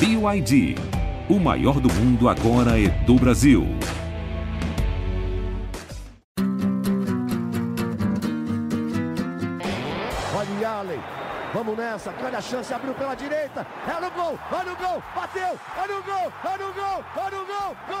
BYD. 0.00 0.76
O 1.28 1.38
maior 1.38 1.80
do 1.80 1.92
mundo 1.92 2.28
agora 2.28 2.80
é 2.80 2.88
do 3.04 3.14
Brasil. 3.16 3.66
Olha 10.34 10.68
Allen. 10.68 11.00
Vamos 11.52 11.76
nessa, 11.78 12.14
olha 12.22 12.38
a 12.38 12.42
chance, 12.42 12.72
abriu 12.74 12.92
pela 12.94 13.14
direita, 13.14 13.66
é 13.88 14.00
no 14.00 14.10
gol, 14.10 14.38
olha 14.52 14.72
o 14.72 14.76
gol, 14.76 15.02
bateu, 15.16 15.58
olha 15.78 15.96
o 15.96 16.02
gol, 16.02 16.32
olha 16.44 16.66
o 16.66 16.72
gol, 16.74 17.04
olha 17.16 17.40
o 17.40 17.46
gol, 17.46 17.76
gol! 17.88 17.96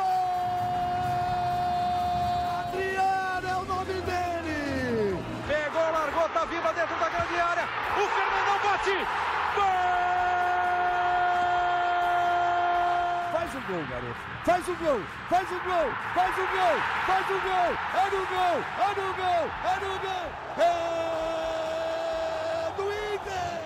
Adriano 2.60 3.48
é 3.48 3.56
o 3.56 3.64
nome 3.64 3.94
dele! 4.02 5.16
Pegou, 5.48 5.80
largou, 5.80 6.28
tá 6.28 6.44
viva 6.44 6.72
dentro 6.74 6.94
da 7.00 7.08
grande 7.08 7.40
área, 7.40 7.64
o 7.96 8.06
Fernandão 8.06 8.58
bate, 8.62 8.98
gol! 9.56 9.88
Faz 13.32 13.54
o 13.54 13.57
gol, 13.68 13.84
garoto, 13.86 14.18
faz 14.46 14.66
o 14.66 14.74
gol, 14.76 15.00
faz 15.28 15.46
o 15.50 15.60
gol, 15.60 15.92
faz 16.14 16.34
o 16.34 16.40
gol, 16.40 16.80
faz 17.06 17.26
o 17.28 17.38
gol, 17.44 17.76
é 17.92 18.08
no 18.10 18.24
gol, 18.26 18.64
é 18.80 18.88
no 18.96 19.12
gol, 19.14 19.44
é 19.62 19.76
no 19.84 19.92
gol, 20.00 20.28
é 20.56 20.68
do 22.74 22.84
Inter! 23.14 23.60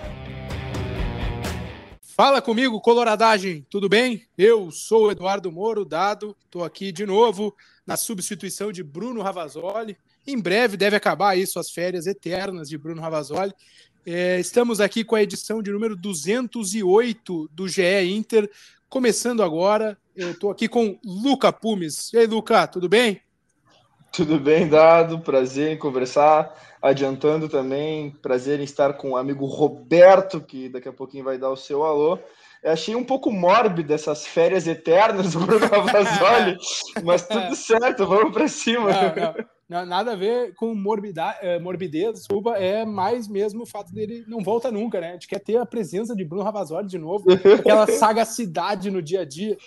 Fala 2.01 2.41
comigo, 2.41 2.81
coloradagem, 2.81 3.65
tudo 3.69 3.87
bem? 3.87 4.27
Eu 4.37 4.71
sou 4.71 5.05
o 5.05 5.11
Eduardo 5.11 5.49
Moro, 5.49 5.85
dado, 5.85 6.35
estou 6.43 6.65
aqui 6.65 6.91
de 6.91 7.05
novo 7.05 7.55
na 7.87 7.95
substituição 7.95 8.73
de 8.73 8.83
Bruno 8.83 9.21
Ravazoli. 9.21 9.95
Em 10.27 10.37
breve 10.37 10.75
deve 10.75 10.97
acabar 10.97 11.37
isso, 11.37 11.59
as 11.59 11.71
férias 11.71 12.07
eternas 12.07 12.67
de 12.67 12.77
Bruno 12.77 13.01
Ravazoli. 13.01 13.53
É, 14.05 14.37
estamos 14.37 14.81
aqui 14.81 15.05
com 15.05 15.15
a 15.15 15.23
edição 15.23 15.63
de 15.63 15.71
número 15.71 15.95
208 15.95 17.49
do 17.53 17.69
GE 17.69 18.03
Inter, 18.03 18.51
começando 18.93 19.41
agora. 19.41 19.97
Eu 20.15 20.29
estou 20.33 20.51
aqui 20.51 20.67
com 20.67 20.99
Luca 21.03 21.51
Pumes. 21.51 22.13
E 22.13 22.17
aí, 22.19 22.27
Luca, 22.27 22.67
tudo 22.67 22.87
bem? 22.87 23.19
Tudo 24.11 24.39
bem, 24.39 24.69
Dado? 24.69 25.17
Prazer 25.17 25.71
em 25.71 25.79
conversar. 25.79 26.53
Adiantando 26.79 27.49
também, 27.49 28.11
prazer 28.11 28.59
em 28.59 28.63
estar 28.63 28.93
com 28.93 29.09
o 29.09 29.17
amigo 29.17 29.47
Roberto, 29.47 30.39
que 30.39 30.69
daqui 30.69 30.87
a 30.87 30.93
pouquinho 30.93 31.23
vai 31.23 31.39
dar 31.39 31.49
o 31.49 31.57
seu 31.57 31.83
alô. 31.83 32.19
Eu 32.63 32.71
achei 32.71 32.95
um 32.95 33.03
pouco 33.03 33.29
mórbido 33.29 33.93
essas 33.93 34.25
férias 34.25 34.65
eternas 34.67 35.33
do 35.33 35.39
Bruno 35.39 35.67
Ravazoli, 35.67 36.57
mas 37.03 37.27
tudo 37.27 37.55
certo, 37.55 38.07
vamos 38.07 38.31
para 38.31 38.47
cima. 38.47 38.89
Não, 38.89 39.81
não, 39.81 39.85
nada 39.85 40.13
a 40.13 40.15
ver 40.15 40.53
com 40.55 40.73
morbidade, 40.73 41.39
morbidez, 41.59 42.13
desculpa, 42.13 42.51
é 42.51 42.85
mais 42.85 43.27
mesmo 43.27 43.63
o 43.63 43.65
fato 43.65 43.93
dele 43.93 44.23
não 44.27 44.41
volta 44.41 44.71
nunca, 44.71 45.01
né? 45.01 45.09
A 45.09 45.13
gente 45.13 45.27
quer 45.27 45.39
ter 45.39 45.57
a 45.57 45.65
presença 45.65 46.15
de 46.15 46.23
Bruno 46.23 46.43
Ravazoli 46.43 46.87
de 46.87 46.97
novo, 46.97 47.25
aquela 47.31 47.85
sagacidade 47.91 48.89
no 48.89 49.01
dia 49.01 49.21
a 49.21 49.25
dia. 49.25 49.57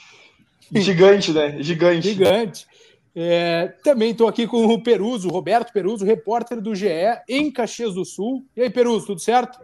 Gigante, 0.73 1.33
né? 1.33 1.63
Gigante. 1.63 2.09
Gigante. 2.09 2.67
É, 3.19 3.69
também 3.83 4.11
estou 4.11 4.29
aqui 4.29 4.47
com 4.47 4.67
o 4.67 4.83
Peruso, 4.83 5.29
Roberto 5.29 5.73
Peruso, 5.73 6.05
repórter 6.05 6.61
do 6.61 6.75
GE 6.75 6.89
em 7.29 7.51
Caxias 7.51 7.95
do 7.95 8.05
Sul. 8.05 8.45
E 8.57 8.63
aí, 8.63 8.71
Peruso, 8.71 9.07
tudo 9.07 9.21
certo? 9.21 9.59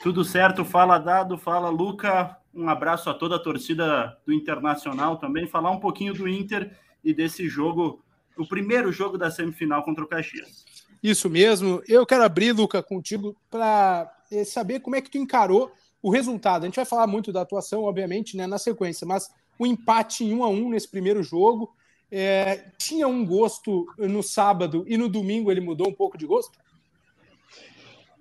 Tudo 0.00 0.24
certo, 0.24 0.64
fala 0.64 0.96
Dado, 0.98 1.36
fala 1.36 1.68
Luca. 1.68 2.39
Um 2.54 2.68
abraço 2.68 3.08
a 3.08 3.14
toda 3.14 3.36
a 3.36 3.38
torcida 3.38 4.16
do 4.26 4.32
Internacional 4.32 5.16
também. 5.16 5.46
Falar 5.46 5.70
um 5.70 5.80
pouquinho 5.80 6.12
do 6.12 6.28
Inter 6.28 6.76
e 7.04 7.14
desse 7.14 7.48
jogo, 7.48 8.02
o 8.36 8.46
primeiro 8.46 8.90
jogo 8.92 9.16
da 9.16 9.30
semifinal 9.30 9.82
contra 9.82 10.04
o 10.04 10.08
Caxias. 10.08 10.64
Isso 11.02 11.30
mesmo. 11.30 11.82
Eu 11.88 12.04
quero 12.04 12.24
abrir, 12.24 12.52
Luca, 12.52 12.82
contigo 12.82 13.36
para 13.50 14.10
saber 14.44 14.80
como 14.80 14.96
é 14.96 15.00
que 15.00 15.10
tu 15.10 15.18
encarou 15.18 15.72
o 16.02 16.10
resultado. 16.10 16.62
A 16.62 16.66
gente 16.66 16.76
vai 16.76 16.84
falar 16.84 17.06
muito 17.06 17.32
da 17.32 17.42
atuação, 17.42 17.84
obviamente, 17.84 18.36
né, 18.36 18.46
na 18.46 18.58
sequência, 18.58 19.06
mas 19.06 19.30
o 19.58 19.66
empate 19.66 20.24
em 20.24 20.34
um 20.34 20.44
a 20.44 20.48
um 20.48 20.70
nesse 20.70 20.88
primeiro 20.88 21.22
jogo 21.22 21.74
é, 22.10 22.64
tinha 22.76 23.06
um 23.06 23.24
gosto 23.24 23.86
no 23.98 24.22
sábado 24.22 24.84
e 24.86 24.96
no 24.96 25.08
domingo 25.08 25.50
ele 25.50 25.60
mudou 25.60 25.88
um 25.88 25.94
pouco 25.94 26.18
de 26.18 26.26
gosto? 26.26 26.58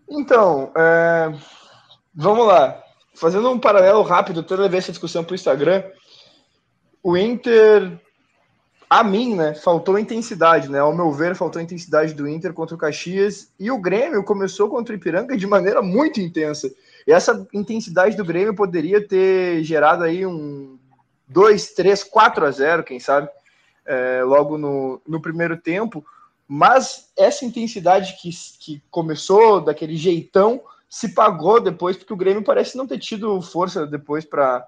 Então, 0.10 0.72
é, 0.76 1.34
vamos 2.14 2.48
lá. 2.48 2.84
Fazendo 3.20 3.52
um 3.52 3.60
paralelo 3.60 4.02
rápido, 4.02 4.40
até 4.40 4.56
levei 4.56 4.80
essa 4.80 4.94
discussão 4.94 5.26
para 5.26 5.34
o 5.34 5.36
Instagram. 5.36 5.84
O 7.04 7.18
Inter, 7.18 8.00
a 8.90 9.04
mim, 9.04 9.36
né, 9.36 9.54
faltou 9.54 10.00
intensidade, 10.00 10.70
né? 10.72 10.80
Ao 10.80 10.96
meu 10.96 11.12
ver, 11.12 11.36
faltou 11.36 11.62
intensidade 11.62 12.14
do 12.14 12.26
Inter 12.26 12.54
contra 12.54 12.76
o 12.76 12.78
Caxias. 12.78 13.52
E 13.60 13.70
o 13.70 13.78
Grêmio 13.78 14.24
começou 14.24 14.70
contra 14.70 14.94
o 14.94 14.98
Ipiranga 14.98 15.36
de 15.36 15.46
maneira 15.46 15.82
muito 15.82 16.22
intensa. 16.22 16.72
E 17.06 17.12
essa 17.12 17.46
intensidade 17.54 18.16
do 18.16 18.24
Grêmio 18.24 18.56
poderia 18.56 19.06
ter 19.06 19.66
gerado 19.66 20.06
aí 20.06 20.26
um 20.26 20.80
2, 21.28 21.74
3, 21.74 22.06
4 22.06 22.46
a 22.46 22.52
0, 22.52 22.84
quem 22.86 23.02
sabe, 23.02 23.28
é, 23.86 24.24
logo 24.24 24.58
no, 24.58 25.02
no 25.06 25.22
primeiro 25.22 25.58
tempo. 25.58 26.06
Mas 26.48 27.12
essa 27.18 27.44
intensidade 27.44 28.16
que, 28.22 28.30
que 28.62 28.82
começou 28.90 29.60
daquele 29.60 29.98
jeitão 29.98 30.62
se 30.90 31.14
pagou 31.14 31.62
depois, 31.62 31.96
porque 31.96 32.14
o 32.14 32.18
Grêmio 32.18 32.44
parece 32.44 32.76
não 32.76 32.88
ter 32.88 32.98
tido 32.98 33.40
força 33.42 33.86
depois 33.86 34.26
para 34.26 34.68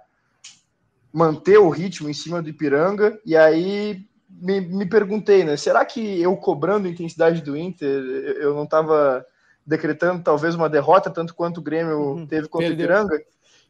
manter 1.12 1.58
o 1.58 1.70
ritmo 1.70 2.08
em 2.08 2.14
cima 2.14 2.42
do 2.42 2.50
Ipiranga. 2.50 3.20
E 3.26 3.36
aí 3.36 4.06
me, 4.30 4.62
me 4.62 4.86
perguntei, 4.86 5.44
né? 5.44 5.58
Será 5.58 5.84
que 5.84 6.22
eu 6.22 6.38
cobrando 6.38 6.88
a 6.88 6.92
intensidade 6.92 7.42
do 7.42 7.58
Inter, 7.58 7.88
eu 8.40 8.54
não 8.54 8.64
estava 8.64 9.26
decretando 9.66 10.24
talvez 10.24 10.54
uma 10.54 10.70
derrota, 10.70 11.10
tanto 11.10 11.34
quanto 11.34 11.58
o 11.58 11.64
Grêmio 11.64 11.98
uhum, 12.00 12.28
teve 12.28 12.48
contra 12.48 12.68
perdeu. 12.68 12.86
o 12.86 12.90
Ipiranga? 12.90 13.24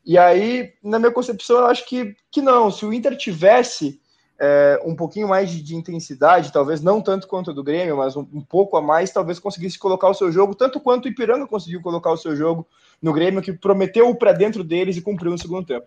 E 0.04 0.18
aí, 0.18 0.74
na 0.84 1.00
minha 1.00 1.12
concepção, 1.12 1.60
eu 1.60 1.66
acho 1.68 1.88
que, 1.88 2.16
que 2.30 2.42
não. 2.42 2.70
Se 2.70 2.86
o 2.86 2.94
Inter 2.94 3.16
tivesse 3.16 4.02
é, 4.44 4.82
um 4.84 4.96
pouquinho 4.96 5.28
mais 5.28 5.52
de, 5.52 5.62
de, 5.62 5.76
intensidade, 5.76 6.52
talvez 6.52 6.82
não 6.82 7.00
tanto 7.00 7.28
quanto 7.28 7.52
o 7.52 7.54
do 7.54 7.64
Grêmio, 7.64 7.98
mas 7.98 8.16
um, 8.16 8.26
um, 8.34 8.42
pouco 8.42 8.76
a 8.76 8.82
mais, 8.82 9.12
talvez 9.12 9.38
conseguisse 9.38 9.78
colocar 9.78 10.10
o 10.10 10.16
seu 10.16 10.32
jogo, 10.32 10.56
tanto 10.56 10.80
quanto 10.80 11.06
o 11.06 11.08
Ipiranga 11.08 11.46
conseguiu 11.46 11.80
colocar 11.80 12.12
o 12.12 12.18
seu 12.18 12.36
jogo 12.36 12.68
no 13.00 13.14
Grêmio, 13.14 13.44
que 13.44 13.54
prometeu 13.54 14.16
para 14.16 14.32
dentro 14.32 14.64
deles 14.64 14.98
e 14.98 15.02
cumpriu 15.02 15.30
no 15.30 15.38
segundo 15.38 15.68
tempo. 15.68 15.86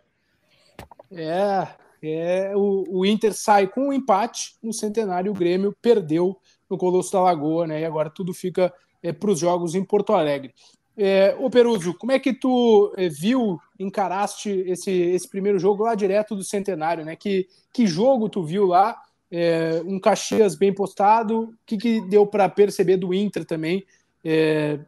É, 1.10 1.66
é 2.00 2.52
o, 2.54 2.84
o 3.00 3.04
Inter 3.04 3.34
sai 3.34 3.66
com 3.66 3.88
um 3.88 3.92
empate 3.92 4.54
no 4.62 4.72
centenário, 4.72 5.32
o 5.32 5.34
Grêmio 5.34 5.76
perdeu 5.82 6.38
no 6.70 6.78
Colosso 6.78 7.10
da 7.12 7.22
Lagoa, 7.22 7.66
né? 7.66 7.80
E 7.80 7.84
agora 7.84 8.08
tudo 8.08 8.32
fica 8.32 8.72
é, 9.02 9.12
para 9.12 9.30
os 9.30 9.40
jogos 9.40 9.74
em 9.74 9.82
Porto 9.82 10.12
Alegre. 10.12 10.54
É, 10.96 11.34
ô 11.40 11.50
Peruso, 11.50 11.92
como 11.94 12.12
é 12.12 12.18
que 12.18 12.32
tu 12.32 12.92
é, 12.96 13.08
viu, 13.08 13.60
encaraste 13.78 14.50
esse, 14.66 14.90
esse 14.90 15.28
primeiro 15.28 15.58
jogo 15.58 15.82
lá 15.82 15.94
direto 15.94 16.36
do 16.36 16.44
Centenário, 16.44 17.04
né? 17.04 17.16
Que, 17.16 17.48
que 17.72 17.86
jogo 17.86 18.28
tu 18.28 18.44
viu 18.44 18.66
lá? 18.66 18.96
É, 19.30 19.82
um 19.84 19.98
Caxias 19.98 20.54
bem 20.54 20.72
postado, 20.72 21.40
o 21.40 21.54
que, 21.66 21.76
que 21.76 22.00
deu 22.02 22.24
para 22.24 22.48
perceber 22.48 22.96
do 22.96 23.12
Inter 23.12 23.44
também? 23.44 23.84
É, 24.24 24.78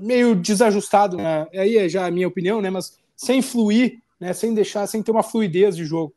meio 0.00 0.34
desajustado, 0.34 1.16
né? 1.16 1.46
Aí 1.54 1.76
é 1.76 1.88
já 1.88 2.06
a 2.06 2.10
minha 2.10 2.26
opinião, 2.26 2.60
né? 2.60 2.70
Mas 2.70 2.98
sem 3.16 3.40
fluir, 3.40 4.00
né? 4.18 4.32
Sem 4.32 4.52
deixar, 4.52 4.86
sem 4.88 5.02
ter 5.02 5.12
uma 5.12 5.22
fluidez 5.22 5.76
de 5.76 5.84
jogo. 5.84 6.12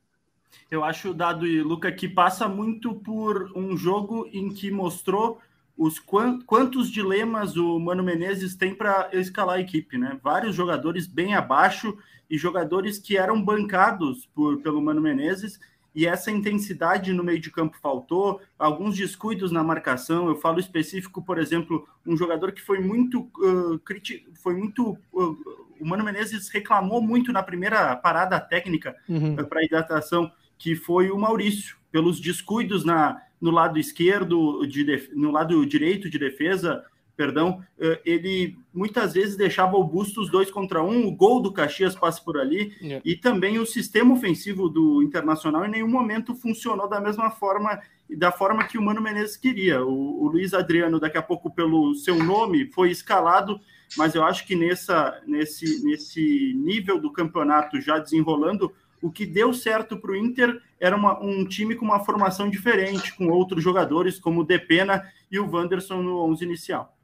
Eu 0.72 0.84
acho, 0.84 1.14
Dado 1.14 1.46
e 1.46 1.62
Luca, 1.62 1.92
que 1.92 2.08
passa 2.08 2.48
muito 2.48 2.96
por 2.96 3.52
um 3.56 3.78
jogo 3.78 4.28
em 4.34 4.50
que 4.50 4.72
mostrou 4.72 5.40
os 5.78 6.00
quantos 6.00 6.90
dilemas 6.92 7.56
o 7.58 7.80
Mano 7.80 8.04
Menezes 8.04 8.56
tem 8.56 8.76
para 8.76 9.10
escalar 9.14 9.58
a 9.58 9.62
equipe, 9.62 9.98
né? 9.98 10.20
Vários 10.22 10.56
jogadores 10.56 11.08
bem 11.08 11.34
abaixo 11.34 11.98
e 12.30 12.38
jogadores 12.38 13.00
que 13.00 13.18
eram 13.18 13.42
bancados 13.42 14.28
por, 14.28 14.62
pelo 14.62 14.82
Mano 14.82 15.02
Menezes 15.02 15.60
e 15.94 16.06
essa 16.06 16.32
intensidade 16.32 17.12
no 17.12 17.24
meio 17.24 17.40
de 17.40 17.52
campo 17.52 17.78
faltou, 17.82 18.42
alguns 18.58 18.96
descuidos 18.96 19.52
na 19.52 19.64
marcação. 19.64 20.28
Eu 20.28 20.36
falo 20.36 20.60
específico, 20.60 21.22
por 21.22 21.38
exemplo, 21.38 21.88
um 22.06 22.16
jogador 22.16 22.52
que 22.54 22.62
foi 22.62 22.80
muito 22.80 23.30
uh, 23.40 23.78
criti 23.80 24.26
foi 24.42 24.56
muito 24.56 24.98
uh, 25.14 25.62
o 25.80 25.86
Mano 25.86 26.04
Menezes 26.04 26.48
reclamou 26.50 27.02
muito 27.02 27.34
na 27.34 27.42
primeira 27.42 27.96
parada 27.96 28.40
técnica 28.40 28.96
uhum. 29.10 29.34
uh, 29.34 29.48
para 29.48 29.64
hidratação, 29.64 30.32
que 30.58 30.76
foi 30.76 31.10
o 31.10 31.18
Maurício, 31.18 31.76
pelos 31.92 32.20
descuidos 32.20 32.86
na 32.86 33.22
no 33.42 33.52
lado 33.52 33.80
esquerdo, 33.80 34.66
de 34.68 35.10
no 35.14 35.32
lado 35.32 35.66
direito 35.66 36.10
de 36.10 36.20
defesa, 36.20 36.86
perdão, 37.18 37.62
eh, 37.80 38.02
ele 38.06 38.58
muitas 38.74 39.14
vezes 39.14 39.36
deixava 39.36 39.76
o 39.76 39.84
Bustos 39.84 40.30
dois 40.30 40.50
contra 40.50 40.82
um, 40.82 41.08
o 41.08 41.12
gol 41.12 41.42
do 41.42 41.52
Caxias 41.52 41.96
passa 41.96 42.22
por 42.24 42.38
ali, 42.38 42.76
yeah. 42.82 43.02
e 43.04 43.16
também 43.16 43.60
o 43.60 43.66
sistema 43.66 44.14
ofensivo 44.14 44.70
do 44.70 45.04
Internacional 45.04 45.66
em 45.66 45.72
nenhum 45.72 45.88
momento 45.88 46.36
funcionou 46.36 46.88
da 46.88 47.02
mesma 47.02 47.30
forma 47.30 47.80
da 48.18 48.32
forma 48.32 48.66
que 48.66 48.78
o 48.78 48.82
Mano 48.82 49.02
Menezes 49.02 49.38
queria. 49.38 49.86
O, 49.86 50.24
o 50.24 50.28
Luiz 50.28 50.54
Adriano, 50.54 51.00
daqui 51.00 51.18
a 51.18 51.22
pouco, 51.22 51.50
pelo 51.50 51.96
seu 51.96 52.22
nome, 52.22 52.70
foi 52.72 52.92
escalado, 52.92 53.60
mas 53.98 54.16
eu 54.16 54.24
acho 54.24 54.46
que 54.46 54.56
nessa, 54.56 55.22
nesse, 55.26 55.84
nesse 55.86 56.54
nível 56.56 57.00
do 57.00 57.12
campeonato 57.12 57.80
já 57.80 58.00
desenrolando, 58.00 58.74
o 59.02 59.12
que 59.12 59.26
deu 59.26 59.54
certo 59.54 59.98
para 59.98 60.12
o 60.12 60.16
Inter 60.16 60.62
era 60.80 60.96
uma, 60.96 61.20
um 61.22 61.46
time 61.46 61.76
com 61.76 61.86
uma 61.86 62.04
formação 62.04 62.50
diferente, 62.50 63.16
com 63.16 63.28
outros 63.30 63.64
jogadores 63.64 64.20
como 64.20 64.42
o 64.42 64.46
Depena 64.46 65.04
e 65.32 65.40
o 65.40 65.50
Wanderson 65.50 66.02
no 66.02 66.24
11 66.26 66.46
inicial. 66.46 66.96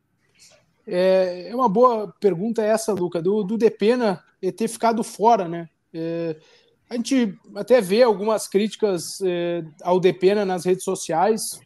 É, 0.86 1.50
é 1.50 1.56
uma 1.56 1.68
boa 1.68 2.14
pergunta 2.20 2.62
essa, 2.62 2.94
Luca, 2.94 3.22
do, 3.22 3.44
do 3.44 3.58
Depena 3.58 4.24
ter 4.56 4.68
ficado 4.68 5.04
fora, 5.04 5.48
né? 5.48 5.70
É, 5.94 6.38
a 6.90 6.96
gente 6.96 7.38
até 7.56 7.82
vê 7.82 8.02
algumas 8.02 8.48
críticas 8.48 9.20
eh, 9.22 9.64
ao 9.84 10.00
Depena 10.00 10.46
nas 10.46 10.66
redes 10.66 10.86
sociais, 10.86 11.60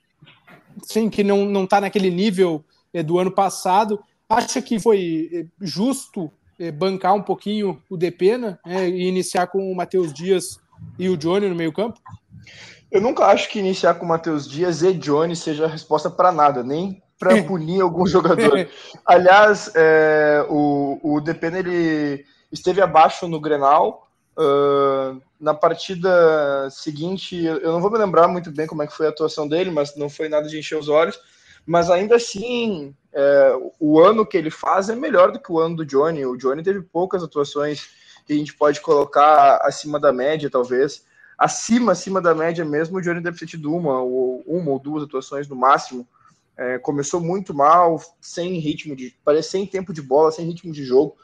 sim, 0.81 1.10
que 1.12 1.24
não 1.24 1.63
está 1.63 1.80
naquele 1.80 2.10
nível 2.10 2.66
eh, 2.92 3.04
do 3.04 3.19
ano 3.19 3.31
passado. 3.31 4.04
Acha 4.27 4.62
que 4.62 4.80
foi 4.80 5.48
justo 5.60 6.31
bancar 6.69 7.16
um 7.16 7.22
pouquinho 7.22 7.81
o 7.90 7.96
Depena 7.96 8.60
né, 8.66 8.90
e 8.90 9.08
iniciar 9.08 9.48
com 9.48 9.72
o 9.72 9.75
Matheus 9.75 10.13
Dias 10.13 10.60
e 11.00 11.08
o 11.08 11.16
Johnny 11.16 11.48
no 11.48 11.56
meio 11.56 11.72
campo? 11.72 12.00
Eu 12.92 13.00
nunca 13.00 13.25
acho 13.28 13.50
que 13.50 13.60
iniciar 13.60 13.94
com 13.94 14.06
o 14.06 14.10
Matheus 14.10 14.48
Dias 14.48 14.81
e 14.81 14.94
Johnny 14.94 15.36
seja 15.36 15.66
a 15.66 15.69
resposta 15.69 16.10
para 16.10 16.31
nada, 16.31 16.62
nem 16.62 17.02
para 17.18 17.42
punir 17.46 17.81
algum 17.81 18.06
jogador. 18.06 18.68
Aliás, 19.06 19.72
é, 19.75 20.46
o, 20.50 21.00
o 21.02 21.22
Depena 21.22 21.60
ele 21.60 22.25
esteve 22.52 22.81
abaixo 22.81 23.28
no 23.28 23.40
Grenal. 23.40 24.08
Uh, 24.38 25.22
na 25.40 25.54
partida 25.54 26.69
seguinte, 26.69 27.36
eu 27.44 27.72
não 27.72 27.81
vou 27.81 27.92
me 27.92 27.98
lembrar 27.98 28.28
muito 28.28 28.52
bem 28.52 28.66
como 28.66 28.81
é 28.81 28.88
que 28.88 28.96
foi 28.96 29.06
a 29.06 29.10
atuação 29.10 29.48
dele, 29.48 29.69
mas 29.72 29.96
não 29.96 30.10
foi 30.10 30.30
nada 30.30 30.48
de 30.48 30.58
encher 30.58 30.78
os 30.78 30.90
olhos. 30.90 31.19
Mas 31.66 31.90
ainda 31.90 32.16
assim, 32.16 32.96
é, 33.13 33.54
o 33.80 34.00
ano 34.00 34.25
que 34.25 34.38
ele 34.38 34.50
faz 34.50 34.90
é 34.90 34.96
melhor 34.96 35.31
do 35.31 35.40
que 35.40 35.52
o 35.52 35.60
ano 35.60 35.75
do 35.75 35.86
Johnny. 35.86 36.25
O 36.25 36.38
Johnny 36.38 36.63
teve 36.63 36.81
poucas 36.81 37.24
atuações 37.24 37.90
que 38.25 38.34
a 38.34 38.36
gente 38.36 38.54
pode 38.54 38.80
colocar 38.80 39.58
acima 39.63 40.00
da 40.00 40.13
média, 40.13 40.50
talvez. 40.50 41.06
Acima, 41.38 41.92
acima 41.92 42.22
da 42.22 42.36
média 42.36 42.63
mesmo, 42.63 42.98
o 42.98 43.02
Johnny 43.02 43.19
deve 43.19 43.38
ter 43.38 43.48
tido 43.48 43.74
uma 43.74 44.02
ou, 44.02 44.44
uma 44.46 44.72
ou 44.72 44.80
duas 44.80 45.04
atuações 45.04 45.48
no 45.48 45.56
máximo. 45.56 46.08
É, 46.56 46.78
começou 46.78 47.19
muito 47.19 47.54
mal, 47.54 48.00
sem 48.19 48.60
ritmo 48.60 48.96
de. 48.96 49.16
parece 49.25 49.50
sem 49.50 49.66
tempo 49.66 49.92
de 49.92 50.02
bola, 50.02 50.31
sem 50.31 50.46
ritmo 50.46 50.72
de 50.72 50.84
jogo. 50.84 51.18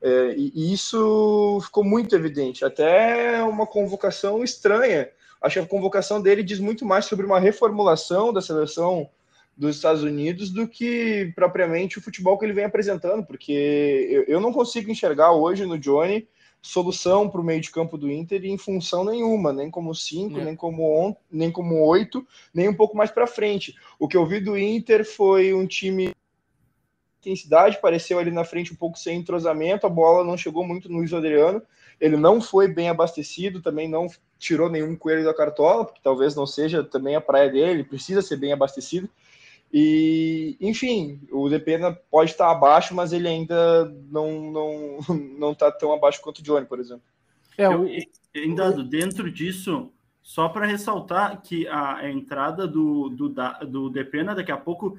É, 0.00 0.34
e, 0.36 0.52
e, 0.54 0.72
isso 0.72 1.58
ficou 1.62 1.82
muito 1.82 2.14
evidente. 2.14 2.64
Até 2.64 3.42
uma 3.42 3.66
convocação 3.66 4.44
estranha. 4.44 5.10
Acho 5.42 5.54
que 5.54 5.66
a 5.66 5.68
convocação 5.68 6.22
dele 6.22 6.42
diz 6.42 6.60
muito 6.60 6.84
mais 6.86 7.04
sobre 7.04 7.26
uma 7.26 7.40
reformulação 7.40 8.32
da 8.32 8.40
seleção 8.40 9.10
dos 9.56 9.76
Estados 9.76 10.02
Unidos 10.02 10.50
do 10.50 10.68
que 10.68 11.32
propriamente 11.34 11.98
o 11.98 12.02
futebol 12.02 12.38
que 12.38 12.44
ele 12.44 12.52
vem 12.52 12.64
apresentando, 12.64 13.24
porque 13.24 13.52
eu, 14.10 14.24
eu 14.24 14.40
não 14.40 14.52
consigo 14.52 14.90
enxergar 14.90 15.32
hoje 15.32 15.64
no 15.64 15.78
Johnny 15.78 16.28
solução 16.60 17.28
para 17.28 17.40
o 17.40 17.44
meio 17.44 17.60
de 17.60 17.70
campo 17.70 17.96
do 17.96 18.10
Inter 18.10 18.44
em 18.44 18.58
função 18.58 19.04
nenhuma, 19.04 19.52
nem 19.52 19.70
como 19.70 19.94
cinco, 19.94 20.40
é. 20.40 20.44
nem 20.44 20.56
como 20.56 20.82
on, 20.82 21.14
nem 21.30 21.50
como 21.50 21.80
oito, 21.86 22.26
nem 22.52 22.68
um 22.68 22.74
pouco 22.74 22.96
mais 22.96 23.10
para 23.10 23.26
frente. 23.26 23.74
O 23.98 24.08
que 24.08 24.16
eu 24.16 24.26
vi 24.26 24.40
do 24.40 24.58
Inter 24.58 25.04
foi 25.04 25.54
um 25.54 25.66
time 25.66 26.12
intensidade, 27.20 27.80
pareceu 27.80 28.18
ali 28.18 28.30
na 28.30 28.44
frente 28.44 28.72
um 28.72 28.76
pouco 28.76 28.98
sem 28.98 29.18
entrosamento, 29.18 29.86
a 29.86 29.90
bola 29.90 30.24
não 30.24 30.36
chegou 30.36 30.64
muito 30.64 30.88
no 30.88 30.98
Luiz 30.98 31.12
Adriano, 31.12 31.62
ele 32.00 32.16
não 32.16 32.40
foi 32.40 32.68
bem 32.68 32.88
abastecido, 32.88 33.62
também 33.62 33.88
não 33.88 34.06
tirou 34.38 34.68
nenhum 34.68 34.94
coelho 34.94 35.24
da 35.24 35.34
cartola, 35.34 35.84
porque 35.84 36.00
talvez 36.02 36.34
não 36.34 36.46
seja 36.46 36.84
também 36.84 37.16
a 37.16 37.20
praia 37.20 37.50
dele, 37.50 37.84
precisa 37.84 38.22
ser 38.22 38.36
bem 38.36 38.52
abastecido. 38.52 39.08
E, 39.78 40.56
enfim, 40.58 41.20
o 41.30 41.50
Depena 41.50 41.92
pode 42.10 42.30
estar 42.30 42.50
abaixo, 42.50 42.94
mas 42.94 43.12
ele 43.12 43.28
ainda 43.28 43.84
não 44.10 44.50
não 44.50 44.98
não 45.38 45.52
está 45.52 45.70
tão 45.70 45.92
abaixo 45.92 46.22
quanto 46.22 46.38
o 46.38 46.42
Johnny, 46.42 46.64
por 46.64 46.80
exemplo. 46.80 47.02
É, 47.58 47.68
o... 47.68 47.86
ainda 48.34 48.72
dentro 48.82 49.30
disso, 49.30 49.92
só 50.22 50.48
para 50.48 50.64
ressaltar 50.64 51.42
que 51.42 51.68
a, 51.68 52.08
entrada 52.08 52.66
do, 52.66 53.10
do, 53.10 53.34
do 53.68 53.90
Depena 53.90 54.34
daqui 54.34 54.50
a 54.50 54.56
pouco 54.56 54.98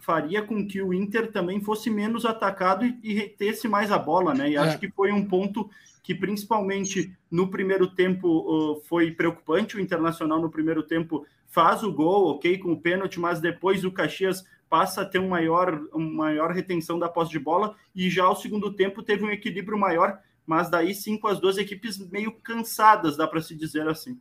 faria 0.00 0.42
com 0.42 0.66
que 0.66 0.82
o 0.82 0.92
Inter 0.92 1.30
também 1.30 1.60
fosse 1.60 1.88
menos 1.88 2.26
atacado 2.26 2.84
e, 2.84 2.98
e 3.04 3.14
retesse 3.14 3.68
mais 3.68 3.92
a 3.92 3.98
bola, 3.98 4.34
né? 4.34 4.50
E 4.50 4.56
é. 4.56 4.58
acho 4.58 4.76
que 4.80 4.90
foi 4.90 5.12
um 5.12 5.24
ponto 5.24 5.70
que 6.06 6.14
principalmente 6.14 7.12
no 7.28 7.50
primeiro 7.50 7.88
tempo 7.88 8.80
foi 8.84 9.10
preocupante. 9.10 9.76
O 9.76 9.80
Internacional 9.80 10.40
no 10.40 10.48
primeiro 10.48 10.84
tempo 10.84 11.26
faz 11.48 11.82
o 11.82 11.92
gol, 11.92 12.28
ok, 12.28 12.58
com 12.58 12.70
o 12.70 12.80
pênalti, 12.80 13.18
mas 13.18 13.40
depois 13.40 13.84
o 13.84 13.90
Caxias 13.90 14.44
passa 14.70 15.02
a 15.02 15.04
ter 15.04 15.18
um 15.18 15.28
maior, 15.28 15.80
uma 15.92 16.26
maior 16.26 16.52
retenção 16.52 16.96
da 16.96 17.08
posse 17.08 17.32
de 17.32 17.40
bola 17.40 17.74
e 17.92 18.08
já 18.08 18.30
o 18.30 18.36
segundo 18.36 18.72
tempo 18.72 19.02
teve 19.02 19.24
um 19.24 19.30
equilíbrio 19.30 19.76
maior, 19.76 20.20
mas 20.46 20.70
daí 20.70 20.94
sim 20.94 21.18
com 21.18 21.26
as 21.26 21.40
duas 21.40 21.58
equipes 21.58 21.98
meio 21.98 22.30
cansadas, 22.40 23.16
dá 23.16 23.26
para 23.26 23.42
se 23.42 23.56
dizer 23.56 23.88
assim. 23.88 24.16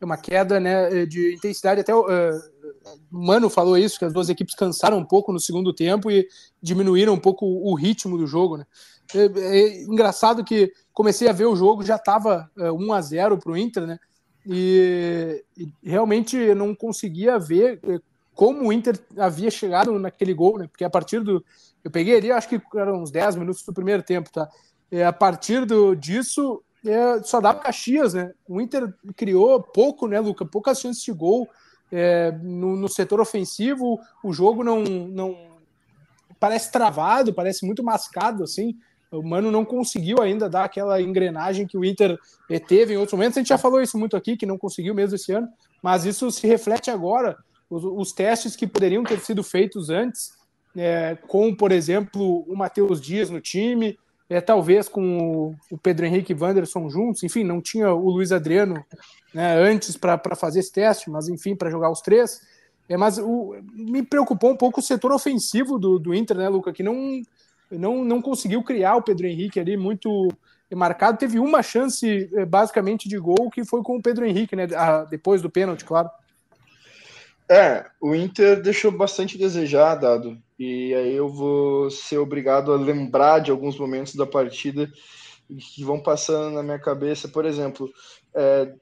É 0.00 0.04
uma 0.04 0.16
queda 0.16 0.60
né, 0.60 1.04
de 1.04 1.34
intensidade, 1.34 1.80
até 1.80 1.92
o 1.92 2.02
uh, 2.02 2.40
Mano 3.10 3.50
falou 3.50 3.76
isso, 3.76 3.98
que 3.98 4.04
as 4.04 4.12
duas 4.12 4.28
equipes 4.28 4.54
cansaram 4.54 4.98
um 4.98 5.04
pouco 5.04 5.32
no 5.32 5.40
segundo 5.40 5.74
tempo 5.74 6.12
e 6.12 6.28
diminuíram 6.62 7.14
um 7.14 7.18
pouco 7.18 7.44
o 7.44 7.74
ritmo 7.74 8.16
do 8.16 8.24
jogo, 8.24 8.58
né? 8.58 8.64
É, 9.14 9.24
é 9.40 9.82
engraçado 9.82 10.44
que 10.44 10.72
comecei 10.92 11.28
a 11.28 11.32
ver 11.32 11.46
o 11.46 11.56
jogo, 11.56 11.84
já 11.84 11.96
estava 11.96 12.50
uh, 12.56 12.72
1 12.72 12.92
a 12.92 13.00
0 13.00 13.38
para 13.38 13.52
o 13.52 13.56
Inter, 13.56 13.86
né? 13.86 13.98
E, 14.46 15.44
e, 15.56 15.72
realmente 15.82 16.54
não 16.54 16.74
conseguia 16.74 17.38
ver 17.38 17.80
uh, 17.84 18.00
como 18.34 18.68
o 18.68 18.72
Inter 18.72 18.98
havia 19.16 19.50
chegado 19.50 19.98
naquele 19.98 20.32
gol, 20.32 20.58
né? 20.58 20.68
Porque 20.68 20.84
a 20.84 20.90
partir 20.90 21.20
do. 21.20 21.44
Eu 21.82 21.90
peguei 21.90 22.16
ali, 22.16 22.30
acho 22.30 22.48
que 22.48 22.60
eram 22.76 23.02
uns 23.02 23.10
10 23.10 23.36
minutos 23.36 23.62
do 23.62 23.72
primeiro 23.72 24.02
tempo, 24.02 24.30
tá? 24.30 24.48
E 24.90 25.02
a 25.02 25.12
partir 25.12 25.64
do, 25.64 25.94
disso, 25.94 26.62
é, 26.84 27.22
só 27.22 27.40
dava 27.40 27.60
Caxias, 27.60 28.14
né? 28.14 28.32
O 28.48 28.60
Inter 28.60 28.92
criou 29.16 29.62
pouco, 29.62 30.06
né, 30.06 30.20
Luca? 30.20 30.44
Poucas 30.44 30.80
chances 30.80 31.02
de 31.02 31.12
gol 31.12 31.48
é, 31.90 32.32
no, 32.42 32.76
no, 32.76 32.88
setor 32.88 33.20
ofensivo. 33.20 33.98
O 34.22 34.32
jogo 34.32 34.62
não, 34.62 34.82
não 34.82 35.36
parece 36.38 36.70
travado, 36.70 37.34
parece 37.34 37.66
muito 37.66 37.82
mascado, 37.82 38.44
assim. 38.44 38.76
O 39.10 39.22
Mano 39.22 39.50
não 39.50 39.64
conseguiu 39.64 40.20
ainda 40.20 40.48
dar 40.48 40.64
aquela 40.64 41.00
engrenagem 41.00 41.66
que 41.66 41.78
o 41.78 41.84
Inter 41.84 42.18
teve 42.66 42.94
em 42.94 42.96
outros 42.96 43.14
momentos. 43.14 43.36
A 43.36 43.40
gente 43.40 43.48
já 43.48 43.58
falou 43.58 43.80
isso 43.80 43.98
muito 43.98 44.16
aqui, 44.16 44.36
que 44.36 44.46
não 44.46 44.58
conseguiu 44.58 44.94
mesmo 44.94 45.16
esse 45.16 45.32
ano, 45.32 45.48
mas 45.82 46.04
isso 46.04 46.30
se 46.30 46.46
reflete 46.46 46.90
agora. 46.90 47.36
Os, 47.70 47.84
os 47.84 48.12
testes 48.12 48.54
que 48.54 48.66
poderiam 48.66 49.04
ter 49.04 49.18
sido 49.20 49.42
feitos 49.42 49.88
antes, 49.88 50.32
é, 50.76 51.16
com, 51.26 51.54
por 51.54 51.72
exemplo, 51.72 52.44
o 52.46 52.56
Matheus 52.56 53.00
Dias 53.00 53.30
no 53.30 53.40
time, 53.40 53.98
é, 54.28 54.40
talvez 54.40 54.88
com 54.88 55.18
o, 55.18 55.54
o 55.70 55.78
Pedro 55.78 56.04
Henrique 56.04 56.32
e 56.32 56.36
Wanderson 56.36 56.88
juntos, 56.90 57.22
enfim, 57.22 57.42
não 57.42 57.62
tinha 57.62 57.92
o 57.92 58.10
Luiz 58.10 58.30
Adriano 58.30 58.84
né, 59.32 59.56
antes 59.56 59.96
para 59.96 60.36
fazer 60.36 60.60
esse 60.60 60.72
teste, 60.72 61.10
mas 61.10 61.28
enfim, 61.28 61.56
para 61.56 61.70
jogar 61.70 61.90
os 61.90 62.02
três. 62.02 62.40
É, 62.88 62.96
mas 62.96 63.18
o, 63.18 63.54
me 63.72 64.02
preocupou 64.02 64.50
um 64.50 64.56
pouco 64.56 64.80
o 64.80 64.82
setor 64.82 65.12
ofensivo 65.12 65.78
do, 65.78 65.98
do 65.98 66.14
Inter, 66.14 66.36
né, 66.36 66.48
Luca, 66.48 66.72
que 66.72 66.82
não 66.82 67.22
não, 67.70 68.04
não 68.04 68.22
conseguiu 68.22 68.62
criar 68.62 68.96
o 68.96 69.02
Pedro 69.02 69.26
Henrique 69.26 69.60
ali 69.60 69.76
muito 69.76 70.28
marcado. 70.74 71.18
Teve 71.18 71.38
uma 71.38 71.62
chance, 71.62 72.30
eh, 72.34 72.44
basicamente, 72.44 73.08
de 73.08 73.18
gol, 73.18 73.50
que 73.50 73.64
foi 73.64 73.82
com 73.82 73.96
o 73.96 74.02
Pedro 74.02 74.26
Henrique, 74.26 74.54
né? 74.54 74.66
Depois 75.10 75.40
do 75.42 75.50
pênalti, 75.50 75.84
claro. 75.84 76.10
É, 77.50 77.86
o 78.00 78.14
Inter 78.14 78.60
deixou 78.60 78.92
bastante 78.92 79.38
desejar, 79.38 79.94
dado. 79.94 80.38
E 80.58 80.94
aí 80.94 81.14
eu 81.14 81.28
vou 81.28 81.90
ser 81.90 82.18
obrigado 82.18 82.72
a 82.72 82.76
lembrar 82.76 83.38
de 83.38 83.50
alguns 83.50 83.78
momentos 83.78 84.14
da 84.14 84.26
partida 84.26 84.90
que 85.48 85.82
vão 85.82 85.98
passando 85.98 86.54
na 86.54 86.62
minha 86.62 86.78
cabeça. 86.78 87.28
Por 87.28 87.46
exemplo, 87.46 87.90
é, 88.34 88.74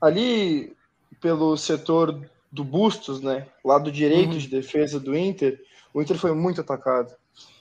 ali 0.00 0.74
pelo 1.20 1.56
setor 1.56 2.18
do 2.50 2.64
Bustos, 2.64 3.20
né? 3.20 3.46
Lado 3.62 3.92
direito 3.92 4.32
uhum. 4.32 4.38
de 4.38 4.48
defesa 4.48 4.98
do 4.98 5.16
Inter, 5.16 5.60
o 5.92 6.00
Inter 6.00 6.16
foi 6.16 6.32
muito 6.32 6.62
atacado. 6.62 7.14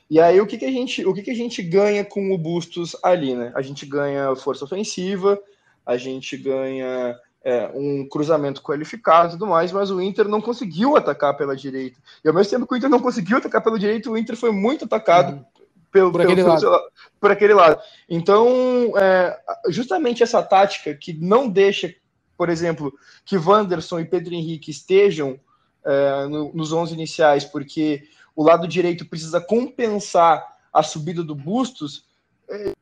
E 0.09 0.19
aí 0.19 0.39
o 0.39 0.47
que, 0.47 0.57
que 0.57 0.65
a 0.65 0.71
gente 0.71 1.05
o 1.05 1.13
que, 1.13 1.21
que 1.21 1.31
a 1.31 1.35
gente 1.35 1.61
ganha 1.61 2.03
com 2.03 2.31
o 2.33 2.37
Bustos 2.37 2.95
ali, 3.03 3.35
né? 3.35 3.51
A 3.55 3.61
gente 3.61 3.85
ganha 3.85 4.35
força 4.35 4.63
ofensiva, 4.63 5.39
a 5.85 5.97
gente 5.97 6.37
ganha 6.37 7.17
é, 7.43 7.71
um 7.73 8.07
cruzamento 8.07 8.61
qualificado 8.61 9.29
e 9.29 9.31
tudo 9.31 9.47
mais, 9.47 9.71
mas 9.71 9.89
o 9.91 10.01
Inter 10.01 10.27
não 10.27 10.41
conseguiu 10.41 10.97
atacar 10.97 11.35
pela 11.35 11.55
direita. 11.55 11.97
E 12.23 12.27
ao 12.27 12.33
mesmo 12.33 12.51
tempo 12.51 12.67
que 12.67 12.73
o 12.73 12.77
Inter 12.77 12.89
não 12.89 12.99
conseguiu 12.99 13.37
atacar 13.37 13.63
pela 13.63 13.79
direita, 13.79 14.09
o 14.09 14.17
Inter 14.17 14.35
foi 14.35 14.51
muito 14.51 14.85
atacado 14.85 15.33
uhum. 15.33 15.45
pelo, 15.91 16.11
por, 16.11 16.19
pelo, 16.19 16.31
aquele 16.31 16.43
pelo, 16.43 16.71
lado. 16.71 16.91
por 17.21 17.31
aquele 17.31 17.53
lado. 17.53 17.81
Então, 18.09 18.93
é, 18.97 19.37
justamente 19.69 20.23
essa 20.23 20.43
tática 20.43 20.93
que 20.93 21.13
não 21.13 21.47
deixa, 21.47 21.93
por 22.37 22.49
exemplo, 22.49 22.93
que 23.25 23.37
Wanderson 23.37 24.01
e 24.01 24.05
Pedro 24.05 24.33
Henrique 24.33 24.71
estejam 24.71 25.39
é, 25.85 26.27
no, 26.27 26.53
nos 26.53 26.73
11 26.73 26.93
iniciais, 26.93 27.45
porque 27.45 28.03
o 28.37 28.43
lado 28.43 28.67
direito 28.67 29.03
precisa 29.03 29.41
compensar 29.41 30.45
a 30.71 30.83
subida 30.83 31.23
do 31.23 31.33
Bustos, 31.33 32.05
é, 32.47 32.73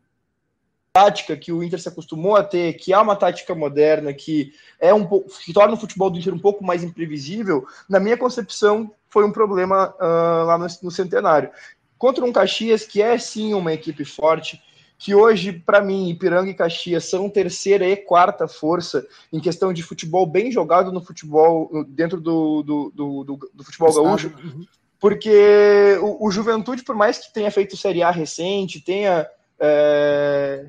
tática 0.91 1.37
que 1.37 1.49
o 1.49 1.63
Inter 1.63 1.79
se 1.79 1.87
acostumou 1.87 2.35
a 2.35 2.43
ter, 2.43 2.73
que 2.73 2.91
é 2.91 2.97
uma 2.99 3.15
tática 3.15 3.55
moderna, 3.55 4.13
que 4.13 4.51
é 4.81 4.93
um 4.93 5.07
que 5.07 5.53
torna 5.53 5.73
o 5.73 5.77
futebol 5.77 6.09
do 6.09 6.19
Inter 6.19 6.33
um 6.33 6.39
pouco 6.39 6.61
mais 6.61 6.83
imprevisível, 6.83 7.65
na 7.87 8.01
minha 8.01 8.17
concepção 8.17 8.91
foi 9.07 9.23
um 9.23 9.31
problema 9.31 9.95
uh, 9.97 10.45
lá 10.45 10.57
no, 10.57 10.67
no, 10.83 10.91
Centenário. 10.91 11.49
Contra 11.97 12.25
um 12.25 12.33
Caxias 12.33 12.85
que 12.85 13.01
é 13.01 13.17
sim 13.17 13.53
uma 13.53 13.71
equipe 13.71 14.03
forte, 14.03 14.61
que 14.97 15.15
hoje, 15.15 15.53
para 15.53 15.79
mim, 15.79 16.09
Ipiranga 16.09 16.49
e 16.49 16.53
Caxias 16.53 17.05
são 17.05 17.29
terceira 17.29 17.87
e 17.87 17.95
quarta 17.95 18.45
força 18.45 19.07
em 19.31 19.39
questão 19.39 19.71
de 19.71 19.81
futebol 19.81 20.25
bem 20.25 20.51
jogado 20.51 20.91
no 20.91 21.01
futebol, 21.01 21.85
dentro 21.87 22.19
do, 22.19 22.61
do, 22.61 22.91
do, 22.93 23.23
do, 23.23 23.51
do 23.53 23.63
futebol 23.63 23.93
gaúcho. 23.93 24.33
Uhum 24.43 24.65
porque 24.99 25.97
o, 26.01 26.27
o, 26.27 26.31
Juventude, 26.31 26.83
por 26.83 26.95
mais 26.95 27.17
que 27.17 27.33
tenha 27.33 27.51
feito 27.51 27.77
Série 27.77 28.03
A 28.03 28.11
recente, 28.11 28.81
tenha 28.81 29.27
é, 29.59 30.65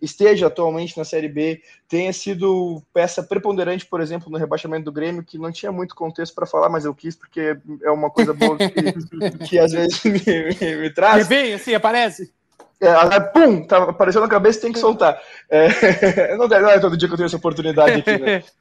esteja 0.00 0.46
atualmente 0.46 0.96
na 0.96 1.04
Série 1.04 1.28
B, 1.28 1.60
tenha 1.88 2.12
sido 2.12 2.82
peça 2.92 3.22
preponderante, 3.22 3.84
por 3.84 4.00
exemplo, 4.00 4.30
no 4.30 4.38
rebaixamento 4.38 4.84
do 4.84 4.92
Grêmio, 4.92 5.24
que 5.24 5.38
não 5.38 5.50
tinha 5.50 5.72
muito 5.72 5.94
contexto 5.94 6.34
para 6.34 6.46
falar, 6.46 6.68
mas 6.68 6.84
eu 6.84 6.94
quis 6.94 7.16
porque 7.16 7.56
é 7.82 7.90
uma 7.90 8.10
coisa 8.10 8.32
boa 8.32 8.56
que, 8.56 8.68
que 9.48 9.58
às 9.58 9.72
vezes 9.72 10.02
me, 10.04 10.20
me, 10.20 10.76
me 10.76 10.90
traz. 10.90 11.26
Que 11.26 11.34
vem, 11.34 11.54
assim, 11.54 11.74
aparece. 11.74 12.32
É, 12.80 13.20
pum, 13.20 13.66
tá 13.66 13.78
aparecendo 13.78 14.22
na 14.22 14.28
cabeça 14.28 14.60
tem 14.60 14.72
que 14.72 14.78
soltar. 14.78 15.20
É, 15.50 16.36
não, 16.38 16.46
não, 16.46 16.68
é 16.68 16.78
todo 16.78 16.96
dia 16.96 17.08
que 17.08 17.14
eu 17.14 17.16
tenho 17.16 17.26
essa 17.26 17.36
oportunidade 17.36 18.00
aqui, 18.00 18.18
né? 18.18 18.44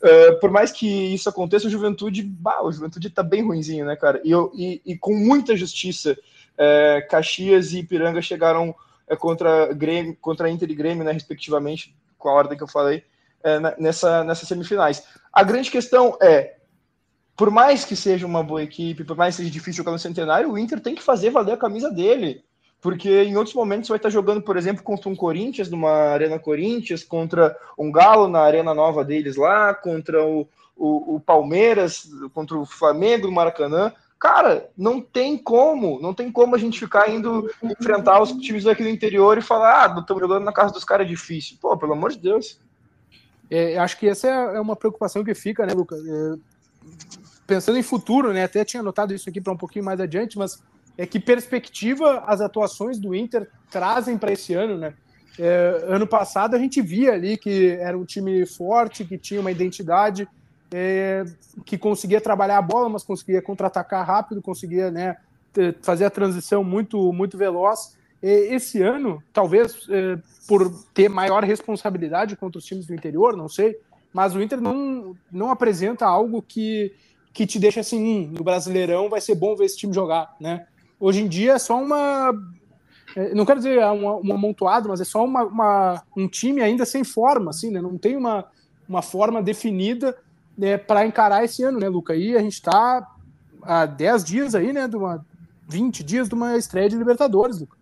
É, 0.00 0.32
por 0.32 0.50
mais 0.50 0.70
que 0.70 0.86
isso 0.86 1.28
aconteça, 1.28 1.66
o 1.66 1.70
Juventude, 1.70 2.22
bah, 2.22 2.62
o 2.62 2.70
Juventude 2.70 3.10
tá 3.10 3.22
bem 3.22 3.44
ruinzinho, 3.44 3.84
né, 3.84 3.96
cara? 3.96 4.20
E, 4.22 4.30
eu, 4.30 4.52
e, 4.54 4.80
e 4.86 4.96
com 4.96 5.12
muita 5.12 5.56
justiça, 5.56 6.16
é, 6.56 7.04
Caxias 7.10 7.72
e 7.72 7.80
Ipiranga 7.80 8.22
chegaram 8.22 8.74
é, 9.08 9.16
contra, 9.16 9.72
Grêmio, 9.74 10.16
contra 10.20 10.48
Inter 10.48 10.70
e 10.70 10.74
Grêmio, 10.74 11.02
né, 11.02 11.10
respectivamente, 11.10 11.96
com 12.16 12.28
a 12.28 12.32
ordem 12.32 12.56
que 12.56 12.62
eu 12.62 12.68
falei, 12.68 13.02
é, 13.42 13.58
nessa, 13.78 14.22
nessas 14.22 14.46
semifinais. 14.46 15.02
A 15.32 15.42
grande 15.42 15.70
questão 15.70 16.16
é, 16.22 16.56
por 17.36 17.50
mais 17.50 17.84
que 17.84 17.96
seja 17.96 18.24
uma 18.26 18.42
boa 18.42 18.62
equipe, 18.62 19.04
por 19.04 19.16
mais 19.16 19.34
que 19.34 19.42
seja 19.42 19.52
difícil 19.52 19.78
jogar 19.78 19.92
no 19.92 19.98
Centenário, 19.98 20.50
o 20.50 20.56
Inter 20.56 20.80
tem 20.80 20.94
que 20.94 21.02
fazer 21.02 21.30
valer 21.30 21.52
a 21.52 21.58
camisa 21.58 21.90
dele 21.90 22.42
porque 22.80 23.24
em 23.24 23.36
outros 23.36 23.54
momentos 23.54 23.86
você 23.86 23.92
vai 23.92 23.98
estar 23.98 24.10
jogando, 24.10 24.42
por 24.42 24.56
exemplo, 24.56 24.82
contra 24.82 25.08
um 25.08 25.16
Corinthians, 25.16 25.70
numa 25.70 25.90
Arena 25.90 26.38
Corinthians, 26.38 27.02
contra 27.02 27.56
um 27.78 27.90
Galo 27.90 28.28
na 28.28 28.40
Arena 28.40 28.74
Nova 28.74 29.04
deles 29.04 29.36
lá, 29.36 29.74
contra 29.74 30.24
o, 30.24 30.48
o, 30.76 31.16
o 31.16 31.20
Palmeiras, 31.20 32.08
contra 32.32 32.56
o 32.56 32.66
Flamengo 32.66 33.26
no 33.26 33.32
Maracanã. 33.32 33.92
Cara, 34.18 34.70
não 34.76 35.00
tem 35.00 35.36
como, 35.36 36.00
não 36.00 36.14
tem 36.14 36.32
como 36.32 36.54
a 36.54 36.58
gente 36.58 36.78
ficar 36.78 37.10
indo 37.10 37.50
enfrentar 37.62 38.22
os 38.22 38.32
times 38.32 38.64
daqui 38.64 38.82
do 38.82 38.88
interior 38.88 39.36
e 39.36 39.42
falar, 39.42 39.84
ah, 39.84 40.00
estamos 40.00 40.22
jogando 40.22 40.44
na 40.44 40.52
casa 40.52 40.72
dos 40.72 40.84
caras 40.84 41.06
é 41.06 41.10
difícil. 41.10 41.58
Pô, 41.60 41.76
pelo 41.76 41.92
amor 41.92 42.12
de 42.12 42.18
Deus. 42.18 42.58
É, 43.50 43.78
acho 43.78 43.98
que 43.98 44.08
essa 44.08 44.26
é, 44.28 44.60
uma 44.60 44.74
preocupação 44.74 45.22
que 45.22 45.34
fica, 45.34 45.66
né, 45.66 45.72
Lucas? 45.74 46.00
É, 46.06 46.34
pensando 47.46 47.78
em 47.78 47.82
futuro, 47.82 48.32
né? 48.32 48.44
Até 48.44 48.64
tinha 48.64 48.80
anotado 48.80 49.14
isso 49.14 49.28
aqui 49.28 49.40
para 49.40 49.52
um 49.52 49.56
pouquinho 49.56 49.84
mais 49.84 50.00
adiante, 50.00 50.38
mas 50.38 50.62
é 50.98 51.06
que 51.06 51.20
perspectiva 51.20 52.24
as 52.26 52.40
atuações 52.40 52.98
do 52.98 53.14
Inter 53.14 53.48
trazem 53.70 54.16
para 54.16 54.32
esse 54.32 54.54
ano, 54.54 54.78
né? 54.78 54.94
É, 55.38 55.84
ano 55.88 56.06
passado 56.06 56.56
a 56.56 56.58
gente 56.58 56.80
via 56.80 57.12
ali 57.12 57.36
que 57.36 57.72
era 57.72 57.96
um 57.96 58.04
time 58.04 58.46
forte, 58.46 59.04
que 59.04 59.18
tinha 59.18 59.40
uma 59.40 59.50
identidade, 59.50 60.26
é, 60.72 61.24
que 61.64 61.76
conseguia 61.76 62.20
trabalhar 62.20 62.58
a 62.58 62.62
bola, 62.62 62.88
mas 62.88 63.02
conseguia 63.02 63.42
contra-atacar 63.42 64.06
rápido, 64.06 64.40
conseguia 64.40 64.90
né, 64.90 65.16
fazer 65.82 66.06
a 66.06 66.10
transição 66.10 66.64
muito, 66.64 67.12
muito 67.12 67.36
veloz. 67.36 67.96
E 68.22 68.54
esse 68.54 68.82
ano, 68.82 69.22
talvez 69.32 69.86
é, 69.90 70.18
por 70.48 70.70
ter 70.94 71.08
maior 71.08 71.44
responsabilidade 71.44 72.36
contra 72.36 72.58
os 72.58 72.64
times 72.64 72.86
do 72.86 72.94
interior, 72.94 73.36
não 73.36 73.48
sei, 73.48 73.78
mas 74.12 74.34
o 74.34 74.40
Inter 74.40 74.60
não, 74.60 75.14
não 75.30 75.50
apresenta 75.50 76.06
algo 76.06 76.40
que, 76.40 76.94
que 77.34 77.46
te 77.46 77.58
deixa 77.58 77.80
assim, 77.80 78.02
hum, 78.02 78.32
no 78.32 78.42
Brasileirão 78.42 79.10
vai 79.10 79.20
ser 79.20 79.34
bom 79.34 79.54
ver 79.54 79.66
esse 79.66 79.76
time 79.76 79.92
jogar, 79.92 80.34
né? 80.40 80.66
Hoje 80.98 81.20
em 81.20 81.28
dia 81.28 81.54
é 81.54 81.58
só 81.58 81.80
uma. 81.80 82.32
É, 83.14 83.34
não 83.34 83.44
quero 83.44 83.60
dizer 83.60 83.84
um, 83.86 84.28
um 84.28 84.32
amontoado, 84.32 84.88
mas 84.88 85.00
é 85.00 85.04
só 85.04 85.24
uma, 85.24 85.44
uma, 85.44 86.02
um 86.16 86.28
time 86.28 86.60
ainda 86.60 86.84
sem 86.84 87.04
forma, 87.04 87.50
assim, 87.50 87.70
né? 87.70 87.80
Não 87.80 87.96
tem 87.96 88.16
uma, 88.16 88.44
uma 88.88 89.02
forma 89.02 89.42
definida 89.42 90.16
né, 90.56 90.76
para 90.76 91.06
encarar 91.06 91.44
esse 91.44 91.62
ano, 91.62 91.78
né, 91.78 91.88
Luca? 91.88 92.14
E 92.14 92.36
a 92.36 92.40
gente 92.40 92.54
está 92.54 93.06
há 93.62 93.86
10 93.86 94.24
dias 94.24 94.54
aí, 94.54 94.72
né? 94.72 94.88
De 94.88 94.96
uma, 94.96 95.24
20 95.68 96.02
dias 96.02 96.28
de 96.28 96.34
uma 96.34 96.56
estreia 96.56 96.88
de 96.88 96.96
Libertadores, 96.96 97.60
Luca. 97.60 97.76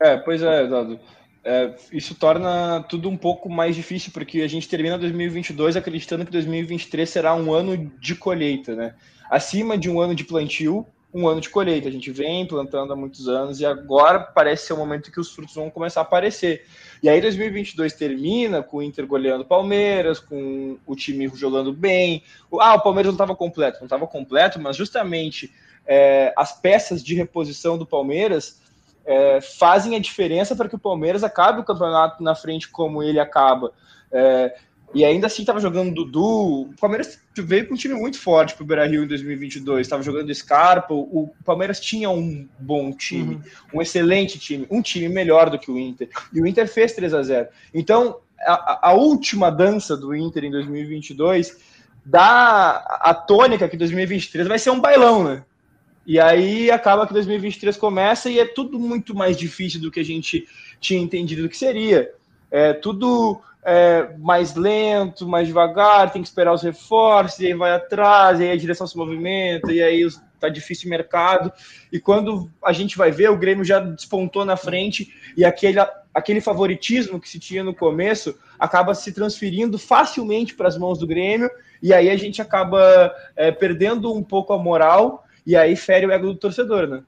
É, 0.00 0.16
pois 0.16 0.42
é, 0.42 0.66
Dado. 0.66 0.98
É, 1.44 1.74
isso 1.92 2.14
torna 2.14 2.84
tudo 2.88 3.08
um 3.08 3.16
pouco 3.16 3.48
mais 3.50 3.74
difícil, 3.74 4.12
porque 4.12 4.42
a 4.42 4.48
gente 4.48 4.68
termina 4.68 4.96
2022 4.96 5.76
acreditando 5.76 6.24
que 6.24 6.30
2023 6.30 7.08
será 7.08 7.34
um 7.34 7.52
ano 7.52 7.90
de 7.98 8.14
colheita, 8.14 8.76
né? 8.76 8.94
Acima 9.28 9.76
de 9.76 9.90
um 9.90 10.00
ano 10.00 10.14
de 10.14 10.24
plantio, 10.24 10.86
um 11.12 11.28
ano 11.28 11.40
de 11.40 11.50
colheita. 11.50 11.88
A 11.88 11.92
gente 11.92 12.10
vem 12.10 12.46
plantando 12.46 12.92
há 12.92 12.96
muitos 12.96 13.28
anos 13.28 13.60
e 13.60 13.66
agora 13.66 14.20
parece 14.20 14.66
ser 14.66 14.72
o 14.72 14.76
momento 14.76 15.12
que 15.12 15.20
os 15.20 15.30
frutos 15.30 15.54
vão 15.54 15.70
começar 15.70 16.00
a 16.00 16.02
aparecer. 16.02 16.66
E 17.02 17.08
aí 17.08 17.20
2022 17.20 17.92
termina 17.92 18.62
com 18.62 18.78
o 18.78 18.82
Inter 18.82 19.06
goleando 19.06 19.44
Palmeiras, 19.44 20.18
com 20.18 20.78
o 20.86 20.96
time 20.96 21.30
jogando 21.34 21.72
bem. 21.72 22.22
Ah, 22.60 22.74
o 22.74 22.80
Palmeiras 22.80 23.08
não 23.08 23.14
estava 23.14 23.36
completo, 23.36 23.78
não 23.80 23.86
estava 23.86 24.06
completo, 24.06 24.60
mas 24.60 24.76
justamente 24.76 25.52
é, 25.86 26.32
as 26.36 26.58
peças 26.60 27.02
de 27.02 27.14
reposição 27.14 27.76
do 27.76 27.84
Palmeiras 27.84 28.60
é, 29.04 29.40
fazem 29.40 29.96
a 29.96 29.98
diferença 29.98 30.54
para 30.54 30.68
que 30.68 30.76
o 30.76 30.78
Palmeiras 30.78 31.24
acabe 31.24 31.60
o 31.60 31.64
campeonato 31.64 32.22
na 32.22 32.34
frente 32.34 32.68
como 32.68 33.02
ele 33.02 33.18
acaba. 33.18 33.72
É, 34.10 34.56
e 34.94 35.04
ainda 35.04 35.26
assim 35.26 35.42
estava 35.42 35.60
jogando 35.60 35.94
Dudu. 35.94 36.62
O 36.62 36.74
Palmeiras 36.78 37.18
veio 37.36 37.66
com 37.66 37.74
um 37.74 37.76
time 37.76 37.94
muito 37.94 38.18
forte 38.18 38.54
para 38.54 38.62
o 38.62 38.66
Beira 38.66 38.86
Rio 38.86 39.04
em 39.04 39.06
2022. 39.06 39.80
Estava 39.80 40.02
jogando 40.02 40.34
Scarpa. 40.34 40.92
O 40.92 41.32
Palmeiras 41.44 41.80
tinha 41.80 42.10
um 42.10 42.46
bom 42.58 42.92
time, 42.92 43.36
uhum. 43.36 43.42
um 43.74 43.82
excelente 43.82 44.38
time, 44.38 44.66
um 44.70 44.82
time 44.82 45.08
melhor 45.08 45.48
do 45.48 45.58
que 45.58 45.70
o 45.70 45.78
Inter. 45.78 46.08
E 46.32 46.40
o 46.40 46.46
Inter 46.46 46.68
fez 46.68 46.92
3 46.92 47.14
a 47.14 47.22
0 47.22 47.48
Então, 47.72 48.18
a, 48.40 48.90
a 48.90 48.92
última 48.92 49.50
dança 49.50 49.96
do 49.96 50.14
Inter 50.14 50.44
em 50.44 50.50
2022 50.50 51.56
dá 52.04 52.84
a 53.00 53.14
tônica 53.14 53.68
que 53.68 53.76
2023 53.76 54.46
vai 54.46 54.58
ser 54.58 54.70
um 54.70 54.80
bailão, 54.80 55.24
né? 55.24 55.44
E 56.04 56.18
aí 56.18 56.70
acaba 56.70 57.06
que 57.06 57.12
2023 57.12 57.76
começa 57.76 58.28
e 58.28 58.38
é 58.38 58.44
tudo 58.44 58.78
muito 58.78 59.14
mais 59.14 59.38
difícil 59.38 59.80
do 59.80 59.90
que 59.90 60.00
a 60.00 60.04
gente 60.04 60.48
tinha 60.80 61.00
entendido 61.00 61.48
que 61.48 61.56
seria. 61.56 62.12
É 62.50 62.72
tudo 62.72 63.40
é, 63.64 64.10
mais 64.18 64.54
lento, 64.54 65.26
mais 65.26 65.46
devagar, 65.46 66.12
tem 66.12 66.22
que 66.22 66.28
esperar 66.28 66.52
os 66.52 66.62
reforços, 66.62 67.38
e 67.40 67.46
aí 67.46 67.54
vai 67.54 67.72
atrás, 67.72 68.40
e 68.40 68.44
aí 68.44 68.50
a 68.50 68.56
direção 68.56 68.86
se 68.86 68.96
movimenta, 68.96 69.72
e 69.72 69.82
aí 69.82 70.06
tá 70.40 70.48
difícil 70.48 70.88
o 70.88 70.90
mercado. 70.90 71.52
E 71.92 72.00
quando 72.00 72.50
a 72.64 72.72
gente 72.72 72.98
vai 72.98 73.10
ver, 73.12 73.30
o 73.30 73.38
Grêmio 73.38 73.64
já 73.64 73.78
despontou 73.78 74.44
na 74.44 74.56
frente, 74.56 75.12
e 75.36 75.44
aquele, 75.44 75.78
aquele 76.12 76.40
favoritismo 76.40 77.20
que 77.20 77.28
se 77.28 77.38
tinha 77.38 77.62
no 77.62 77.74
começo 77.74 78.36
acaba 78.58 78.94
se 78.94 79.12
transferindo 79.12 79.78
facilmente 79.78 80.54
para 80.54 80.68
as 80.68 80.76
mãos 80.76 80.98
do 80.98 81.06
Grêmio, 81.06 81.50
e 81.80 81.94
aí 81.94 82.10
a 82.10 82.16
gente 82.16 82.42
acaba 82.42 83.14
é, 83.36 83.52
perdendo 83.52 84.12
um 84.12 84.22
pouco 84.22 84.52
a 84.52 84.58
moral, 84.58 85.24
e 85.46 85.56
aí 85.56 85.76
fere 85.76 86.06
o 86.06 86.10
ego 86.10 86.26
do 86.26 86.36
torcedor, 86.36 86.88
né? 86.88 87.02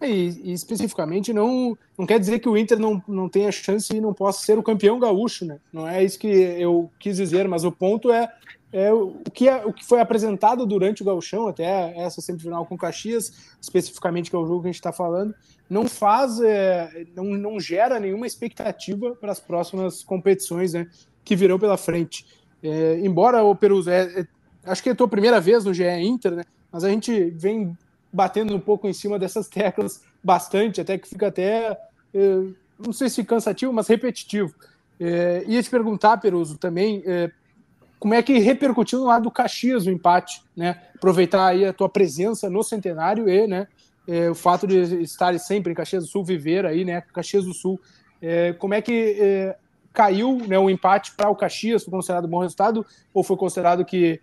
E, 0.00 0.50
e, 0.50 0.52
especificamente 0.52 1.32
não, 1.32 1.76
não 1.98 2.06
quer 2.06 2.20
dizer 2.20 2.38
que 2.38 2.48
o 2.48 2.56
Inter 2.56 2.78
não, 2.78 3.02
não 3.08 3.28
tenha 3.28 3.50
chance 3.50 3.94
e 3.94 4.00
não 4.00 4.14
possa 4.14 4.44
ser 4.44 4.56
o 4.56 4.62
campeão 4.62 4.98
gaúcho, 4.98 5.44
né? 5.44 5.58
Não 5.72 5.88
é 5.88 6.04
isso 6.04 6.18
que 6.18 6.28
eu 6.28 6.90
quis 7.00 7.16
dizer, 7.16 7.48
mas 7.48 7.64
o 7.64 7.72
ponto 7.72 8.12
é, 8.12 8.32
é 8.72 8.92
o, 8.92 9.16
que 9.32 9.48
é, 9.48 9.64
o 9.64 9.72
que 9.72 9.84
foi 9.84 10.00
apresentado 10.00 10.64
durante 10.64 11.02
o 11.02 11.04
gauchão, 11.04 11.48
até 11.48 11.92
essa 11.96 12.20
semifinal 12.20 12.64
com 12.64 12.76
Caxias, 12.76 13.56
especificamente 13.60 14.30
que 14.30 14.36
é 14.36 14.38
o 14.38 14.46
jogo 14.46 14.62
que 14.62 14.68
a 14.68 14.70
gente 14.70 14.76
está 14.76 14.92
falando, 14.92 15.34
não 15.68 15.88
faz, 15.88 16.40
é, 16.40 17.06
não, 17.14 17.24
não 17.24 17.60
gera 17.60 17.98
nenhuma 17.98 18.26
expectativa 18.26 19.16
para 19.16 19.32
as 19.32 19.40
próximas 19.40 20.02
competições 20.02 20.74
né, 20.74 20.86
que 21.24 21.34
virão 21.34 21.58
pela 21.58 21.76
frente. 21.76 22.24
É, 22.62 23.00
embora 23.00 23.42
o 23.42 23.54
Perus, 23.54 23.86
é, 23.88 24.20
é, 24.20 24.26
acho 24.64 24.82
que 24.82 24.88
é 24.88 24.92
a 24.92 24.96
tua 24.96 25.08
primeira 25.08 25.40
vez 25.40 25.64
no 25.64 25.74
GE 25.74 25.84
Inter, 25.84 26.36
né? 26.36 26.44
Mas 26.70 26.84
a 26.84 26.90
gente 26.90 27.30
vem 27.30 27.76
batendo 28.12 28.54
um 28.54 28.60
pouco 28.60 28.88
em 28.88 28.92
cima 28.92 29.18
dessas 29.18 29.48
teclas 29.48 30.02
bastante, 30.22 30.80
até 30.80 30.98
que 30.98 31.08
fica 31.08 31.28
até, 31.28 31.78
é, 32.14 32.42
não 32.78 32.92
sei 32.92 33.08
se 33.08 33.22
cansativo, 33.24 33.72
mas 33.72 33.88
repetitivo. 33.88 34.54
É, 34.98 35.44
ia 35.46 35.62
te 35.62 35.70
perguntar, 35.70 36.16
Peruso, 36.16 36.58
também, 36.58 37.02
é, 37.06 37.30
como 37.98 38.14
é 38.14 38.22
que 38.22 38.38
repercutiu 38.38 39.00
no 39.00 39.06
lado 39.06 39.24
do 39.24 39.30
Caxias 39.30 39.86
o 39.86 39.90
empate, 39.90 40.42
né? 40.56 40.80
Aproveitar 40.94 41.46
aí 41.46 41.64
a 41.64 41.72
tua 41.72 41.88
presença 41.88 42.48
no 42.48 42.62
Centenário 42.62 43.28
e, 43.28 43.46
né, 43.46 43.66
o 44.30 44.34
fato 44.34 44.66
de 44.66 45.02
estar 45.02 45.38
sempre 45.38 45.72
em 45.72 45.74
Caxias 45.74 46.04
do 46.04 46.08
Sul, 46.08 46.24
viver 46.24 46.64
aí, 46.64 46.84
né, 46.84 47.02
Caxias 47.12 47.44
do 47.44 47.52
Sul. 47.52 47.78
Como 48.58 48.72
é 48.72 48.80
que 48.80 49.54
caiu 49.92 50.38
né, 50.46 50.58
o 50.58 50.70
empate 50.70 51.12
para 51.14 51.28
o 51.28 51.36
Caxias? 51.36 51.84
Foi 51.84 51.90
considerado 51.90 52.24
um 52.24 52.28
bom 52.28 52.40
resultado 52.40 52.86
ou 53.12 53.22
foi 53.22 53.36
considerado 53.36 53.84
que 53.84 54.18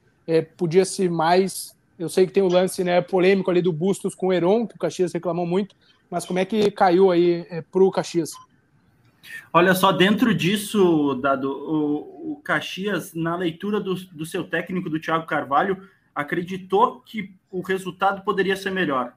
podia 0.57 0.85
ser 0.85 1.11
mais 1.11 1.74
eu 1.97 2.09
sei 2.09 2.25
que 2.25 2.33
tem 2.33 2.43
o 2.43 2.47
lance 2.47 2.83
né, 2.83 3.01
polêmico 3.01 3.49
ali 3.49 3.61
do 3.61 3.71
Bustos 3.71 4.13
com 4.13 4.27
o 4.27 4.33
Heron, 4.33 4.67
que 4.67 4.75
o 4.75 4.79
Caxias 4.79 5.13
reclamou 5.13 5.45
muito, 5.45 5.75
mas 6.09 6.25
como 6.25 6.39
é 6.39 6.45
que 6.45 6.69
caiu 6.71 7.11
aí 7.11 7.45
é, 7.49 7.61
para 7.61 7.83
o 7.83 7.91
Caxias? 7.91 8.31
Olha 9.51 9.73
só, 9.73 9.91
dentro 9.91 10.33
disso, 10.33 11.15
Dado, 11.15 11.49
o, 11.49 12.33
o 12.33 12.41
Caxias, 12.43 13.13
na 13.13 13.35
leitura 13.35 13.79
do, 13.79 13.95
do 13.95 14.25
seu 14.25 14.43
técnico, 14.43 14.89
do 14.89 14.99
Thiago 14.99 15.25
Carvalho, 15.25 15.89
acreditou 16.13 17.01
que 17.01 17.33
o 17.49 17.61
resultado 17.61 18.23
poderia 18.23 18.55
ser 18.55 18.71
melhor. 18.71 19.13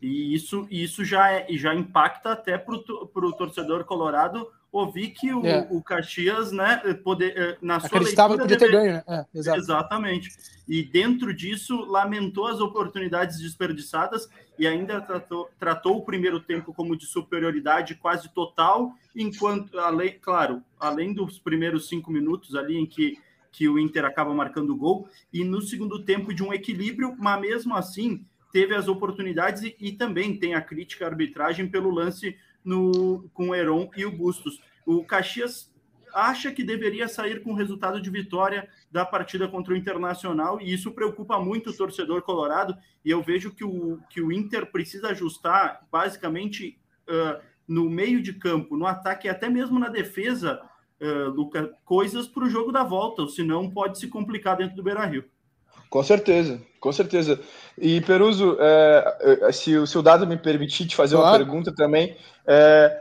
E 0.00 0.32
isso, 0.34 0.66
isso 0.70 1.04
já, 1.04 1.30
é, 1.32 1.46
já 1.50 1.74
impacta 1.74 2.32
até 2.32 2.56
para 2.56 2.74
o 2.74 3.32
torcedor 3.32 3.84
colorado 3.84 4.46
ouvi 4.70 5.08
que 5.08 5.32
o, 5.32 5.44
é. 5.46 5.66
o 5.70 5.82
Caxias, 5.82 6.52
né, 6.52 6.76
poder, 7.02 7.36
eh, 7.36 7.58
na 7.60 7.80
sua 7.80 7.86
Acreditava 7.88 8.34
que 8.34 8.42
podia 8.42 8.58
ter 8.58 8.70
ganho, 8.70 8.92
né? 8.92 9.04
É, 9.08 9.26
Exatamente. 9.34 10.30
E 10.68 10.82
dentro 10.82 11.34
disso, 11.34 11.84
lamentou 11.86 12.46
as 12.46 12.60
oportunidades 12.60 13.40
desperdiçadas 13.40 14.28
e 14.58 14.66
ainda 14.66 15.00
tratou, 15.00 15.48
tratou 15.58 15.96
o 15.96 16.04
primeiro 16.04 16.40
tempo 16.40 16.74
como 16.74 16.96
de 16.96 17.06
superioridade 17.06 17.94
quase 17.94 18.28
total, 18.34 18.92
enquanto, 19.16 19.78
além, 19.78 20.18
claro, 20.20 20.62
além 20.78 21.14
dos 21.14 21.38
primeiros 21.38 21.88
cinco 21.88 22.10
minutos 22.10 22.54
ali 22.54 22.76
em 22.76 22.84
que, 22.84 23.18
que 23.50 23.68
o 23.68 23.78
Inter 23.78 24.04
acaba 24.04 24.34
marcando 24.34 24.70
o 24.70 24.76
gol, 24.76 25.08
e 25.32 25.44
no 25.44 25.62
segundo 25.62 26.04
tempo 26.04 26.34
de 26.34 26.42
um 26.42 26.52
equilíbrio, 26.52 27.16
mas 27.18 27.40
mesmo 27.40 27.74
assim 27.74 28.26
teve 28.52 28.74
as 28.74 28.88
oportunidades 28.88 29.62
e, 29.62 29.76
e 29.78 29.92
também 29.92 30.36
tem 30.36 30.54
a 30.54 30.60
crítica 30.60 31.04
à 31.04 31.08
arbitragem 31.08 31.68
pelo 31.68 31.90
lance 31.90 32.36
no, 32.64 33.28
com 33.32 33.50
o 33.50 33.54
Heron 33.54 33.90
e 33.96 34.04
o 34.04 34.10
Bustos. 34.10 34.60
O 34.86 35.04
Caxias 35.04 35.72
acha 36.14 36.50
que 36.50 36.64
deveria 36.64 37.08
sair 37.08 37.42
com 37.42 37.52
resultado 37.52 38.00
de 38.00 38.10
vitória 38.10 38.68
da 38.90 39.04
partida 39.04 39.46
contra 39.46 39.74
o 39.74 39.76
Internacional 39.76 40.60
e 40.60 40.72
isso 40.72 40.92
preocupa 40.92 41.38
muito 41.38 41.70
o 41.70 41.76
torcedor 41.76 42.22
colorado 42.22 42.76
e 43.04 43.10
eu 43.10 43.22
vejo 43.22 43.54
que 43.54 43.64
o, 43.64 43.98
que 44.10 44.20
o 44.20 44.32
Inter 44.32 44.70
precisa 44.70 45.08
ajustar 45.08 45.86
basicamente 45.90 46.78
uh, 47.08 47.42
no 47.66 47.88
meio 47.88 48.22
de 48.22 48.32
campo, 48.32 48.76
no 48.76 48.86
ataque 48.86 49.26
e 49.26 49.30
até 49.30 49.48
mesmo 49.48 49.78
na 49.78 49.88
defesa, 49.88 50.60
uh, 51.00 51.30
Luca, 51.30 51.72
coisas 51.84 52.26
para 52.26 52.44
o 52.44 52.50
jogo 52.50 52.72
da 52.72 52.82
volta, 52.82 53.26
senão 53.28 53.70
pode 53.70 53.98
se 53.98 54.08
complicar 54.08 54.56
dentro 54.56 54.76
do 54.76 54.82
Beira-Rio. 54.82 55.24
Com 55.90 56.02
certeza, 56.02 56.60
com 56.80 56.92
certeza. 56.92 57.40
E 57.76 58.00
Peruso, 58.02 58.56
é, 58.60 59.50
se, 59.52 59.86
se 59.86 59.98
o 59.98 60.02
dado 60.02 60.26
me 60.26 60.36
permitir 60.36 60.86
te 60.86 60.94
fazer 60.94 61.16
claro. 61.16 61.30
uma 61.30 61.38
pergunta 61.38 61.74
também, 61.74 62.16
é, 62.46 63.00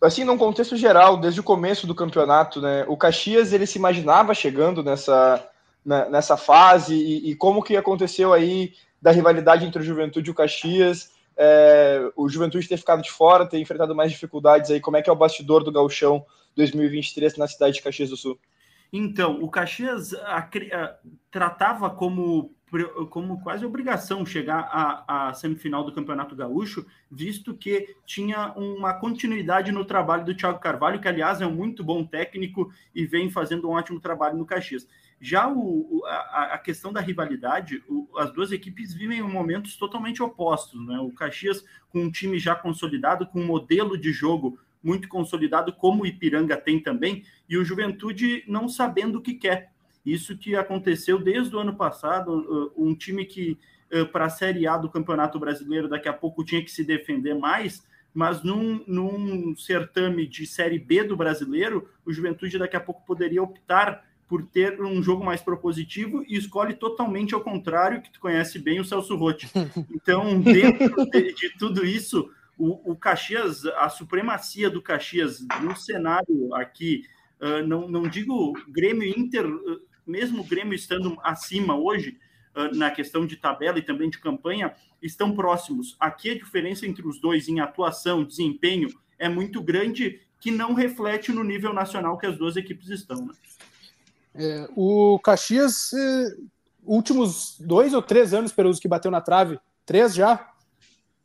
assim, 0.00 0.24
num 0.24 0.38
contexto 0.38 0.76
geral, 0.76 1.16
desde 1.16 1.40
o 1.40 1.44
começo 1.44 1.86
do 1.86 1.94
campeonato, 1.94 2.60
né, 2.60 2.84
o 2.88 2.96
Caxias 2.96 3.52
ele 3.52 3.66
se 3.66 3.78
imaginava 3.78 4.34
chegando 4.34 4.82
nessa, 4.82 5.46
na, 5.84 6.08
nessa 6.08 6.36
fase 6.36 6.94
e, 6.94 7.30
e, 7.30 7.36
como 7.36 7.62
que 7.62 7.76
aconteceu 7.76 8.32
aí 8.32 8.72
da 9.00 9.10
rivalidade 9.10 9.64
entre 9.64 9.80
o 9.80 9.84
Juventude 9.84 10.28
e 10.28 10.32
o 10.32 10.34
Caxias, 10.34 11.10
é, 11.36 12.10
o 12.16 12.28
Juventude 12.28 12.68
ter 12.68 12.76
ficado 12.76 13.02
de 13.02 13.10
fora, 13.10 13.46
ter 13.46 13.58
enfrentado 13.58 13.94
mais 13.94 14.10
dificuldades 14.10 14.70
aí, 14.70 14.80
como 14.80 14.96
é 14.96 15.02
que 15.02 15.08
é 15.08 15.12
o 15.12 15.16
bastidor 15.16 15.62
do 15.62 15.72
Gauchão 15.72 16.24
2023 16.56 17.36
na 17.36 17.46
cidade 17.46 17.74
de 17.74 17.82
Caxias 17.82 18.10
do 18.10 18.16
Sul? 18.16 18.38
Então, 18.92 19.42
o 19.42 19.48
Caxias 19.48 20.12
a, 20.14 20.38
a, 20.38 20.96
tratava 21.30 21.90
como, 21.90 22.52
como 23.10 23.40
quase 23.40 23.64
obrigação 23.64 24.26
chegar 24.26 24.68
à, 25.06 25.32
semifinal 25.32 25.84
do 25.84 25.92
Campeonato 25.92 26.34
Gaúcho, 26.34 26.84
visto 27.10 27.54
que 27.54 27.94
tinha 28.04 28.52
uma 28.56 28.94
continuidade 28.94 29.70
no 29.70 29.84
trabalho 29.84 30.24
do 30.24 30.34
Thiago 30.34 30.58
Carvalho, 30.58 31.00
que, 31.00 31.06
aliás, 31.06 31.40
é 31.40 31.46
um 31.46 31.54
muito 31.54 31.84
bom 31.84 32.04
técnico 32.04 32.72
e 32.94 33.06
vem 33.06 33.30
fazendo 33.30 33.68
um 33.68 33.72
ótimo 33.72 34.00
trabalho 34.00 34.36
no 34.36 34.46
Caxias. 34.46 34.88
Já 35.20 35.48
o, 35.48 36.02
a, 36.06 36.54
a, 36.54 36.58
questão 36.58 36.92
da 36.92 37.00
rivalidade, 37.00 37.84
o, 37.86 38.08
as 38.16 38.32
duas 38.32 38.50
equipes 38.52 38.94
vivem 38.94 39.22
momentos 39.22 39.76
totalmente 39.76 40.22
opostos. 40.22 40.84
Né? 40.84 40.98
O 40.98 41.12
Caxias, 41.12 41.62
com 41.90 42.00
um 42.00 42.10
time 42.10 42.38
já 42.38 42.54
consolidado, 42.54 43.26
com 43.26 43.40
um 43.40 43.46
modelo 43.46 43.98
de 43.98 44.12
jogo 44.12 44.58
muito 44.82 45.08
consolidado, 45.08 45.72
como 45.72 46.02
o 46.02 46.06
Ipiranga 46.06 46.56
tem 46.56 46.80
também, 46.80 47.24
e 47.48 47.56
o 47.56 47.64
Juventude 47.64 48.44
não 48.46 48.68
sabendo 48.68 49.18
o 49.18 49.22
que 49.22 49.34
quer. 49.34 49.70
Isso 50.04 50.36
que 50.36 50.56
aconteceu 50.56 51.18
desde 51.18 51.54
o 51.54 51.58
ano 51.58 51.76
passado, 51.76 52.30
uh, 52.32 52.72
um 52.76 52.94
time 52.94 53.24
que 53.24 53.58
uh, 53.92 54.06
para 54.06 54.26
a 54.26 54.30
Série 54.30 54.66
A 54.66 54.76
do 54.76 54.88
Campeonato 54.88 55.38
Brasileiro 55.38 55.88
daqui 55.88 56.08
a 56.08 56.12
pouco 56.12 56.44
tinha 56.44 56.64
que 56.64 56.70
se 56.70 56.84
defender 56.84 57.34
mais, 57.34 57.86
mas 58.12 58.42
num, 58.42 58.82
num 58.86 59.54
certame 59.56 60.26
de 60.26 60.46
Série 60.46 60.78
B 60.78 61.04
do 61.04 61.16
Brasileiro, 61.16 61.88
o 62.04 62.12
Juventude 62.12 62.58
daqui 62.58 62.76
a 62.76 62.80
pouco 62.80 63.04
poderia 63.06 63.42
optar 63.42 64.04
por 64.26 64.46
ter 64.46 64.80
um 64.80 65.02
jogo 65.02 65.24
mais 65.24 65.42
propositivo 65.42 66.24
e 66.28 66.36
escolhe 66.36 66.74
totalmente 66.74 67.34
ao 67.34 67.40
contrário, 67.40 68.00
que 68.00 68.12
tu 68.12 68.20
conhece 68.20 68.60
bem 68.60 68.78
o 68.78 68.84
Celso 68.84 69.16
Rotti. 69.16 69.50
Então, 69.90 70.40
dentro 70.40 71.04
de, 71.10 71.34
de 71.34 71.58
tudo 71.58 71.84
isso, 71.84 72.30
o, 72.60 72.92
o 72.92 72.96
Caxias, 72.96 73.64
a 73.64 73.88
supremacia 73.88 74.68
do 74.68 74.82
Caxias 74.82 75.40
no 75.62 75.74
cenário 75.74 76.54
aqui, 76.54 77.04
uh, 77.40 77.66
não, 77.66 77.88
não 77.88 78.02
digo 78.02 78.52
Grêmio 78.68 79.08
Inter, 79.08 79.46
uh, 79.46 79.80
mesmo 80.06 80.42
o 80.42 80.46
Grêmio 80.46 80.74
estando 80.74 81.16
acima 81.22 81.74
hoje, 81.74 82.18
uh, 82.54 82.76
na 82.76 82.90
questão 82.90 83.26
de 83.26 83.36
tabela 83.36 83.78
e 83.78 83.82
também 83.82 84.10
de 84.10 84.18
campanha, 84.18 84.74
estão 85.00 85.34
próximos. 85.34 85.96
Aqui 85.98 86.30
a 86.30 86.34
diferença 86.34 86.86
entre 86.86 87.06
os 87.08 87.18
dois 87.18 87.48
em 87.48 87.60
atuação, 87.60 88.24
desempenho, 88.24 88.90
é 89.18 89.28
muito 89.28 89.62
grande, 89.62 90.20
que 90.38 90.50
não 90.50 90.74
reflete 90.74 91.32
no 91.32 91.42
nível 91.42 91.72
nacional 91.72 92.18
que 92.18 92.26
as 92.26 92.36
duas 92.36 92.56
equipes 92.56 92.88
estão. 92.90 93.24
Né? 93.24 93.34
É, 94.34 94.68
o 94.76 95.18
Caxias, 95.18 95.92
eh, 95.92 96.36
últimos 96.84 97.56
dois 97.60 97.92
ou 97.92 98.00
três 98.00 98.32
anos, 98.32 98.52
Peruso, 98.52 98.80
que 98.80 98.88
bateu 98.88 99.10
na 99.10 99.20
trave, 99.20 99.58
três 99.84 100.14
já? 100.14 100.50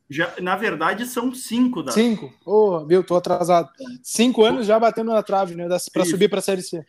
Já, 0.09 0.33
na 0.39 0.55
verdade, 0.55 1.05
são 1.05 1.33
cinco. 1.33 1.81
Da... 1.81 1.91
Cinco. 1.91 2.33
Oh, 2.45 2.85
viu, 2.85 3.03
tô 3.03 3.15
atrasado. 3.15 3.69
Cinco 4.03 4.43
anos 4.43 4.67
já 4.67 4.79
batendo 4.79 5.11
na 5.11 5.23
trave, 5.23 5.55
né? 5.55 5.67
Para 5.91 6.05
subir 6.05 6.29
para 6.29 6.39
a 6.39 6.43
Série 6.43 6.61
C. 6.61 6.85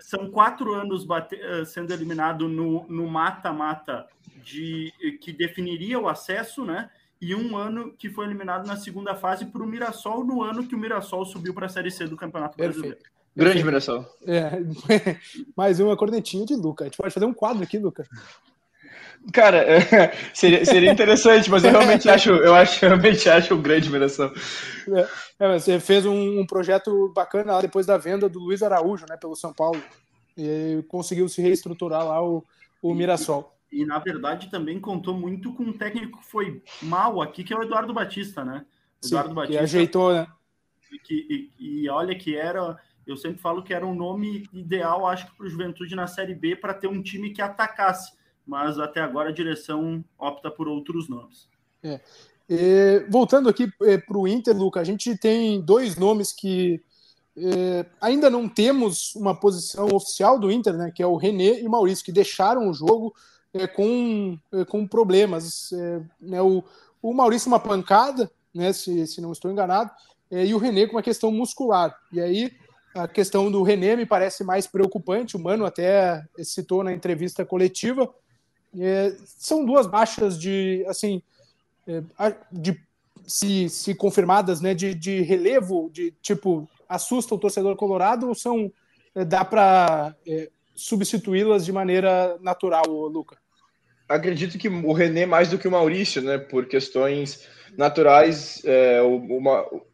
São 0.00 0.30
quatro 0.30 0.72
anos 0.72 1.04
bate... 1.04 1.36
Eh, 1.36 1.64
sendo 1.66 1.92
eliminado 1.92 2.48
no 2.48 3.06
mata-mata 3.06 4.06
de 4.42 4.92
que 5.20 5.32
definiria 5.32 5.98
o 5.98 6.08
acesso, 6.08 6.64
né? 6.64 6.90
E 7.20 7.34
um 7.34 7.56
ano 7.56 7.94
que 7.96 8.10
foi 8.10 8.26
eliminado 8.26 8.66
na 8.66 8.76
segunda 8.76 9.14
fase 9.14 9.46
para 9.46 9.62
o 9.62 9.66
Mirassol, 9.66 10.24
no 10.24 10.42
ano 10.42 10.66
que 10.66 10.74
o 10.74 10.78
Mirassol 10.78 11.24
subiu 11.24 11.54
para 11.54 11.66
a 11.66 11.68
Série 11.70 11.90
C 11.90 12.06
do 12.06 12.16
Campeonato 12.16 12.56
Perfeito. 12.56 12.80
Brasileiro. 12.80 13.14
Grande 13.36 13.64
Mirassol. 13.64 14.04
É, 14.26 14.62
mais 15.56 15.80
uma 15.80 15.96
cornetinha 15.96 16.44
de 16.44 16.54
Luca. 16.54 16.84
A 16.84 16.86
gente 16.86 16.96
pode 16.96 17.12
fazer 17.12 17.26
um 17.26 17.34
quadro 17.34 17.62
aqui, 17.62 17.78
Luca. 17.78 18.06
Cara, 19.32 19.64
seria, 20.34 20.64
seria 20.64 20.92
interessante, 20.92 21.50
mas 21.50 21.64
eu 21.64 21.70
realmente 21.70 22.08
acho, 22.08 22.30
eu 22.30 22.54
acho, 22.54 22.80
realmente 22.80 23.28
acho 23.28 23.54
um 23.54 23.62
grande 23.62 23.86
admiração. 23.86 24.32
É, 24.88 25.08
é, 25.38 25.58
você 25.58 25.80
fez 25.80 26.04
um, 26.04 26.40
um, 26.40 26.46
projeto 26.46 27.12
bacana 27.14 27.54
lá 27.54 27.60
depois 27.60 27.86
da 27.86 27.96
venda 27.96 28.28
do 28.28 28.38
Luiz 28.38 28.62
Araújo, 28.62 29.06
né, 29.08 29.16
pelo 29.16 29.34
São 29.34 29.52
Paulo, 29.52 29.82
e 30.36 30.84
conseguiu 30.88 31.28
se 31.28 31.40
reestruturar 31.40 32.06
lá 32.06 32.22
o, 32.22 32.44
o 32.82 32.94
Mirassol. 32.94 33.56
E, 33.72 33.82
e, 33.82 33.86
na 33.86 33.98
verdade 33.98 34.50
também 34.50 34.78
contou 34.78 35.14
muito 35.14 35.52
com 35.54 35.64
um 35.64 35.72
técnico 35.72 36.18
que 36.18 36.26
foi 36.26 36.62
mal 36.82 37.22
aqui, 37.22 37.42
que 37.42 37.52
é 37.52 37.56
o 37.56 37.62
Eduardo 37.62 37.94
Batista, 37.94 38.44
né? 38.44 38.64
Eduardo 39.02 39.30
Sim, 39.30 39.34
Batista. 39.34 39.58
Que 39.58 39.64
ajeitou, 39.64 40.12
né? 40.12 40.26
Que, 41.04 41.50
e, 41.58 41.82
e 41.84 41.88
olha 41.88 42.14
que 42.14 42.36
era 42.36 42.78
eu 43.06 43.16
sempre 43.16 43.40
falo 43.40 43.62
que 43.62 43.74
era 43.74 43.86
um 43.86 43.94
nome 43.94 44.48
ideal, 44.52 45.06
acho 45.06 45.26
que 45.26 45.36
para 45.36 45.46
o 45.46 45.50
Juventude 45.50 45.94
na 45.94 46.06
Série 46.06 46.34
B, 46.34 46.56
para 46.56 46.72
ter 46.72 46.86
um 46.86 47.02
time 47.02 47.30
que 47.30 47.42
atacasse 47.42 48.12
mas 48.46 48.78
até 48.78 49.00
agora 49.00 49.30
a 49.30 49.32
direção 49.32 50.04
opta 50.18 50.50
por 50.50 50.68
outros 50.68 51.08
nomes. 51.08 51.48
É. 51.82 52.00
E, 52.48 53.06
voltando 53.08 53.48
aqui 53.48 53.70
é, 53.82 53.98
para 53.98 54.18
o 54.18 54.28
Inter, 54.28 54.56
Luca, 54.56 54.80
a 54.80 54.84
gente 54.84 55.16
tem 55.16 55.60
dois 55.60 55.96
nomes 55.96 56.32
que 56.32 56.82
é, 57.36 57.86
ainda 58.00 58.30
não 58.30 58.48
temos 58.48 59.14
uma 59.16 59.34
posição 59.34 59.88
oficial 59.92 60.38
do 60.38 60.50
Inter, 60.52 60.76
né, 60.76 60.92
que 60.94 61.02
é 61.02 61.06
o 61.06 61.16
René 61.16 61.60
e 61.60 61.66
o 61.66 61.70
Maurício, 61.70 62.04
que 62.04 62.12
deixaram 62.12 62.68
o 62.68 62.74
jogo 62.74 63.14
é, 63.52 63.66
com, 63.66 64.38
é, 64.52 64.64
com 64.64 64.86
problemas. 64.86 65.72
É, 65.72 66.02
né, 66.20 66.42
o, 66.42 66.62
o 67.02 67.12
Maurício 67.12 67.48
uma 67.48 67.60
pancada, 67.60 68.30
né, 68.54 68.72
se, 68.72 69.06
se 69.06 69.20
não 69.20 69.32
estou 69.32 69.50
enganado, 69.50 69.90
é, 70.30 70.44
e 70.44 70.54
o 70.54 70.58
René 70.58 70.86
com 70.86 70.96
uma 70.96 71.02
questão 71.02 71.32
muscular. 71.32 71.96
E 72.12 72.20
aí 72.20 72.52
a 72.94 73.08
questão 73.08 73.50
do 73.50 73.62
René 73.62 73.96
me 73.96 74.06
parece 74.06 74.44
mais 74.44 74.66
preocupante, 74.66 75.36
o 75.36 75.40
Mano 75.40 75.64
até 75.64 76.24
citou 76.44 76.84
na 76.84 76.92
entrevista 76.92 77.44
coletiva, 77.44 78.08
é, 78.78 79.14
são 79.24 79.64
duas 79.64 79.86
baixas 79.86 80.38
de, 80.38 80.84
assim, 80.88 81.22
é, 81.86 82.02
de 82.50 82.80
se, 83.26 83.68
se 83.68 83.94
confirmadas, 83.94 84.60
né, 84.60 84.74
de, 84.74 84.94
de 84.94 85.22
relevo, 85.22 85.90
de 85.92 86.12
tipo, 86.22 86.68
assusta 86.88 87.34
o 87.34 87.38
torcedor 87.38 87.76
colorado 87.76 88.28
ou 88.28 88.34
são, 88.34 88.70
é, 89.14 89.24
dá 89.24 89.44
para 89.44 90.14
é, 90.26 90.50
substituí-las 90.74 91.64
de 91.64 91.72
maneira 91.72 92.36
natural, 92.40 92.86
Luca? 92.86 93.36
Acredito 94.08 94.58
que 94.58 94.68
o 94.68 94.92
René 94.92 95.24
mais 95.24 95.48
do 95.48 95.58
que 95.58 95.66
o 95.66 95.70
Maurício, 95.70 96.20
né, 96.20 96.36
por 96.36 96.66
questões 96.66 97.48
naturais, 97.76 98.62
é, 98.64 99.00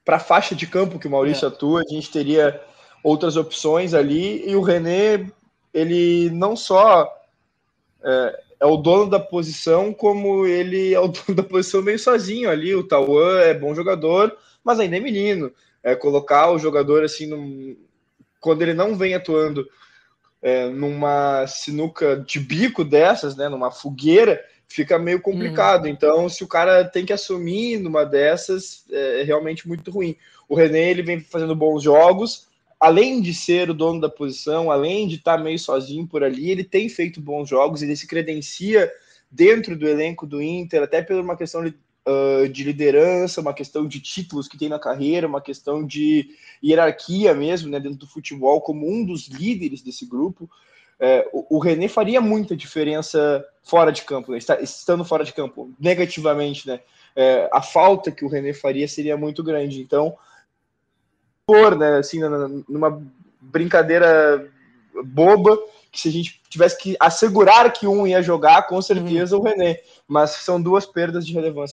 para 0.05 0.16
a 0.16 0.21
faixa 0.21 0.55
de 0.55 0.66
campo 0.66 0.99
que 0.99 1.07
o 1.07 1.11
Maurício 1.11 1.47
é. 1.47 1.49
atua, 1.49 1.83
a 1.83 1.93
gente 1.93 2.11
teria 2.11 2.61
outras 3.03 3.37
opções 3.37 3.95
ali, 3.95 4.49
e 4.49 4.55
o 4.57 4.61
René, 4.61 5.31
ele 5.73 6.29
não 6.31 6.57
só 6.57 7.09
é, 8.05 8.43
é 8.61 8.66
o 8.66 8.77
dono 8.77 9.09
da 9.09 9.18
posição, 9.18 9.92
como 9.92 10.46
ele 10.46 10.92
é 10.92 11.01
o 11.01 11.09
dono 11.09 11.35
da 11.35 11.42
posição 11.42 11.83
meio 11.83 11.99
sozinho 11.99 12.51
ali. 12.51 12.75
O 12.75 12.87
Tauan 12.87 13.40
é 13.40 13.55
bom 13.55 13.75
jogador, 13.75 14.37
mas 14.62 14.79
ainda 14.79 14.99
é 14.99 15.01
menino. 15.01 15.51
É, 15.83 15.94
colocar 15.94 16.51
o 16.51 16.59
jogador 16.59 17.03
assim, 17.03 17.27
num, 17.27 17.75
quando 18.38 18.61
ele 18.61 18.75
não 18.75 18.94
vem 18.94 19.14
atuando 19.14 19.66
é, 20.42 20.68
numa 20.68 21.46
sinuca 21.46 22.16
de 22.16 22.38
bico 22.38 22.85
dessas, 22.85 23.35
né, 23.35 23.49
numa 23.49 23.70
fogueira, 23.70 24.44
fica 24.68 24.99
meio 24.99 25.23
complicado. 25.23 25.85
Uhum. 25.85 25.90
Então, 25.90 26.29
se 26.29 26.44
o 26.44 26.49
cara 26.49 26.85
tem 26.85 27.07
que 27.07 27.14
assumir 27.14 27.79
numa 27.79 28.05
dessas, 28.05 28.85
é 28.90 29.23
realmente 29.23 29.66
muito 29.66 29.90
ruim. 29.90 30.16
O 30.46 30.55
René 30.55 30.90
ele 30.90 31.03
vem 31.03 31.20
fazendo 31.20 31.57
bons 31.57 31.83
jogos, 31.83 32.49
além 32.81 33.21
de 33.21 33.35
ser 33.35 33.69
o 33.69 33.75
dono 33.75 34.01
da 34.01 34.09
posição, 34.09 34.71
além 34.71 35.07
de 35.07 35.16
estar 35.16 35.37
meio 35.37 35.59
sozinho 35.59 36.07
por 36.07 36.25
ali, 36.25 36.51
ele 36.51 36.64
tem 36.64 36.88
feito 36.88 37.21
bons 37.21 37.47
jogos, 37.49 37.83
ele 37.83 37.95
se 37.95 38.07
credencia 38.07 38.90
dentro 39.31 39.77
do 39.77 39.87
elenco 39.87 40.27
do 40.27 40.40
Inter, 40.40 40.83
até 40.83 41.03
por 41.03 41.16
uma 41.16 41.37
questão 41.37 41.62
de, 41.62 41.75
uh, 42.09 42.49
de 42.49 42.64
liderança, 42.64 43.43
uma 43.43 43.53
questão 43.53 43.87
de 43.87 44.01
títulos 44.01 44.49
que 44.49 44.57
tem 44.57 44.71
na 44.71 44.79
carreira, 44.79 45.27
uma 45.29 45.43
questão 45.43 45.87
de 45.87 46.31
hierarquia 46.64 47.35
mesmo, 47.35 47.69
né, 47.71 47.79
dentro 47.79 47.99
do 47.99 48.07
futebol, 48.07 48.62
como 48.62 48.90
um 48.90 49.05
dos 49.05 49.29
líderes 49.29 49.83
desse 49.83 50.07
grupo. 50.07 50.51
É, 50.99 51.29
o, 51.33 51.57
o 51.57 51.59
René 51.59 51.87
faria 51.87 52.21
muita 52.21 52.57
diferença 52.57 53.45
fora 53.62 53.93
de 53.93 54.03
campo, 54.03 54.33
né, 54.33 54.38
estando 54.62 55.05
fora 55.05 55.23
de 55.23 55.35
campo, 55.35 55.71
negativamente, 55.79 56.66
né? 56.66 56.81
É, 57.14 57.49
a 57.53 57.61
falta 57.61 58.11
que 58.11 58.25
o 58.25 58.29
René 58.29 58.53
faria 58.53 58.87
seria 58.87 59.16
muito 59.16 59.43
grande. 59.43 59.81
Então, 59.81 60.16
né, 61.77 61.99
assim, 61.99 62.21
numa 62.69 63.03
brincadeira 63.41 64.49
boba, 65.05 65.59
que 65.91 66.01
se 66.01 66.09
a 66.09 66.13
gente 66.13 66.41
tivesse 66.49 66.79
que 66.79 66.97
assegurar 67.01 67.73
que 67.73 67.87
um 67.87 68.07
ia 68.07 68.23
jogar, 68.23 68.67
com 68.67 68.81
certeza 68.81 69.37
uhum. 69.37 69.43
o 69.43 69.45
René. 69.45 69.81
Mas 70.07 70.31
são 70.31 70.61
duas 70.61 70.87
perdas 70.87 71.27
de 71.27 71.33
relevância. 71.33 71.75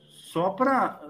só 0.31 0.49
para. 0.51 1.01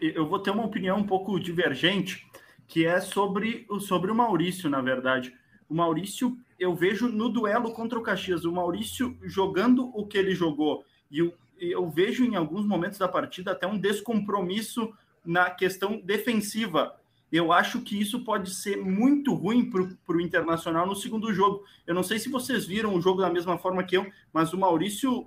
Eu 0.00 0.26
vou 0.26 0.38
ter 0.38 0.50
uma 0.50 0.64
opinião 0.64 0.98
um 0.98 1.06
pouco 1.06 1.40
divergente, 1.40 2.26
que 2.68 2.84
é 2.84 3.00
sobre, 3.00 3.66
sobre 3.80 4.10
o 4.10 4.14
Maurício, 4.14 4.68
na 4.68 4.82
verdade. 4.82 5.34
O 5.66 5.74
Maurício, 5.74 6.36
eu 6.58 6.74
vejo 6.74 7.08
no 7.08 7.30
duelo 7.30 7.72
contra 7.72 7.98
o 7.98 8.02
Caxias, 8.02 8.44
o 8.44 8.52
Maurício 8.52 9.16
jogando 9.22 9.90
o 9.98 10.06
que 10.06 10.18
ele 10.18 10.34
jogou. 10.34 10.84
E 11.10 11.20
eu, 11.20 11.32
eu 11.58 11.88
vejo 11.88 12.22
em 12.22 12.36
alguns 12.36 12.66
momentos 12.66 12.98
da 12.98 13.08
partida 13.08 13.52
até 13.52 13.66
um 13.66 13.78
descompromisso 13.78 14.92
na 15.24 15.48
questão 15.48 15.98
defensiva. 15.98 16.94
Eu 17.32 17.52
acho 17.52 17.80
que 17.80 17.98
isso 17.98 18.24
pode 18.24 18.54
ser 18.54 18.76
muito 18.76 19.32
ruim 19.32 19.70
para 19.70 20.16
o 20.16 20.20
Internacional 20.20 20.86
no 20.86 20.94
segundo 20.94 21.32
jogo. 21.32 21.64
Eu 21.86 21.94
não 21.94 22.02
sei 22.02 22.18
se 22.18 22.28
vocês 22.28 22.66
viram 22.66 22.94
o 22.94 23.00
jogo 23.00 23.22
da 23.22 23.30
mesma 23.30 23.56
forma 23.56 23.82
que 23.82 23.96
eu, 23.96 24.06
mas 24.32 24.52
o 24.52 24.58
Maurício 24.58 25.26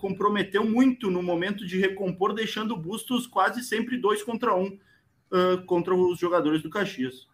comprometeu 0.00 0.64
muito 0.64 1.10
no 1.10 1.22
momento 1.22 1.66
de 1.66 1.78
recompor, 1.78 2.34
deixando 2.34 2.76
bustos 2.76 3.26
quase 3.26 3.62
sempre 3.62 3.96
dois 3.96 4.22
contra 4.22 4.54
um 4.54 4.66
uh, 5.30 5.64
contra 5.66 5.94
os 5.94 6.18
jogadores 6.18 6.62
do 6.62 6.70
Caxias. 6.70 7.28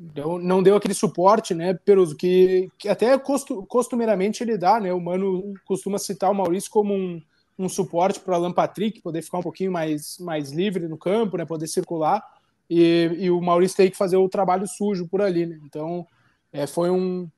Então, 0.00 0.38
não 0.38 0.62
deu 0.62 0.76
aquele 0.76 0.94
suporte, 0.94 1.54
né, 1.54 1.74
Peruso, 1.74 2.14
que, 2.14 2.70
que 2.78 2.88
até 2.88 3.18
costumeiramente 3.18 4.42
ele 4.44 4.56
dá, 4.56 4.78
né? 4.78 4.92
O 4.92 5.00
Mano 5.00 5.54
costuma 5.64 5.98
citar 5.98 6.30
o 6.30 6.34
Maurício 6.34 6.70
como 6.70 6.94
um, 6.94 7.20
um 7.58 7.68
suporte 7.68 8.20
para 8.20 8.32
o 8.32 8.34
Alan 8.36 8.52
Patrick 8.52 9.00
poder 9.00 9.22
ficar 9.22 9.38
um 9.38 9.42
pouquinho 9.42 9.72
mais, 9.72 10.16
mais 10.20 10.52
livre 10.52 10.86
no 10.86 10.96
campo, 10.96 11.36
né? 11.36 11.44
Poder 11.44 11.66
circular. 11.66 12.22
E, 12.70 13.10
e 13.18 13.30
o 13.30 13.40
Maurício 13.40 13.76
tem 13.76 13.90
que 13.90 13.96
fazer 13.96 14.16
o 14.16 14.28
trabalho 14.28 14.68
sujo 14.68 15.08
por 15.08 15.20
ali, 15.20 15.46
né? 15.46 15.58
Então, 15.64 16.06
é, 16.52 16.64
foi 16.64 16.90
um, 16.90 17.28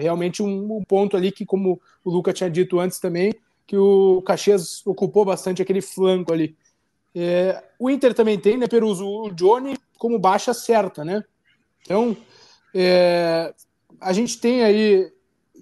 realmente 0.00 0.42
um, 0.42 0.76
um, 0.76 0.84
ponto 0.84 1.16
ali 1.16 1.30
que, 1.30 1.46
como 1.46 1.80
o 2.04 2.10
Luca 2.10 2.32
tinha 2.32 2.50
dito 2.50 2.80
antes 2.80 2.98
também, 2.98 3.32
que 3.66 3.76
o 3.76 4.22
Caxias 4.22 4.86
ocupou 4.86 5.24
bastante 5.24 5.60
aquele 5.60 5.80
flanco 5.80 6.32
ali. 6.32 6.56
É, 7.14 7.64
o 7.78 7.90
Inter 7.90 8.14
também 8.14 8.38
tem, 8.38 8.56
né, 8.56 8.68
Peruso, 8.68 9.06
o 9.06 9.30
Johnny 9.32 9.76
como 9.98 10.18
baixa 10.18 10.52
certa, 10.54 11.04
né? 11.04 11.24
Então, 11.82 12.16
é, 12.74 13.54
a 14.00 14.12
gente 14.12 14.38
tem 14.38 14.62
aí 14.62 15.10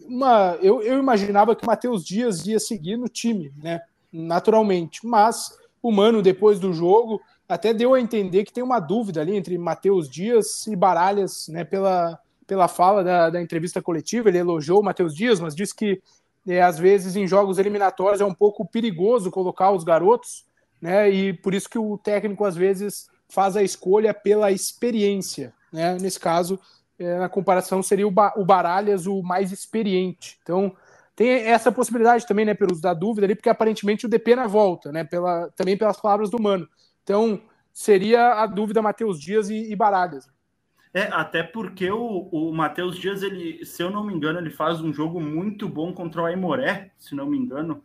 uma. 0.06 0.58
Eu, 0.60 0.82
eu 0.82 0.98
imaginava 0.98 1.54
que 1.54 1.64
o 1.64 1.66
Matheus 1.66 2.04
Dias 2.04 2.46
ia 2.46 2.58
seguir 2.58 2.96
no 2.96 3.08
time, 3.08 3.52
né? 3.62 3.80
Naturalmente, 4.12 5.06
mas 5.06 5.56
o 5.82 5.92
Mano, 5.92 6.22
depois 6.22 6.58
do 6.58 6.72
jogo, 6.72 7.20
até 7.48 7.72
deu 7.72 7.94
a 7.94 8.00
entender 8.00 8.44
que 8.44 8.52
tem 8.52 8.64
uma 8.64 8.80
dúvida 8.80 9.20
ali 9.20 9.36
entre 9.36 9.56
Matheus 9.58 10.08
Dias 10.08 10.66
e 10.66 10.74
Baralhas, 10.74 11.48
né? 11.48 11.64
Pela, 11.64 12.18
pela 12.46 12.68
fala 12.68 13.04
da, 13.04 13.30
da 13.30 13.40
entrevista 13.42 13.80
coletiva, 13.80 14.28
ele 14.28 14.38
elogiou 14.38 14.80
o 14.80 14.84
Matheus 14.84 15.14
Dias, 15.14 15.40
mas 15.40 15.54
disse 15.54 15.74
que 15.74 16.02
é, 16.46 16.62
às 16.62 16.78
vezes 16.78 17.16
em 17.16 17.26
jogos 17.26 17.58
eliminatórios 17.58 18.20
é 18.20 18.24
um 18.24 18.34
pouco 18.34 18.66
perigoso 18.66 19.30
colocar 19.30 19.70
os 19.70 19.84
garotos, 19.84 20.44
né? 20.80 21.10
E 21.10 21.32
por 21.32 21.54
isso 21.54 21.68
que 21.68 21.78
o 21.78 21.96
técnico 21.96 22.44
às 22.44 22.54
vezes 22.54 23.06
faz 23.28 23.56
a 23.56 23.62
escolha 23.62 24.12
pela 24.12 24.52
experiência, 24.52 25.54
né? 25.72 25.96
Nesse 26.00 26.20
caso, 26.20 26.60
é, 26.98 27.18
na 27.18 27.28
comparação 27.28 27.82
seria 27.82 28.06
o, 28.06 28.10
ba 28.10 28.32
o 28.36 28.44
Baralhas 28.44 29.06
o 29.06 29.22
mais 29.22 29.52
experiente. 29.52 30.38
Então 30.42 30.76
tem 31.16 31.30
essa 31.30 31.72
possibilidade 31.72 32.26
também, 32.26 32.44
né? 32.44 32.54
Pelos 32.54 32.80
da 32.80 32.92
dúvida 32.92 33.26
ali, 33.26 33.34
porque 33.34 33.48
aparentemente 33.48 34.04
o 34.04 34.08
DP 34.08 34.36
na 34.36 34.46
volta, 34.46 34.92
né? 34.92 35.04
Pela, 35.04 35.50
também 35.56 35.76
pelas 35.76 36.00
palavras 36.00 36.28
do 36.28 36.40
Mano. 36.40 36.68
Então 37.02 37.40
seria 37.72 38.42
a 38.42 38.46
dúvida 38.46 38.82
Matheus 38.82 39.18
Dias 39.18 39.48
e, 39.48 39.72
e 39.72 39.74
Baralhas. 39.74 40.28
É, 40.94 41.08
até 41.10 41.42
porque 41.42 41.90
o, 41.90 42.28
o 42.30 42.52
Matheus 42.52 42.96
Dias, 42.96 43.20
ele, 43.24 43.66
se 43.66 43.82
eu 43.82 43.90
não 43.90 44.06
me 44.06 44.14
engano, 44.14 44.38
ele 44.38 44.50
faz 44.50 44.80
um 44.80 44.94
jogo 44.94 45.20
muito 45.20 45.68
bom 45.68 45.92
contra 45.92 46.22
o 46.22 46.24
Aimoré, 46.24 46.92
se 46.96 47.16
não 47.16 47.26
me 47.26 47.36
engano, 47.36 47.82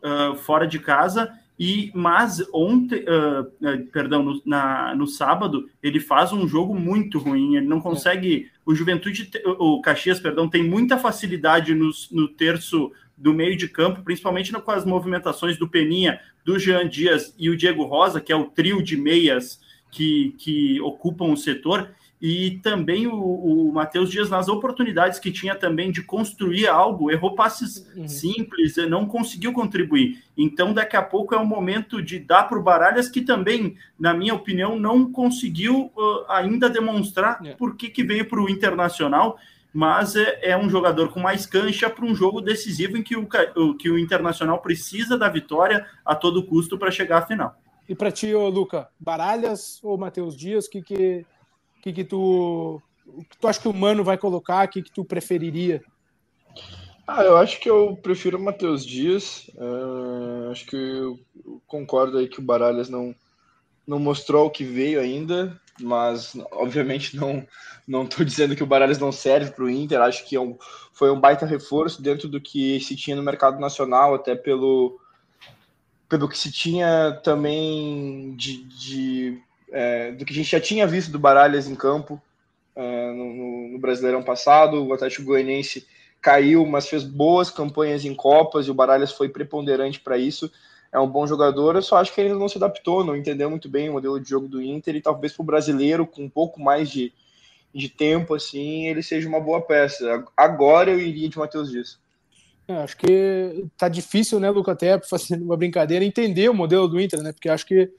uh, 0.00 0.36
fora 0.36 0.64
de 0.64 0.78
casa. 0.78 1.36
E 1.58 1.90
mas 1.92 2.40
ontem, 2.54 3.00
uh, 3.00 3.84
perdão, 3.90 4.22
no, 4.22 4.40
na, 4.46 4.94
no 4.94 5.08
sábado 5.08 5.68
ele 5.82 5.98
faz 5.98 6.32
um 6.32 6.46
jogo 6.46 6.72
muito 6.76 7.18
ruim. 7.18 7.56
Ele 7.56 7.66
não 7.66 7.80
consegue. 7.80 8.48
O 8.64 8.72
Juventude, 8.72 9.28
o 9.58 9.80
Caxias, 9.80 10.20
perdão, 10.20 10.48
tem 10.48 10.62
muita 10.62 10.96
facilidade 10.96 11.74
no, 11.74 11.90
no 12.12 12.28
terço 12.28 12.92
do 13.16 13.34
meio 13.34 13.56
de 13.56 13.66
campo, 13.66 14.04
principalmente 14.04 14.52
com 14.52 14.70
as 14.70 14.84
movimentações 14.84 15.58
do 15.58 15.68
Peninha, 15.68 16.20
do 16.44 16.56
Jean 16.56 16.88
Dias 16.88 17.34
e 17.36 17.50
o 17.50 17.56
Diego 17.56 17.82
Rosa, 17.82 18.20
que 18.20 18.32
é 18.32 18.36
o 18.36 18.44
trio 18.44 18.80
de 18.80 18.96
meias 18.96 19.60
que, 19.90 20.36
que 20.38 20.80
ocupam 20.82 21.32
o 21.32 21.36
setor 21.36 21.90
e 22.20 22.58
também 22.62 23.06
o, 23.06 23.14
o 23.14 23.72
Matheus 23.72 24.10
Dias, 24.10 24.28
nas 24.28 24.48
oportunidades 24.48 25.20
que 25.20 25.30
tinha 25.30 25.54
também 25.54 25.90
de 25.90 26.02
construir 26.02 26.66
algo, 26.66 27.10
errou 27.10 27.34
passes 27.34 27.86
uhum. 27.96 28.08
simples, 28.08 28.76
não 28.88 29.06
conseguiu 29.06 29.52
contribuir. 29.52 30.22
Então, 30.36 30.72
daqui 30.72 30.96
a 30.96 31.02
pouco 31.02 31.34
é 31.34 31.38
o 31.38 31.46
momento 31.46 32.02
de 32.02 32.18
dar 32.18 32.44
para 32.44 32.58
o 32.58 32.62
Baralhas, 32.62 33.08
que 33.08 33.20
também, 33.20 33.76
na 33.98 34.12
minha 34.12 34.34
opinião, 34.34 34.78
não 34.78 35.12
conseguiu 35.12 35.92
uh, 35.96 36.24
ainda 36.28 36.68
demonstrar 36.68 37.40
é. 37.44 37.54
por 37.54 37.76
que, 37.76 37.88
que 37.88 38.02
veio 38.02 38.28
para 38.28 38.40
o 38.40 38.50
Internacional, 38.50 39.38
mas 39.72 40.16
é, 40.16 40.40
é, 40.42 40.56
um 40.56 40.68
jogador 40.68 41.10
com 41.10 41.20
mais 41.20 41.46
cancha 41.46 41.88
para 41.88 42.04
um 42.04 42.14
jogo 42.14 42.40
decisivo 42.40 42.96
em 42.96 43.02
que 43.02 43.16
o, 43.16 43.28
que 43.76 43.88
o 43.88 43.98
Internacional 43.98 44.58
precisa 44.60 45.16
da 45.16 45.28
vitória 45.28 45.86
a 46.04 46.16
todo 46.16 46.44
custo 46.44 46.76
para 46.76 46.90
chegar 46.90 47.18
à 47.18 47.26
final. 47.26 47.54
E 47.88 47.94
para 47.94 48.10
ti, 48.10 48.34
ô, 48.34 48.48
Luca, 48.48 48.88
Baralhas 48.98 49.78
ou 49.84 49.96
Matheus 49.96 50.36
Dias, 50.36 50.66
que 50.66 50.82
que 50.82 51.24
o 51.78 51.82
que, 51.82 51.92
que 51.92 52.04
tu. 52.04 52.82
O 53.06 53.24
que 53.24 53.38
tu 53.38 53.48
acha 53.48 53.60
que 53.60 53.68
o 53.68 53.74
Mano 53.74 54.04
vai 54.04 54.18
colocar? 54.18 54.66
O 54.66 54.70
que, 54.70 54.82
que 54.82 54.92
tu 54.92 55.04
preferiria? 55.04 55.82
Ah, 57.06 57.22
eu 57.22 57.38
acho 57.38 57.58
que 57.58 57.70
eu 57.70 57.96
prefiro 58.02 58.36
o 58.36 58.42
Matheus 58.42 58.84
Dias. 58.84 59.50
Uh, 59.54 60.50
acho 60.50 60.66
que 60.66 60.76
eu 60.76 61.18
concordo 61.66 62.18
aí 62.18 62.28
que 62.28 62.38
o 62.38 62.42
Baralhas 62.42 62.90
não, 62.90 63.14
não 63.86 63.98
mostrou 63.98 64.46
o 64.46 64.50
que 64.50 64.62
veio 64.62 65.00
ainda, 65.00 65.58
mas 65.80 66.36
obviamente 66.52 67.16
não 67.16 67.46
não 67.86 68.04
estou 68.04 68.22
dizendo 68.22 68.54
que 68.54 68.62
o 68.62 68.66
Baralhas 68.66 68.98
não 68.98 69.10
serve 69.10 69.52
para 69.52 69.64
o 69.64 69.70
Inter. 69.70 70.02
Acho 70.02 70.28
que 70.28 70.36
é 70.36 70.40
um, 70.40 70.58
foi 70.92 71.10
um 71.10 71.18
baita 71.18 71.46
reforço 71.46 72.02
dentro 72.02 72.28
do 72.28 72.38
que 72.38 72.78
se 72.80 72.94
tinha 72.94 73.16
no 73.16 73.22
mercado 73.22 73.58
nacional, 73.58 74.14
até 74.14 74.34
pelo 74.34 75.00
pelo 76.06 76.28
que 76.28 76.38
se 76.38 76.52
tinha 76.52 77.18
também 77.24 78.34
de, 78.36 78.64
de 78.64 79.42
é, 79.72 80.12
do 80.12 80.24
que 80.24 80.32
a 80.32 80.36
gente 80.36 80.50
já 80.50 80.60
tinha 80.60 80.86
visto 80.86 81.10
do 81.10 81.18
Baralhas 81.18 81.68
em 81.68 81.74
campo 81.74 82.20
é, 82.74 83.12
no, 83.12 83.72
no, 83.72 83.78
Brasileirão 83.78 84.22
passado. 84.22 84.84
O 84.84 84.92
Atlético 84.92 85.24
Goianiense 85.24 85.86
caiu, 86.20 86.64
mas 86.66 86.88
fez 86.88 87.04
boas 87.04 87.50
campanhas 87.50 88.04
em 88.04 88.14
Copas 88.14 88.66
e 88.66 88.70
o 88.70 88.74
Baralhas 88.74 89.12
foi 89.12 89.28
preponderante 89.28 90.00
para 90.00 90.16
isso. 90.16 90.50
É 90.90 90.98
um 90.98 91.08
bom 91.08 91.26
jogador, 91.26 91.76
eu 91.76 91.82
só 91.82 91.98
acho 91.98 92.14
que 92.14 92.20
ele 92.20 92.32
não 92.32 92.48
se 92.48 92.56
adaptou, 92.56 93.04
não 93.04 93.14
entendeu 93.14 93.50
muito 93.50 93.68
bem 93.68 93.90
o 93.90 93.92
modelo 93.92 94.18
de 94.18 94.28
jogo 94.28 94.48
do 94.48 94.62
Inter 94.62 94.96
e 94.96 95.02
talvez 95.02 95.34
para 95.34 95.42
o 95.42 95.46
brasileiro, 95.46 96.06
com 96.06 96.24
um 96.24 96.30
pouco 96.30 96.58
mais 96.62 96.90
de, 96.90 97.12
de 97.74 97.90
tempo, 97.90 98.34
assim, 98.34 98.86
ele 98.86 99.02
seja 99.02 99.28
uma 99.28 99.38
boa 99.38 99.60
peça. 99.60 100.24
Agora 100.34 100.90
eu 100.90 100.98
iria 100.98 101.28
de 101.28 101.36
Matheus 101.36 101.70
Dias. 101.70 101.98
É, 102.66 102.74
acho 102.76 102.96
que 102.96 103.66
tá 103.76 103.88
difícil, 103.88 104.40
né, 104.40 104.50
Luca, 104.50 104.72
até 104.72 104.98
fazendo 105.00 105.44
uma 105.44 105.56
brincadeira, 105.56 106.04
entender 106.04 106.48
o 106.48 106.54
modelo 106.54 106.88
do 106.88 107.00
Inter, 107.00 107.22
né? 107.22 107.32
Porque 107.32 107.48
acho 107.48 107.66
que 107.66 107.90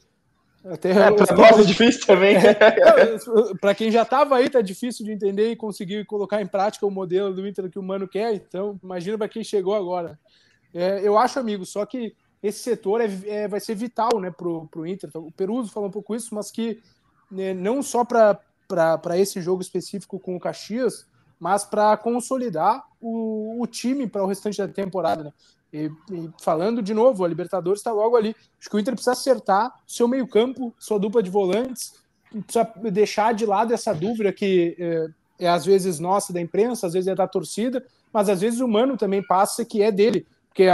Até 0.65 0.91
é, 0.91 1.11
para 1.11 1.35
nós 1.35 1.59
é 1.59 1.63
difícil 1.63 2.05
também. 2.05 2.35
É, 2.35 3.17
para 3.59 3.73
quem 3.73 3.91
já 3.91 4.01
estava 4.01 4.35
aí, 4.35 4.49
tá 4.49 4.61
difícil 4.61 5.05
de 5.05 5.11
entender 5.11 5.51
e 5.51 5.55
conseguir 5.55 6.05
colocar 6.05 6.41
em 6.41 6.47
prática 6.47 6.85
o 6.85 6.91
modelo 6.91 7.33
do 7.33 7.47
Inter 7.47 7.69
que 7.69 7.79
o 7.79 7.83
Mano 7.83 8.07
quer. 8.07 8.33
Então, 8.33 8.79
imagina 8.83 9.17
para 9.17 9.29
quem 9.29 9.43
chegou 9.43 9.75
agora. 9.75 10.19
É, 10.73 10.99
eu 11.01 11.17
acho, 11.17 11.39
amigo, 11.39 11.65
só 11.65 11.85
que 11.85 12.15
esse 12.41 12.59
setor 12.59 13.01
é, 13.01 13.09
é 13.25 13.47
vai 13.47 13.59
ser 13.59 13.75
vital 13.75 14.19
né, 14.19 14.31
para 14.31 14.47
o 14.47 14.87
Inter. 14.87 15.09
O 15.15 15.31
Peruso 15.31 15.71
falou 15.71 15.89
um 15.89 15.91
pouco 15.91 16.15
isso, 16.15 16.35
mas 16.35 16.51
que 16.51 16.81
né, 17.31 17.53
não 17.53 17.81
só 17.81 18.03
para 18.03 19.17
esse 19.17 19.41
jogo 19.41 19.61
específico 19.61 20.19
com 20.19 20.35
o 20.35 20.39
Caxias, 20.39 21.07
mas 21.39 21.63
para 21.63 21.95
consolidar 21.97 22.85
o, 22.99 23.61
o 23.61 23.67
time 23.67 24.07
para 24.07 24.23
o 24.23 24.27
restante 24.27 24.57
da 24.57 24.67
temporada. 24.67 25.23
Né? 25.23 25.33
E, 25.71 25.91
e, 26.11 26.29
falando 26.41 26.81
de 26.81 26.93
novo, 26.93 27.23
a 27.23 27.27
Libertadores 27.27 27.79
está 27.79 27.91
logo 27.91 28.15
ali. 28.15 28.35
Acho 28.59 28.69
que 28.69 28.75
o 28.75 28.79
Inter 28.79 28.93
precisa 28.93 29.11
acertar 29.11 29.73
seu 29.85 30.07
meio-campo, 30.07 30.73
sua 30.79 30.99
dupla 30.99 31.21
de 31.21 31.29
volantes, 31.29 31.93
precisa 32.29 32.71
deixar 32.91 33.33
de 33.33 33.45
lado 33.45 33.73
essa 33.73 33.93
dúvida 33.93 34.31
que 34.31 34.75
é, 34.79 35.07
é, 35.39 35.49
às 35.49 35.65
vezes 35.65 35.99
nossa 35.99 36.33
da 36.33 36.41
imprensa, 36.41 36.87
às 36.87 36.93
vezes 36.93 37.07
é 37.07 37.15
da 37.15 37.27
torcida, 37.27 37.85
mas 38.11 38.29
às 38.29 38.41
vezes 38.41 38.59
o 38.59 38.67
Mano 38.67 38.97
também 38.97 39.25
passa 39.25 39.63
que 39.63 39.81
é 39.81 39.91
dele. 39.91 40.25
Porque 40.47 40.67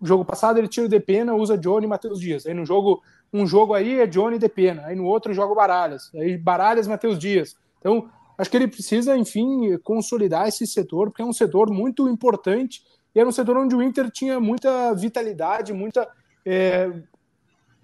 no 0.00 0.06
jogo 0.06 0.24
passado 0.24 0.58
ele 0.58 0.68
tira 0.68 0.86
o 0.86 0.88
Depena, 0.88 1.34
usa 1.34 1.56
Johnny 1.56 1.86
e 1.86 1.88
Matheus 1.88 2.20
Dias. 2.20 2.46
Aí 2.46 2.54
no 2.54 2.66
jogo, 2.66 3.02
um 3.32 3.46
jogo 3.46 3.72
aí 3.74 4.00
é 4.00 4.06
Johnny 4.06 4.36
e 4.36 4.38
Depena, 4.38 4.84
aí 4.84 4.94
no 4.94 5.04
outro 5.04 5.32
joga 5.32 5.54
Baralhas, 5.54 6.10
aí 6.14 6.36
Baralhas 6.36 6.86
Matheus 6.86 7.18
Dias. 7.18 7.56
Então, 7.80 8.08
acho 8.36 8.50
que 8.50 8.56
ele 8.56 8.68
precisa, 8.68 9.16
enfim, 9.16 9.78
consolidar 9.78 10.46
esse 10.46 10.66
setor, 10.66 11.10
porque 11.10 11.22
é 11.22 11.24
um 11.24 11.32
setor 11.32 11.70
muito 11.70 12.08
importante 12.08 12.82
e 13.14 13.20
era 13.20 13.28
um 13.28 13.32
setor 13.32 13.56
onde 13.56 13.76
o 13.76 13.82
Inter 13.82 14.10
tinha 14.10 14.40
muita 14.40 14.92
vitalidade, 14.94 15.72
muita. 15.72 16.08
É, 16.44 16.90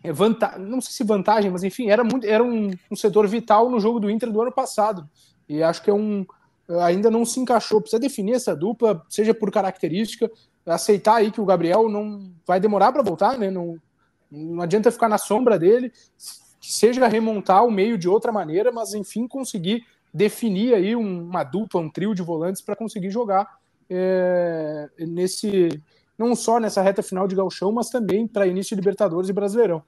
é 0.02 0.12
vantagem, 0.12 0.60
não 0.60 0.80
sei 0.80 0.92
se 0.92 1.04
vantagem, 1.04 1.50
mas 1.50 1.62
enfim, 1.62 1.90
era, 1.90 2.02
muito, 2.02 2.26
era 2.26 2.42
um, 2.42 2.70
um, 2.90 2.96
setor 2.96 3.26
vital 3.28 3.70
no 3.70 3.78
jogo 3.78 4.00
do 4.00 4.10
Inter 4.10 4.32
do 4.32 4.40
ano 4.40 4.50
passado. 4.50 5.08
E 5.48 5.62
acho 5.62 5.82
que 5.82 5.90
é 5.90 5.94
um. 5.94 6.26
Ainda 6.82 7.10
não 7.10 7.24
se 7.24 7.38
encaixou. 7.38 7.80
Precisa 7.80 8.00
definir 8.00 8.34
essa 8.34 8.56
dupla, 8.56 9.04
seja 9.08 9.34
por 9.34 9.50
característica, 9.50 10.30
aceitar 10.66 11.16
aí 11.16 11.30
que 11.30 11.40
o 11.40 11.44
Gabriel 11.44 11.88
não 11.88 12.32
vai 12.46 12.58
demorar 12.58 12.92
para 12.92 13.02
voltar, 13.02 13.38
né? 13.38 13.50
Não, 13.50 13.76
não 14.30 14.62
adianta 14.62 14.90
ficar 14.90 15.08
na 15.08 15.18
sombra 15.18 15.58
dele, 15.58 15.92
seja 16.60 17.06
remontar 17.08 17.64
o 17.64 17.70
meio 17.70 17.98
de 17.98 18.08
outra 18.08 18.30
maneira, 18.32 18.70
mas 18.70 18.94
enfim, 18.94 19.26
conseguir 19.26 19.84
definir 20.12 20.74
aí 20.74 20.94
uma 20.94 21.44
dupla, 21.44 21.80
um 21.80 21.90
trio 21.90 22.14
de 22.14 22.22
volantes 22.22 22.62
para 22.62 22.76
conseguir 22.76 23.10
jogar 23.10 23.59
é, 23.90 24.88
nesse 25.00 25.82
não 26.16 26.36
só 26.36 26.60
nessa 26.60 26.82
reta 26.82 27.02
final 27.02 27.26
de 27.26 27.34
Galchão, 27.34 27.72
mas 27.72 27.88
também 27.88 28.28
para 28.28 28.46
início 28.46 28.76
de 28.76 28.80
Libertadores 28.80 29.30
e 29.30 29.32
Brasileirão. 29.32 29.82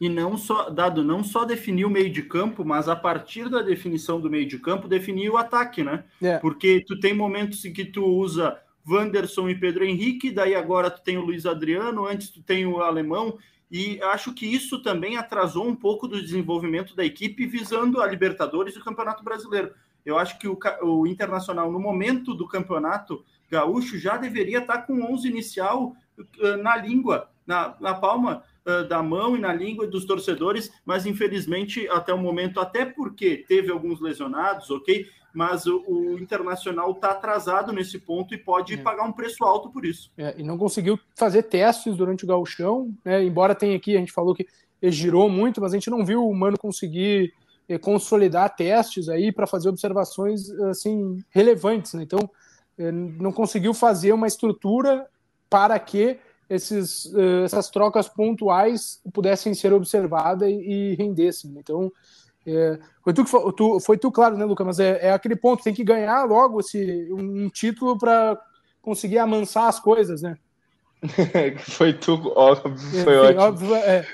E 0.00 0.08
não 0.08 0.36
só, 0.36 0.68
dado 0.68 1.02
não 1.02 1.24
só 1.24 1.44
definir 1.44 1.86
o 1.86 1.90
meio 1.90 2.10
de 2.10 2.22
campo, 2.22 2.64
mas 2.64 2.88
a 2.88 2.94
partir 2.94 3.48
da 3.48 3.62
definição 3.62 4.20
do 4.20 4.28
meio 4.28 4.46
de 4.46 4.58
campo, 4.58 4.88
definir 4.88 5.30
o 5.30 5.38
ataque, 5.38 5.82
né? 5.82 6.04
É. 6.20 6.38
Porque 6.38 6.84
tu 6.86 7.00
tem 7.00 7.14
momentos 7.14 7.64
em 7.64 7.72
que 7.72 7.84
tu 7.84 8.04
usa 8.04 8.58
Wanderson 8.86 9.48
e 9.48 9.54
Pedro 9.54 9.84
Henrique, 9.84 10.30
daí 10.30 10.54
agora 10.54 10.90
tu 10.90 11.02
tem 11.02 11.16
o 11.16 11.24
Luiz 11.24 11.46
Adriano, 11.46 12.06
antes 12.06 12.28
tu 12.28 12.42
tem 12.42 12.66
o 12.66 12.80
Alemão, 12.80 13.38
e 13.70 14.00
acho 14.02 14.34
que 14.34 14.46
isso 14.46 14.82
também 14.82 15.16
atrasou 15.16 15.66
um 15.66 15.74
pouco 15.74 16.06
do 16.06 16.20
desenvolvimento 16.20 16.94
da 16.94 17.04
equipe 17.04 17.46
visando 17.46 18.02
a 18.02 18.06
Libertadores 18.06 18.74
e 18.74 18.78
o 18.78 18.84
Campeonato 18.84 19.24
Brasileiro. 19.24 19.72
Eu 20.04 20.18
acho 20.18 20.38
que 20.38 20.46
o, 20.46 20.58
o 20.82 21.06
Internacional, 21.06 21.70
no 21.70 21.80
momento 21.80 22.34
do 22.34 22.46
campeonato 22.46 23.24
gaúcho, 23.50 23.98
já 23.98 24.16
deveria 24.16 24.58
estar 24.58 24.82
com 24.82 25.02
11 25.12 25.28
inicial 25.28 25.94
uh, 26.18 26.56
na 26.62 26.76
língua, 26.76 27.28
na, 27.46 27.74
na 27.80 27.94
palma 27.94 28.42
uh, 28.66 28.86
da 28.86 29.02
mão 29.02 29.36
e 29.36 29.40
na 29.40 29.52
língua 29.52 29.86
dos 29.86 30.04
torcedores, 30.04 30.72
mas 30.84 31.06
infelizmente 31.06 31.88
até 31.88 32.12
o 32.12 32.18
momento, 32.18 32.60
até 32.60 32.84
porque 32.84 33.44
teve 33.48 33.70
alguns 33.70 34.00
lesionados, 34.00 34.70
ok? 34.70 35.06
Mas 35.32 35.66
o, 35.66 35.82
o 35.88 36.18
Internacional 36.18 36.92
está 36.92 37.10
atrasado 37.10 37.72
nesse 37.72 37.98
ponto 37.98 38.34
e 38.34 38.38
pode 38.38 38.74
é. 38.74 38.76
pagar 38.76 39.04
um 39.04 39.12
preço 39.12 39.44
alto 39.44 39.68
por 39.68 39.84
isso. 39.84 40.12
É, 40.16 40.34
e 40.38 40.44
não 40.44 40.56
conseguiu 40.56 40.98
fazer 41.16 41.44
testes 41.44 41.96
durante 41.96 42.24
o 42.24 42.26
gauchão, 42.26 42.94
né? 43.04 43.24
embora 43.24 43.54
tenha 43.54 43.76
aqui, 43.76 43.96
a 43.96 43.98
gente 43.98 44.12
falou 44.12 44.34
que 44.34 44.46
girou 44.82 45.28
muito, 45.28 45.60
mas 45.60 45.72
a 45.72 45.76
gente 45.76 45.90
não 45.90 46.04
viu 46.04 46.28
o 46.28 46.34
Mano 46.34 46.58
conseguir 46.58 47.32
consolidar 47.80 48.54
testes 48.54 49.08
aí 49.08 49.32
para 49.32 49.46
fazer 49.46 49.68
observações 49.68 50.50
assim 50.70 51.22
relevantes, 51.30 51.94
né? 51.94 52.02
Então 52.02 52.30
eh, 52.78 52.92
não 52.92 53.32
conseguiu 53.32 53.72
fazer 53.72 54.12
uma 54.12 54.26
estrutura 54.26 55.06
para 55.48 55.78
que 55.78 56.18
esses, 56.48 57.12
eh, 57.14 57.44
essas 57.44 57.70
trocas 57.70 58.08
pontuais 58.08 59.00
pudessem 59.12 59.54
ser 59.54 59.72
observadas 59.72 60.48
e 60.48 60.94
rendessem. 60.98 61.50
Né? 61.50 61.60
Então 61.60 61.90
é, 62.46 62.78
foi, 63.02 63.14
tu, 63.14 63.24
que, 63.24 63.30
tu, 63.56 63.80
foi 63.80 63.96
tu, 63.96 64.12
claro, 64.12 64.36
né, 64.36 64.44
Luca? 64.44 64.64
Mas 64.64 64.78
é, 64.78 65.06
é, 65.06 65.12
aquele 65.12 65.36
ponto, 65.36 65.64
tem 65.64 65.72
que 65.72 65.84
ganhar 65.84 66.24
logo 66.24 66.60
esse, 66.60 67.08
um 67.10 67.48
título 67.48 67.96
para 67.98 68.38
conseguir 68.82 69.18
amansar 69.18 69.66
as 69.66 69.80
coisas, 69.80 70.20
né? 70.20 70.36
foi 71.70 71.92
tu, 71.94 72.32
óbvio, 72.36 72.76
foi 72.76 73.00
Enfim, 73.00 73.10
ótimo. 73.10 73.40
Óbvio, 73.40 73.74
é. 73.76 74.06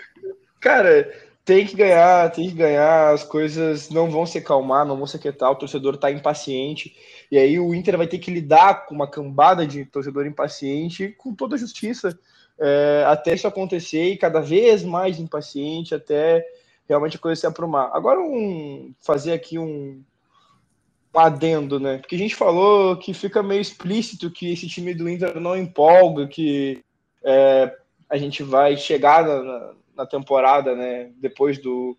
Cara, 0.61 1.13
tem 1.45 1.67
que 1.67 1.75
ganhar, 1.75 2.31
tem 2.31 2.49
que 2.49 2.55
ganhar, 2.55 3.13
as 3.13 3.25
coisas 3.25 3.89
não 3.91 4.11
vão 4.11 4.27
se 4.27 4.41
calmar, 4.41 4.87
não 4.87 4.97
vão 4.97 5.07
se 5.07 5.17
aquietar, 5.17 5.51
o 5.51 5.57
torcedor 5.57 5.95
está 5.95 6.11
impaciente, 6.11 6.95
e 7.31 7.39
aí 7.39 7.59
o 7.59 7.75
Inter 7.75 7.97
vai 7.97 8.07
ter 8.07 8.19
que 8.19 8.31
lidar 8.31 8.87
com 8.87 8.95
uma 8.95 9.09
cambada 9.09 9.67
de 9.67 9.85
torcedor 9.85 10.27
impaciente 10.27 11.09
com 11.19 11.35
toda 11.35 11.57
a 11.57 11.59
justiça, 11.59 12.17
é, 12.59 13.05
até 13.07 13.35
isso 13.35 13.47
acontecer 13.47 14.11
e 14.11 14.19
cada 14.19 14.41
vez 14.41 14.85
mais 14.85 15.19
impaciente, 15.19 15.95
até 15.95 16.45
realmente 16.87 17.17
a 17.17 17.21
coisa 17.21 17.41
se 17.41 17.47
aprumar. 17.47 17.91
Agora, 17.95 18.21
um, 18.21 18.93
fazer 19.01 19.33
aqui 19.33 19.59
um, 19.59 20.03
um 21.15 21.19
adendo, 21.19 21.81
né? 21.81 21.99
Porque 21.99 22.17
a 22.17 22.19
gente 22.19 22.35
falou 22.35 22.97
que 22.97 23.15
fica 23.15 23.43
meio 23.43 23.61
explícito 23.61 24.31
que 24.31 24.53
esse 24.53 24.69
time 24.69 24.93
do 24.93 25.09
Inter 25.09 25.41
não 25.41 25.57
empolga, 25.57 26.29
que 26.29 26.83
é, 27.25 27.75
a 28.09 28.19
gente 28.19 28.43
vai 28.43 28.77
chegar 28.77 29.25
na, 29.25 29.73
na 30.01 30.07
temporada, 30.07 30.75
né? 30.75 31.11
Depois 31.17 31.59
do, 31.59 31.97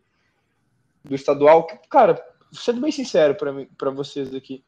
do 1.04 1.14
estadual. 1.14 1.68
Cara, 1.90 2.22
sendo 2.52 2.82
bem 2.82 2.92
sincero 2.92 3.36
para 3.78 3.92
vocês 3.92 4.34
aqui, 4.34 4.64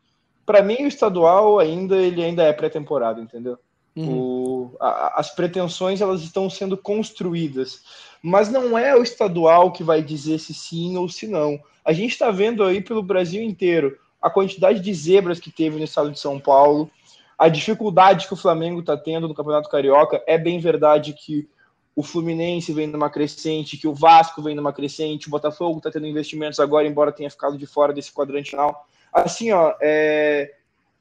para 0.46 0.62
mim 0.62 0.84
o 0.84 0.88
estadual 0.88 1.60
ainda 1.60 1.98
ele 1.98 2.24
ainda 2.24 2.44
é 2.44 2.54
pré-temporada, 2.54 3.20
entendeu? 3.20 3.58
Uhum. 3.96 4.18
O, 4.18 4.78
a, 4.80 5.20
as 5.20 5.34
pretensões 5.34 6.00
elas 6.00 6.22
estão 6.22 6.50
sendo 6.50 6.78
construídas, 6.78 7.84
mas 8.22 8.52
não 8.52 8.78
é 8.78 8.96
o 8.96 9.04
estadual 9.04 9.72
que 9.72 9.84
vai 9.84 10.02
dizer 10.02 10.40
se 10.40 10.54
sim 10.54 10.96
ou 10.98 11.10
se 11.10 11.28
não. 11.28 11.60
A 11.84 11.92
gente 11.92 12.12
está 12.12 12.30
vendo 12.30 12.64
aí 12.64 12.82
pelo 12.82 13.04
Brasil 13.04 13.42
inteiro 13.42 13.98
a 14.22 14.30
quantidade 14.30 14.80
de 14.80 14.94
zebras 14.94 15.40
que 15.40 15.52
teve 15.52 15.78
no 15.78 15.84
estado 15.84 16.12
de 16.12 16.20
São 16.20 16.40
Paulo, 16.40 16.90
a 17.38 17.50
dificuldade 17.50 18.28
que 18.28 18.34
o 18.34 18.38
Flamengo 18.38 18.80
está 18.80 18.96
tendo 18.96 19.28
no 19.28 19.34
Campeonato 19.34 19.70
Carioca. 19.70 20.24
É 20.26 20.38
bem 20.38 20.60
verdade 20.60 21.14
que 21.14 21.48
o 21.96 22.02
Fluminense 22.02 22.74
vem 22.74 22.88
numa 22.88 23.10
crescente, 23.10 23.78
que 23.78 23.88
o 23.88 23.94
Vasco 23.94 24.42
vem 24.42 24.56
numa 24.56 24.74
crescente, 24.74 25.28
o 25.28 25.32
Botafogo 25.32 25.78
está 25.78 25.92
tendo 25.92 26.08
investimentos 26.08 26.60
agora, 26.60 26.88
embora 26.88 27.12
tenha 27.12 27.30
ficado 27.30 27.58
de 27.58 27.68
fora 27.68 27.94
desse 27.94 28.12
quadrante 28.12 28.52
final. 28.52 28.88
Assim, 29.12 29.52
ó, 29.52 29.76
é... 29.80 30.54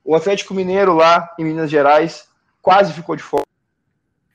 o 0.05 0.15
Atlético 0.15 0.53
Mineiro 0.53 0.95
lá 0.95 1.35
em 1.39 1.45
Minas 1.45 1.71
Gerais 1.71 2.29
quase 2.61 2.93
ficou 2.93 3.17
de 3.17 3.23
fora. 3.23 3.45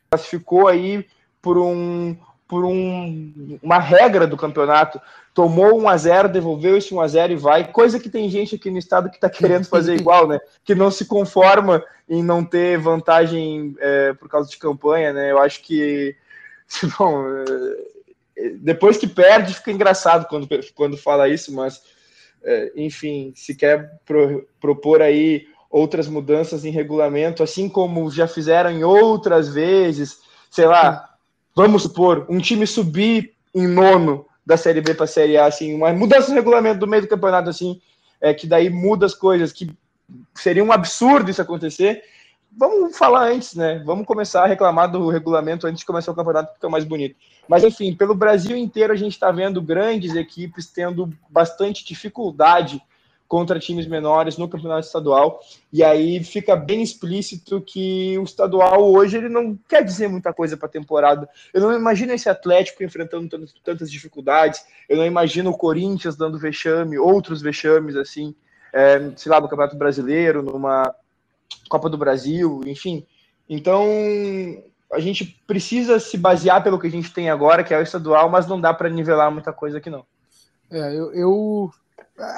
Classificou 0.09 0.67
aí 0.67 1.05
por 1.41 1.57
um 1.57 2.17
por 2.47 2.63
um, 2.63 3.59
uma 3.61 3.77
regra 3.77 4.25
do 4.25 4.37
campeonato. 4.37 5.01
Tomou 5.33 5.79
1 5.81 5.89
a 5.89 5.97
0 5.97 6.29
devolveu 6.29 6.77
esse 6.77 6.93
1 6.93 7.01
a 7.01 7.07
0 7.07 7.33
e 7.33 7.35
vai. 7.35 7.71
Coisa 7.71 7.99
que 7.99 8.09
tem 8.09 8.29
gente 8.29 8.55
aqui 8.55 8.71
no 8.71 8.77
estado 8.77 9.09
que 9.09 9.17
está 9.17 9.29
querendo 9.29 9.65
fazer 9.65 9.95
igual, 9.99 10.27
né? 10.27 10.39
Que 10.63 10.73
não 10.73 10.89
se 10.89 11.05
conforma 11.05 11.83
em 12.09 12.23
não 12.23 12.43
ter 12.43 12.79
vantagem 12.79 13.75
é, 13.79 14.13
por 14.13 14.29
causa 14.29 14.49
de 14.49 14.57
campanha, 14.57 15.11
né? 15.11 15.31
Eu 15.31 15.39
acho 15.39 15.61
que 15.61 16.15
Bom, 16.97 17.25
é, 17.27 18.49
depois 18.60 18.97
que 18.97 19.08
perde, 19.08 19.53
fica 19.53 19.71
engraçado 19.71 20.27
quando, 20.27 20.47
quando 20.75 20.97
fala 20.97 21.30
isso, 21.30 21.53
mas 21.53 21.82
é, 22.43 22.71
enfim, 22.75 23.34
se 23.36 23.56
quer 23.56 23.99
pro, 24.06 24.47
propor 24.60 25.01
aí 25.01 25.47
outras 25.69 26.08
mudanças 26.08 26.63
em 26.63 26.69
regulamento, 26.69 27.43
assim 27.43 27.67
como 27.67 28.10
já 28.10 28.27
fizeram 28.27 28.71
em 28.71 28.84
outras 28.84 29.53
vezes, 29.53 30.19
sei 30.49 30.65
lá, 30.65 31.15
vamos 31.56 31.84
supor, 31.84 32.25
um 32.30 32.39
time 32.39 32.65
subir 32.65 33.34
em 33.53 33.67
nono 33.67 34.25
da 34.45 34.56
Série 34.56 34.82
B 34.82 34.93
para 34.93 35.03
a 35.03 35.08
Série 35.08 35.38
A, 35.38 35.45
assim, 35.45 35.73
uma 35.73 35.91
mudança 35.91 36.30
no 36.30 36.36
regulamento 36.36 36.80
do 36.80 36.88
meio 36.88 37.01
do 37.01 37.10
campeonato, 37.10 37.49
assim, 37.49 37.82
é, 38.21 38.34
que 38.34 38.47
daí 38.47 38.69
muda 38.69 39.06
as 39.06 39.13
coisas, 39.13 39.51
que 39.51 39.69
seria 40.34 40.63
um 40.63 40.71
absurdo 40.71 41.30
isso 41.30 41.41
acontecer, 41.41 42.01
vamos 42.57 42.97
falar 42.97 43.29
antes, 43.31 43.53
né? 43.53 43.81
Vamos 43.85 44.05
começar 44.05 44.43
a 44.43 44.47
reclamar 44.47 44.91
do 44.91 45.07
regulamento 45.09 45.67
antes 45.67 45.81
de 45.81 45.85
começar 45.85 46.11
o 46.11 46.15
campeonato, 46.15 46.51
porque 46.53 46.65
é 46.65 46.69
mais 46.69 46.83
bonito. 46.83 47.15
Mas, 47.47 47.63
enfim, 47.63 47.95
pelo 47.95 48.15
Brasil 48.15 48.57
inteiro 48.57 48.91
a 48.91 48.95
gente 48.95 49.13
está 49.13 49.31
vendo 49.31 49.61
grandes 49.61 50.15
equipes 50.15 50.67
tendo 50.67 51.13
bastante 51.29 51.85
dificuldade 51.85 52.81
contra 53.27 53.59
times 53.59 53.85
menores 53.85 54.37
no 54.37 54.47
campeonato 54.47 54.87
estadual. 54.87 55.39
E 55.71 55.83
aí 55.83 56.23
fica 56.23 56.55
bem 56.55 56.81
explícito 56.81 57.61
que 57.61 58.17
o 58.17 58.23
estadual 58.23 58.91
hoje 58.91 59.17
ele 59.17 59.29
não 59.29 59.57
quer 59.67 59.83
dizer 59.83 60.07
muita 60.07 60.33
coisa 60.33 60.57
para 60.57 60.67
a 60.67 60.71
temporada. 60.71 61.29
Eu 61.53 61.61
não 61.61 61.73
imagino 61.73 62.13
esse 62.13 62.29
Atlético 62.29 62.83
enfrentando 62.83 63.29
tantas, 63.29 63.53
tantas 63.63 63.91
dificuldades. 63.91 64.65
Eu 64.89 64.97
não 64.97 65.05
imagino 65.05 65.51
o 65.51 65.57
Corinthians 65.57 66.15
dando 66.15 66.39
vexame, 66.39 66.97
outros 66.97 67.41
vexames 67.41 67.95
assim, 67.95 68.33
é, 68.73 69.11
sei 69.15 69.29
lá, 69.29 69.39
no 69.41 69.49
Campeonato 69.49 69.77
Brasileiro, 69.77 70.41
numa 70.41 70.93
Copa 71.69 71.89
do 71.89 71.97
Brasil, 71.97 72.62
enfim. 72.65 73.05
Então 73.49 73.86
a 74.91 74.99
gente 74.99 75.25
precisa 75.45 75.99
se 75.99 76.17
basear 76.17 76.63
pelo 76.63 76.79
que 76.79 76.88
a 76.88 76.91
gente 76.91 77.13
tem 77.13 77.29
agora, 77.29 77.63
que 77.63 77.73
é 77.73 77.77
o 77.77 77.81
estadual, 77.81 78.29
mas 78.29 78.47
não 78.47 78.60
dá 78.60 78.73
para 78.73 78.89
nivelar 78.89 79.31
muita 79.31 79.51
coisa 79.51 79.77
aqui 79.77 79.89
não. 79.89 80.05
É, 80.71 80.93
eu, 80.95 81.13
eu 81.13 81.71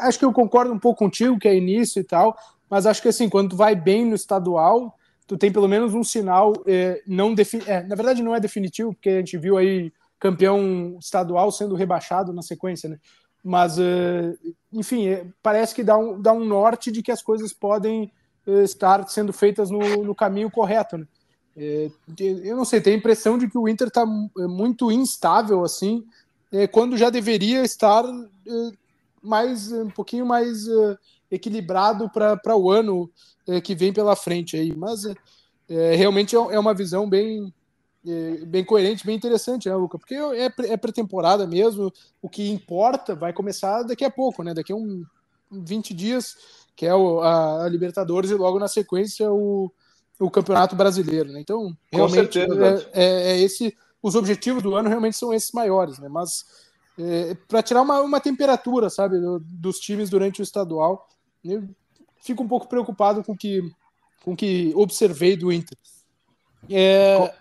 acho 0.02 0.18
que 0.18 0.26
eu 0.26 0.34
concordo 0.34 0.74
um 0.74 0.80
pouco 0.80 1.00
contigo, 1.00 1.40
que 1.40 1.48
é 1.48 1.56
início 1.56 2.00
e 2.00 2.04
tal, 2.04 2.38
mas 2.70 2.86
acho 2.86 3.02
que 3.02 3.08
assim, 3.08 3.30
quando 3.30 3.52
tu 3.52 3.56
vai 3.56 3.76
bem 3.76 4.06
no 4.06 4.16
estadual, 4.16 4.96
tu 5.28 5.38
tem 5.38 5.52
pelo 5.52 5.68
menos 5.68 5.94
um 5.94 6.04
sinal 6.04 6.54
é, 6.66 7.02
não 7.06 7.34
defini 7.34 7.64
é, 7.68 7.84
na 7.84 7.96
verdade 7.96 8.24
não 8.24 8.36
é 8.36 8.40
definitivo, 8.40 8.94
porque 8.94 9.10
a 9.10 9.18
gente 9.18 9.38
viu 9.38 9.58
aí 9.58 9.92
campeão 10.20 10.98
estadual 11.00 11.52
sendo 11.52 11.76
rebaixado 11.76 12.34
na 12.34 12.42
sequência, 12.42 12.90
né? 12.90 13.00
Mas, 13.42 13.80
uh, 13.80 14.38
enfim, 14.74 15.08
é, 15.08 15.26
parece 15.42 15.74
que 15.74 15.84
dá 15.84 15.98
um, 15.98 16.22
dá 16.22 16.34
um 16.34 16.44
norte 16.44 16.92
de 16.92 17.02
que 17.02 17.12
as 17.12 17.22
coisas 17.22 17.54
podem 17.54 18.12
estar 18.64 19.08
sendo 19.08 19.34
feitas 19.34 19.70
no, 19.70 20.04
no 20.04 20.16
caminho 20.16 20.50
correto, 20.50 20.98
né? 20.98 21.08
É, 21.58 21.90
eu 22.18 22.56
não 22.56 22.64
sei, 22.64 22.80
tenho 22.80 22.96
a 22.96 23.00
impressão 23.00 23.38
de 23.38 23.50
que 23.50 23.58
o 23.58 23.68
Inter 23.68 23.90
está 23.90 24.06
muito 24.06 24.90
instável, 24.92 25.64
assim, 25.64 26.06
quando 26.72 26.96
já 26.96 27.10
deveria 27.10 27.64
estar 27.64 28.04
mais 29.22 29.70
um 29.72 29.90
pouquinho 29.90 30.26
mais 30.26 30.68
equilibrado 31.30 32.10
para 32.10 32.56
o 32.56 32.72
ano 32.72 33.12
que 33.64 33.76
vem 33.76 33.92
pela 33.92 34.16
frente 34.16 34.56
aí. 34.56 34.74
Mas 34.74 35.04
uh, 35.04 35.16
realmente 35.68 36.36
é, 36.36 36.40
é 36.40 36.60
uma 36.60 36.74
visão 36.74 37.10
bem 37.10 37.54
bem 38.48 38.64
coerente, 38.64 39.06
bem 39.06 39.16
interessante, 39.16 39.68
né, 39.68 39.76
Luca? 39.76 40.00
Porque 40.00 40.16
é, 40.16 40.50
é 40.72 40.78
pré-temporada 40.78 41.46
mesmo, 41.46 41.92
o 42.22 42.30
que 42.30 42.50
importa 42.50 43.14
vai 43.14 43.34
começar 43.34 43.84
daqui 43.84 44.06
a 44.06 44.10
pouco, 44.10 44.42
né? 44.42 44.54
Daqui 44.54 44.72
a 44.72 44.76
um 44.76 45.04
20 45.52 45.94
dias, 45.94 46.36
que 46.76 46.86
é 46.86 46.94
o, 46.94 47.22
a, 47.22 47.66
a 47.66 47.70
Libertadores, 47.70 48.32
e 48.32 48.36
logo 48.36 48.60
na 48.60 48.68
sequência 48.68 49.32
o, 49.32 49.72
o 50.20 50.30
Campeonato 50.30 50.76
Brasileiro, 50.76 51.32
né? 51.32 51.40
Então, 51.40 51.76
realmente 51.92 52.40
é, 52.40 52.46
é, 52.94 53.32
é, 53.32 53.40
esse. 53.40 53.76
Os 54.02 54.16
objetivos 54.16 54.64
do 54.64 54.76
ano 54.76 54.88
realmente 54.88 55.18
são 55.18 55.34
esses 55.34 55.52
maiores, 55.52 56.00
né? 56.00 56.08
Mas 56.08 56.46
é, 56.98 57.36
para 57.48 57.62
tirar 57.62 57.82
uma, 57.82 58.02
uma 58.02 58.20
temperatura, 58.20 58.90
sabe, 58.90 59.20
do, 59.20 59.40
dos 59.40 59.80
times 59.80 60.10
durante 60.10 60.42
o 60.42 60.44
estadual. 60.44 61.08
Eu 61.44 61.68
fico 62.22 62.44
um 62.44 62.48
pouco 62.48 62.68
preocupado 62.68 63.24
com 63.24 63.36
que, 63.36 63.60
o 63.60 63.72
com 64.24 64.36
que 64.36 64.74
observei 64.76 65.36
do 65.36 65.52
Inter. 65.52 65.78
É... 66.70 67.34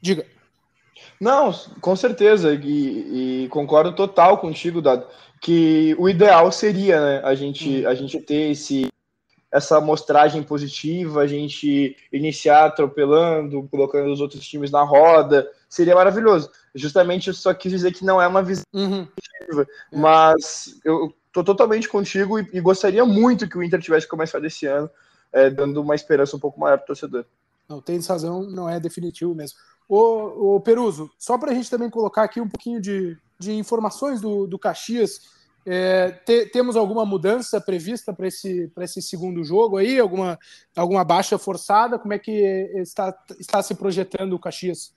Diga. 0.00 0.26
Não, 1.20 1.52
com 1.80 1.94
certeza, 1.94 2.54
e, 2.54 3.44
e, 3.44 3.48
concordo 3.48 3.94
total 3.94 4.38
contigo, 4.38 4.80
Dado, 4.80 5.06
que 5.40 5.96
o 5.98 6.08
ideal 6.08 6.52
seria 6.52 7.00
né, 7.00 7.22
a, 7.24 7.34
gente, 7.34 7.86
a 7.86 7.94
gente 7.94 8.20
ter 8.20 8.50
esse, 8.50 8.92
essa 9.50 9.78
amostragem 9.78 10.42
positiva, 10.42 11.22
a 11.22 11.26
gente 11.26 11.96
iniciar 12.12 12.66
atropelando, 12.66 13.66
colocando 13.70 14.12
os 14.12 14.20
outros 14.20 14.46
times 14.46 14.70
na 14.70 14.82
roda, 14.82 15.50
seria 15.68 15.94
maravilhoso. 15.94 16.50
Justamente 16.74 17.28
eu 17.28 17.34
só 17.34 17.54
quis 17.54 17.72
dizer 17.72 17.92
que 17.92 18.04
não 18.04 18.20
é 18.20 18.28
uma 18.28 18.42
visão 18.42 18.64
uhum. 18.74 19.06
positiva, 19.06 19.66
mas 19.90 20.78
eu 20.84 21.12
tô 21.32 21.42
totalmente 21.42 21.88
contigo 21.88 22.38
e, 22.38 22.48
e, 22.52 22.60
gostaria 22.60 23.04
muito 23.04 23.48
que 23.48 23.56
o 23.56 23.62
Inter 23.62 23.80
tivesse 23.80 24.06
começado 24.06 24.44
esse 24.44 24.66
ano, 24.66 24.90
é, 25.32 25.48
dando 25.48 25.80
uma 25.80 25.94
esperança 25.94 26.36
um 26.36 26.40
pouco 26.40 26.60
maior 26.60 26.76
para 26.76 26.84
o 26.84 26.86
torcedor. 26.88 27.24
Não, 27.66 27.80
tem 27.80 28.00
razão, 28.00 28.42
não 28.42 28.68
é 28.68 28.78
definitivo 28.78 29.34
mesmo. 29.34 29.58
O, 29.88 30.56
o 30.56 30.60
Peruso, 30.60 31.10
só 31.18 31.38
para 31.38 31.52
a 31.52 31.54
gente 31.54 31.70
também 31.70 31.88
colocar 31.88 32.24
aqui 32.24 32.40
um 32.40 32.48
pouquinho 32.48 32.80
de, 32.80 33.16
de 33.40 33.52
informações 33.52 34.20
do, 34.20 34.46
do 34.46 34.58
Caxias, 34.58 35.40
é, 35.66 36.10
te, 36.10 36.46
temos 36.46 36.76
alguma 36.76 37.04
mudança 37.04 37.60
prevista 37.60 38.12
para 38.12 38.28
esse, 38.28 38.70
esse 38.78 39.02
segundo 39.02 39.42
jogo 39.42 39.78
aí? 39.78 39.98
Alguma, 39.98 40.38
alguma 40.76 41.04
baixa 41.04 41.38
forçada? 41.38 41.98
Como 41.98 42.12
é 42.12 42.18
que 42.18 42.32
está, 42.76 43.16
está 43.38 43.62
se 43.62 43.74
projetando 43.74 44.34
o 44.34 44.38
Caxias? 44.38 44.94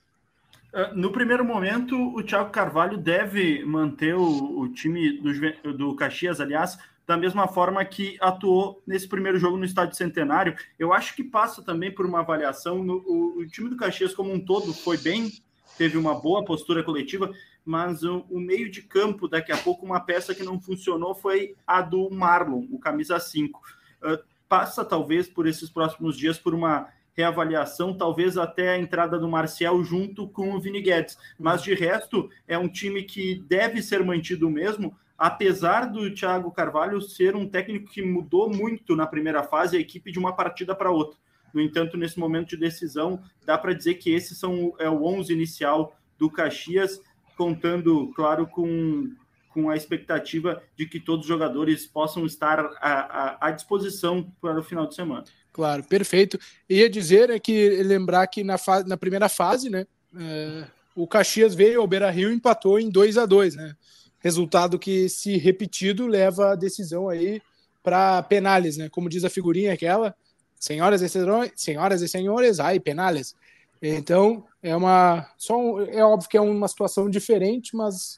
É, 0.72 0.92
no 0.94 1.10
primeiro 1.10 1.44
momento, 1.44 1.96
o 1.96 2.22
Thiago 2.22 2.50
Carvalho 2.50 2.98
deve 2.98 3.64
manter 3.64 4.14
o, 4.14 4.60
o 4.60 4.68
time 4.68 5.20
do, 5.20 5.72
do 5.72 5.96
Caxias, 5.96 6.40
aliás, 6.40 6.78
da 7.06 7.16
mesma 7.16 7.46
forma 7.46 7.84
que 7.84 8.16
atuou 8.20 8.82
nesse 8.86 9.06
primeiro 9.06 9.38
jogo 9.38 9.56
no 9.56 9.64
Estádio 9.64 9.96
Centenário. 9.96 10.56
Eu 10.78 10.92
acho 10.92 11.14
que 11.14 11.22
passa 11.22 11.62
também 11.62 11.92
por 11.92 12.06
uma 12.06 12.20
avaliação. 12.20 12.82
No, 12.82 12.96
o, 13.06 13.38
o 13.38 13.46
time 13.46 13.70
do 13.70 13.76
Caxias, 13.76 14.14
como 14.14 14.32
um 14.32 14.40
todo, 14.40 14.72
foi 14.72 14.96
bem, 14.96 15.30
teve 15.76 15.98
uma 15.98 16.14
boa 16.14 16.44
postura 16.44 16.82
coletiva 16.82 17.30
mas 17.64 18.02
o, 18.02 18.26
o, 18.30 18.38
meio 18.38 18.70
de 18.70 18.82
campo, 18.82 19.26
daqui 19.26 19.50
a 19.50 19.56
pouco, 19.56 19.86
uma 19.86 20.00
peça 20.00 20.34
que 20.34 20.42
não 20.42 20.60
funcionou 20.60 21.14
foi 21.14 21.54
a 21.66 21.80
do 21.80 22.10
Marlon, 22.10 22.66
o 22.70 22.78
camisa 22.78 23.18
5. 23.18 23.58
Uh, 23.58 23.62
ah, 24.02 24.18
passa, 24.48 24.84
talvez, 24.84 25.28
por 25.28 25.46
esses 25.46 25.70
próximos 25.70 26.16
dias, 26.16 26.38
por 26.38 26.54
uma 26.54 26.88
reavaliação, 27.14 27.96
talvez 27.96 28.36
até 28.36 28.70
a 28.70 28.78
entrada 28.78 29.18
do 29.18 29.28
Marcial 29.28 29.82
junto 29.82 30.28
com 30.28 30.52
o 30.52 30.60
Vini 30.60 30.82
Guedes. 30.82 31.16
Mas, 31.38 31.62
de 31.62 31.74
resto, 31.74 32.28
é 32.46 32.58
um 32.58 32.68
time 32.68 33.02
que 33.04 33.36
deve 33.48 33.80
ser 33.80 34.04
mantido 34.04 34.50
mesmo, 34.50 34.96
apesar 35.16 35.86
do 35.86 36.12
Thiago 36.12 36.50
Carvalho 36.50 37.00
ser 37.00 37.36
um 37.36 37.48
técnico 37.48 37.90
que 37.90 38.02
mudou 38.02 38.50
muito 38.50 38.96
na 38.96 39.06
primeira 39.06 39.42
fase 39.42 39.76
a 39.76 39.80
equipe 39.80 40.12
de 40.12 40.18
uma 40.18 40.34
partida 40.34 40.74
para 40.74 40.90
outra. 40.90 41.18
No 41.52 41.60
entanto, 41.60 41.96
nesse 41.96 42.18
momento 42.18 42.50
de 42.50 42.56
decisão, 42.56 43.22
dá 43.46 43.56
para 43.56 43.72
dizer 43.72 43.94
que 43.94 44.10
esses 44.10 44.36
são 44.36 44.74
é 44.78 44.90
o 44.90 45.04
11 45.04 45.32
inicial 45.32 45.96
do 46.18 46.28
Caxias 46.28 47.00
contando, 47.36 48.12
claro, 48.14 48.46
com, 48.46 49.10
com 49.50 49.70
a 49.70 49.76
expectativa 49.76 50.62
de 50.76 50.86
que 50.86 51.00
todos 51.00 51.24
os 51.24 51.28
jogadores 51.28 51.86
possam 51.86 52.26
estar 52.26 52.60
à, 52.80 53.38
à, 53.40 53.48
à 53.48 53.50
disposição 53.50 54.30
para 54.40 54.58
o 54.58 54.62
final 54.62 54.86
de 54.86 54.94
semana. 54.94 55.24
Claro, 55.52 55.84
perfeito. 55.84 56.38
Ia 56.68 56.90
dizer 56.90 57.30
é 57.30 57.38
que 57.38 57.82
lembrar 57.82 58.26
que 58.26 58.42
na, 58.42 58.58
fase, 58.58 58.88
na 58.88 58.96
primeira 58.96 59.28
fase, 59.28 59.70
né, 59.70 59.86
é, 60.16 60.64
o 60.96 61.06
Caxias 61.06 61.54
veio 61.54 61.80
ao 61.80 61.86
Beira 61.86 62.10
Rio 62.10 62.30
e 62.30 62.34
empatou 62.34 62.78
em 62.78 62.90
2 62.90 63.18
a 63.18 63.26
2 63.26 63.56
né? 63.56 63.76
Resultado 64.18 64.78
que, 64.78 65.08
se 65.08 65.36
repetido, 65.36 66.06
leva 66.06 66.52
a 66.52 66.56
decisão 66.56 67.08
aí 67.08 67.42
para 67.82 68.22
penales, 68.22 68.76
né? 68.76 68.88
Como 68.88 69.08
diz 69.08 69.22
a 69.22 69.30
figurinha 69.30 69.72
aquela, 69.72 70.14
senhoras 70.58 71.02
e 71.02 71.08
senhores, 71.08 71.52
senhoras 71.54 72.02
e 72.02 72.08
senhores, 72.08 72.58
ai, 72.58 72.80
penales. 72.80 73.36
Então, 73.82 74.44
é 74.64 74.74
uma. 74.74 75.26
Só 75.36 75.58
um, 75.58 75.82
é 75.82 76.02
óbvio 76.02 76.28
que 76.28 76.38
é 76.38 76.40
uma 76.40 76.66
situação 76.66 77.10
diferente, 77.10 77.76
mas 77.76 78.16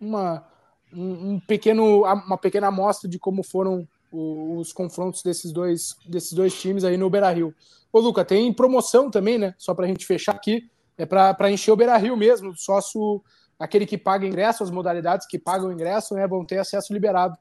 uma, 0.00 0.42
um, 0.90 1.32
um 1.32 1.40
pequeno, 1.40 2.02
uma 2.02 2.38
pequena 2.38 2.68
amostra 2.68 3.08
de 3.08 3.18
como 3.18 3.42
foram 3.42 3.86
os, 4.10 4.68
os 4.68 4.72
confrontos 4.72 5.22
desses 5.22 5.52
dois, 5.52 5.96
desses 6.06 6.32
dois 6.32 6.58
times 6.58 6.82
aí 6.82 6.96
no 6.96 7.10
Beira 7.10 7.30
Rio. 7.30 7.54
Ô, 7.92 8.00
Luca, 8.00 8.24
tem 8.24 8.50
promoção 8.54 9.10
também, 9.10 9.36
né? 9.36 9.54
Só 9.58 9.74
para 9.74 9.84
a 9.84 9.88
gente 9.88 10.06
fechar 10.06 10.32
aqui. 10.32 10.70
É 10.96 11.04
para 11.04 11.50
encher 11.50 11.72
o 11.72 11.76
Beira 11.76 11.96
Rio 11.98 12.16
mesmo. 12.16 12.56
Sócio, 12.56 13.22
aquele 13.58 13.84
que 13.84 13.98
paga 13.98 14.26
ingresso, 14.26 14.62
as 14.62 14.70
modalidades 14.70 15.26
que 15.26 15.38
pagam 15.38 15.70
ingresso, 15.70 16.14
né? 16.14 16.26
Vão 16.26 16.42
ter 16.42 16.56
acesso 16.56 16.90
liberado. 16.90 17.36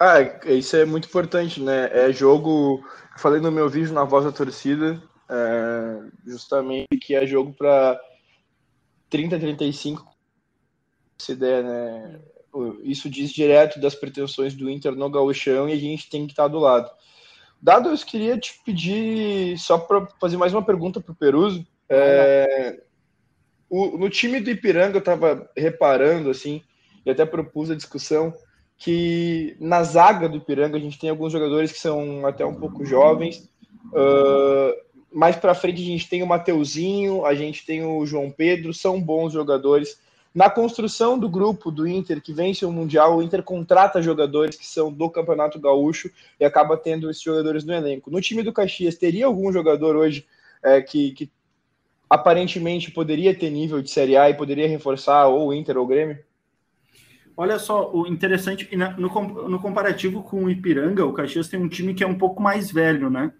Ah, 0.00 0.20
isso 0.46 0.76
é 0.76 0.86
muito 0.86 1.08
importante, 1.08 1.60
né? 1.60 1.90
É 1.92 2.10
jogo. 2.10 2.82
Falei 3.18 3.40
no 3.40 3.52
meu 3.52 3.68
vídeo 3.68 3.92
na 3.92 4.04
voz 4.04 4.24
da 4.24 4.32
torcida 4.32 5.02
é, 5.28 6.00
justamente 6.26 6.96
que 7.00 7.14
é 7.14 7.26
jogo 7.26 7.52
para 7.52 8.00
30, 9.10 9.38
35, 9.38 10.06
se 11.18 11.34
der, 11.34 11.62
né? 11.62 12.20
Isso 12.82 13.10
diz 13.10 13.30
direto 13.30 13.78
das 13.78 13.94
pretensões 13.94 14.54
do 14.54 14.70
Inter 14.70 14.92
no 14.92 15.10
gauchão 15.10 15.68
e 15.68 15.72
a 15.72 15.76
gente 15.76 16.08
tem 16.08 16.26
que 16.26 16.32
estar 16.32 16.48
do 16.48 16.58
lado. 16.58 16.90
Dado, 17.60 17.88
eu 17.88 17.96
queria 17.98 18.38
te 18.38 18.58
pedir, 18.64 19.58
só 19.58 19.78
para 19.78 20.06
fazer 20.20 20.36
mais 20.36 20.52
uma 20.52 20.64
pergunta 20.64 21.00
para 21.00 21.12
o 21.12 21.16
Peruso. 21.16 21.66
É, 21.88 22.80
o, 23.68 23.98
no 23.98 24.08
time 24.08 24.40
do 24.40 24.50
Ipiranga, 24.50 24.96
eu 24.96 25.00
estava 25.00 25.50
reparando, 25.56 26.30
assim, 26.30 26.62
e 27.04 27.10
até 27.10 27.24
propus 27.24 27.70
a 27.70 27.74
discussão, 27.74 28.32
que 28.78 29.56
na 29.58 29.82
zaga 29.82 30.28
do 30.28 30.36
Ipiranga 30.36 30.76
a 30.76 30.80
gente 30.80 30.98
tem 30.98 31.10
alguns 31.10 31.32
jogadores 31.32 31.72
que 31.72 31.78
são 31.78 32.26
até 32.26 32.44
um 32.44 32.54
pouco 32.54 32.84
jovens, 32.84 33.50
uh, 33.86 34.75
mais 35.16 35.34
para 35.34 35.54
frente 35.54 35.80
a 35.80 35.86
gente 35.86 36.10
tem 36.10 36.22
o 36.22 36.26
Mateuzinho, 36.26 37.24
a 37.24 37.34
gente 37.34 37.64
tem 37.64 37.82
o 37.82 38.04
João 38.04 38.30
Pedro, 38.30 38.74
são 38.74 39.00
bons 39.00 39.32
jogadores. 39.32 39.98
Na 40.34 40.50
construção 40.50 41.18
do 41.18 41.26
grupo 41.26 41.70
do 41.70 41.88
Inter, 41.88 42.20
que 42.20 42.34
vence 42.34 42.66
o 42.66 42.70
Mundial, 42.70 43.16
o 43.16 43.22
Inter 43.22 43.42
contrata 43.42 44.02
jogadores 44.02 44.56
que 44.56 44.66
são 44.66 44.92
do 44.92 45.08
Campeonato 45.08 45.58
Gaúcho 45.58 46.10
e 46.38 46.44
acaba 46.44 46.76
tendo 46.76 47.08
esses 47.08 47.22
jogadores 47.22 47.64
no 47.64 47.72
elenco. 47.72 48.10
No 48.10 48.20
time 48.20 48.42
do 48.42 48.52
Caxias, 48.52 48.96
teria 48.96 49.24
algum 49.24 49.50
jogador 49.50 49.96
hoje 49.96 50.26
é, 50.62 50.82
que, 50.82 51.12
que 51.12 51.30
aparentemente 52.10 52.90
poderia 52.90 53.34
ter 53.34 53.48
nível 53.48 53.80
de 53.80 53.90
Série 53.90 54.18
A 54.18 54.28
e 54.28 54.34
poderia 54.34 54.68
reforçar 54.68 55.28
ou 55.28 55.48
o 55.48 55.54
Inter 55.54 55.78
ou 55.78 55.84
o 55.84 55.88
Grêmio? 55.88 56.18
Olha 57.34 57.58
só, 57.58 57.90
o 57.90 58.06
interessante, 58.06 58.68
no, 58.76 59.48
no 59.48 59.58
comparativo 59.60 60.22
com 60.22 60.44
o 60.44 60.50
Ipiranga, 60.50 61.06
o 61.06 61.14
Caxias 61.14 61.48
tem 61.48 61.58
um 61.58 61.68
time 61.68 61.94
que 61.94 62.04
é 62.04 62.06
um 62.06 62.18
pouco 62.18 62.42
mais 62.42 62.70
velho, 62.70 63.08
né? 63.08 63.32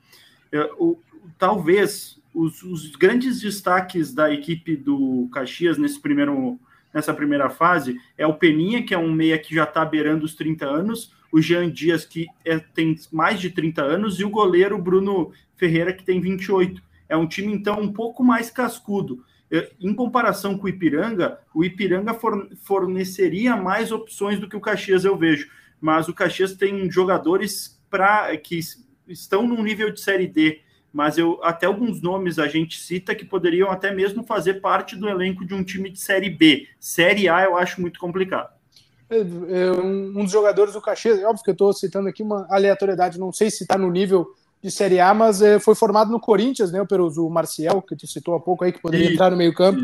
É, 0.51 0.71
o, 0.79 0.99
talvez 1.39 2.21
os, 2.35 2.63
os, 2.63 2.95
grandes 2.97 3.41
destaques 3.41 4.13
da 4.13 4.33
equipe 4.33 4.77
do 4.77 5.29
Caxias 5.33 5.79
nesse 5.79 6.01
primeiro, 6.01 6.59
nessa 6.93 7.15
primeira 7.15 7.49
fase 7.49 7.99
é 8.17 8.27
o 8.27 8.35
Peninha, 8.35 8.83
que 8.83 8.95
é 8.95 8.99
um 8.99 9.13
meia 9.13 9.39
que 9.39 9.55
já 9.55 9.65
está 9.65 9.85
beirando 9.85 10.25
os 10.25 10.35
30 10.35 10.67
anos, 10.67 11.15
o 11.33 11.41
Jean 11.41 11.71
Dias, 11.71 12.05
que 12.05 12.27
é, 12.45 12.59
tem 12.59 12.95
mais 13.13 13.41
de 13.41 13.51
30 13.51 13.83
anos, 13.83 14.21
e 14.21 14.25
o 14.25 14.31
goleiro 14.31 14.79
Bruno 14.79 15.33
Ferreira, 15.57 15.93
que 15.93 16.05
tem 16.05 16.21
28. 16.21 16.83
É 17.09 17.17
um 17.17 17.27
time, 17.27 17.53
então, 17.53 17.81
um 17.81 17.93
pouco 17.93 18.23
mais 18.23 18.51
cascudo. 18.51 19.25
É, 19.51 19.71
em 19.81 19.95
comparação 19.95 20.59
com 20.59 20.67
o 20.67 20.69
Ipiranga, 20.69 21.39
o 21.55 21.65
Ipiranga 21.65 22.19
forneceria 22.63 23.57
mais 23.57 23.93
opções 23.93 24.39
do 24.41 24.49
que 24.49 24.57
o 24.57 24.61
Caxias, 24.61 25.05
eu 25.05 25.17
vejo. 25.17 25.49
Mas 25.81 26.09
o 26.09 26.15
Caxias 26.15 26.55
tem 26.55 26.91
jogadores 26.91 27.81
pra, 27.89 28.37
que 28.37 28.59
estão 29.09 29.47
num 29.47 29.63
nível 29.63 29.91
de 29.91 30.01
Série 30.01 30.27
D, 30.27 30.61
mas 30.97 31.19
eu 31.19 31.39
até 31.43 31.67
alguns 31.67 32.01
nomes 32.01 32.39
a 32.39 32.49
gente 32.49 32.81
cita 32.81 33.15
que 33.15 33.23
poderiam 33.23 33.71
até 33.71 33.93
mesmo 33.93 34.23
fazer 34.23 34.63
parte 34.63 34.97
do 34.97 35.07
elenco 35.07 35.45
de 35.45 35.53
um 35.53 35.63
time 35.63 35.91
de 35.91 36.01
Série 36.01 36.31
B. 36.31 36.67
Série 36.81 37.29
A 37.29 37.45
eu 37.45 37.55
acho 37.55 37.83
muito 37.83 38.01
complicado. 38.01 38.49
É, 39.11 39.19
é 39.19 39.73
um 39.73 40.23
dos 40.23 40.33
jogadores 40.33 40.73
do 40.73 40.81
Caxias, 40.81 41.23
óbvio 41.23 41.45
que 41.45 41.51
eu 41.51 41.53
estou 41.53 41.71
citando 41.75 42.09
aqui 42.09 42.23
uma 42.23 42.47
aleatoriedade, 42.49 43.21
não 43.21 43.31
sei 43.31 43.51
se 43.51 43.65
está 43.65 43.77
no 43.77 43.91
nível 43.91 44.27
de 44.63 44.71
Série 44.71 44.99
A, 44.99 45.13
mas 45.13 45.43
é, 45.43 45.59
foi 45.59 45.75
formado 45.75 46.11
no 46.11 46.19
Corinthians, 46.19 46.73
né? 46.73 46.81
O 46.81 47.29
Marcial, 47.29 47.83
que 47.83 47.95
tu 47.95 48.07
citou 48.07 48.35
há 48.35 48.41
pouco 48.41 48.65
aí, 48.65 48.73
que 48.73 48.81
poderia 48.81 49.05
isso, 49.05 49.15
entrar 49.17 49.31
no 49.31 49.37
meio-campo. 49.37 49.83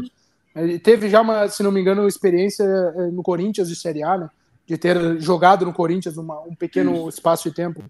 Ele 0.57 0.79
teve 0.79 1.11
já 1.11 1.21
uma, 1.21 1.47
se 1.47 1.63
não 1.63 1.71
me 1.71 1.83
engano, 1.83 2.09
experiência 2.09 2.65
é, 2.65 3.09
no 3.09 3.23
Corinthians 3.23 3.69
de 3.69 3.77
Série 3.77 4.03
A, 4.03 4.17
né? 4.17 4.31
De 4.67 4.79
ter 4.79 5.21
jogado 5.21 5.67
no 5.67 5.75
Corinthians 5.75 6.17
uma, 6.17 6.41
um 6.41 6.55
pequeno 6.55 6.95
isso. 6.95 7.11
espaço 7.11 7.51
de 7.51 7.55
tempo. 7.55 7.85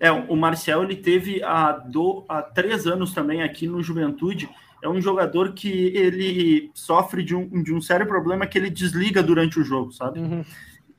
É, 0.00 0.10
o 0.12 0.36
Marcial 0.36 0.84
ele 0.84 0.96
teve 0.96 1.42
há, 1.42 1.72
do, 1.72 2.24
há 2.28 2.42
três 2.42 2.86
anos 2.86 3.12
também 3.12 3.42
aqui 3.42 3.66
no 3.66 3.82
Juventude. 3.82 4.48
É 4.82 4.88
um 4.88 5.00
jogador 5.00 5.52
que 5.54 5.68
ele 5.68 6.70
sofre 6.72 7.22
de 7.24 7.34
um, 7.34 7.62
de 7.62 7.74
um 7.74 7.80
sério 7.80 8.06
problema 8.06 8.46
que 8.46 8.56
ele 8.56 8.70
desliga 8.70 9.22
durante 9.22 9.58
o 9.58 9.64
jogo, 9.64 9.90
sabe? 9.90 10.20
Uhum. 10.20 10.44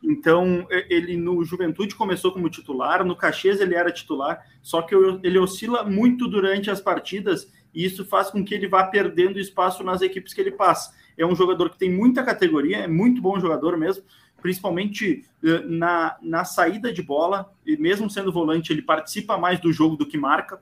Então, 0.04 0.66
ele 0.90 1.18
no 1.18 1.44
Juventude 1.44 1.96
começou 1.96 2.32
como 2.32 2.50
titular, 2.50 3.04
no 3.06 3.16
Caxias 3.16 3.60
ele 3.60 3.76
era 3.76 3.92
titular, 3.92 4.46
só 4.62 4.82
que 4.82 4.96
ele 4.96 5.38
oscila 5.38 5.84
muito 5.84 6.28
durante 6.28 6.72
as 6.72 6.80
partidas 6.80 7.52
e 7.74 7.86
isso 7.86 8.06
faz 8.06 8.30
com 8.30 8.44
que 8.44 8.54
ele 8.54 8.68
vá 8.68 8.86
perdendo 8.86 9.40
espaço 9.40 9.84
nas 9.84 10.02
equipes 10.02 10.34
que 10.34 10.42
ele 10.42 10.52
passa. 10.52 10.94
É 11.18 11.26
um 11.26 11.36
jogador 11.36 11.70
que 11.70 11.78
tem 11.78 11.92
muita 11.92 12.24
categoria, 12.24 12.78
é 12.78 12.88
muito 12.88 13.22
bom 13.22 13.40
jogador 13.40 13.78
mesmo, 13.78 14.04
principalmente 14.42 15.26
eh, 15.44 15.60
na, 15.66 16.18
na 16.22 16.46
saída 16.46 16.92
de 16.92 17.02
bola, 17.02 17.52
e 17.66 17.78
mesmo 17.78 18.10
sendo 18.10 18.32
volante, 18.32 18.72
ele 18.72 18.82
participa 18.82 19.38
mais 19.38 19.60
do 19.60 19.72
jogo 19.72 19.96
do 19.96 20.06
que 20.06 20.18
marca, 20.18 20.60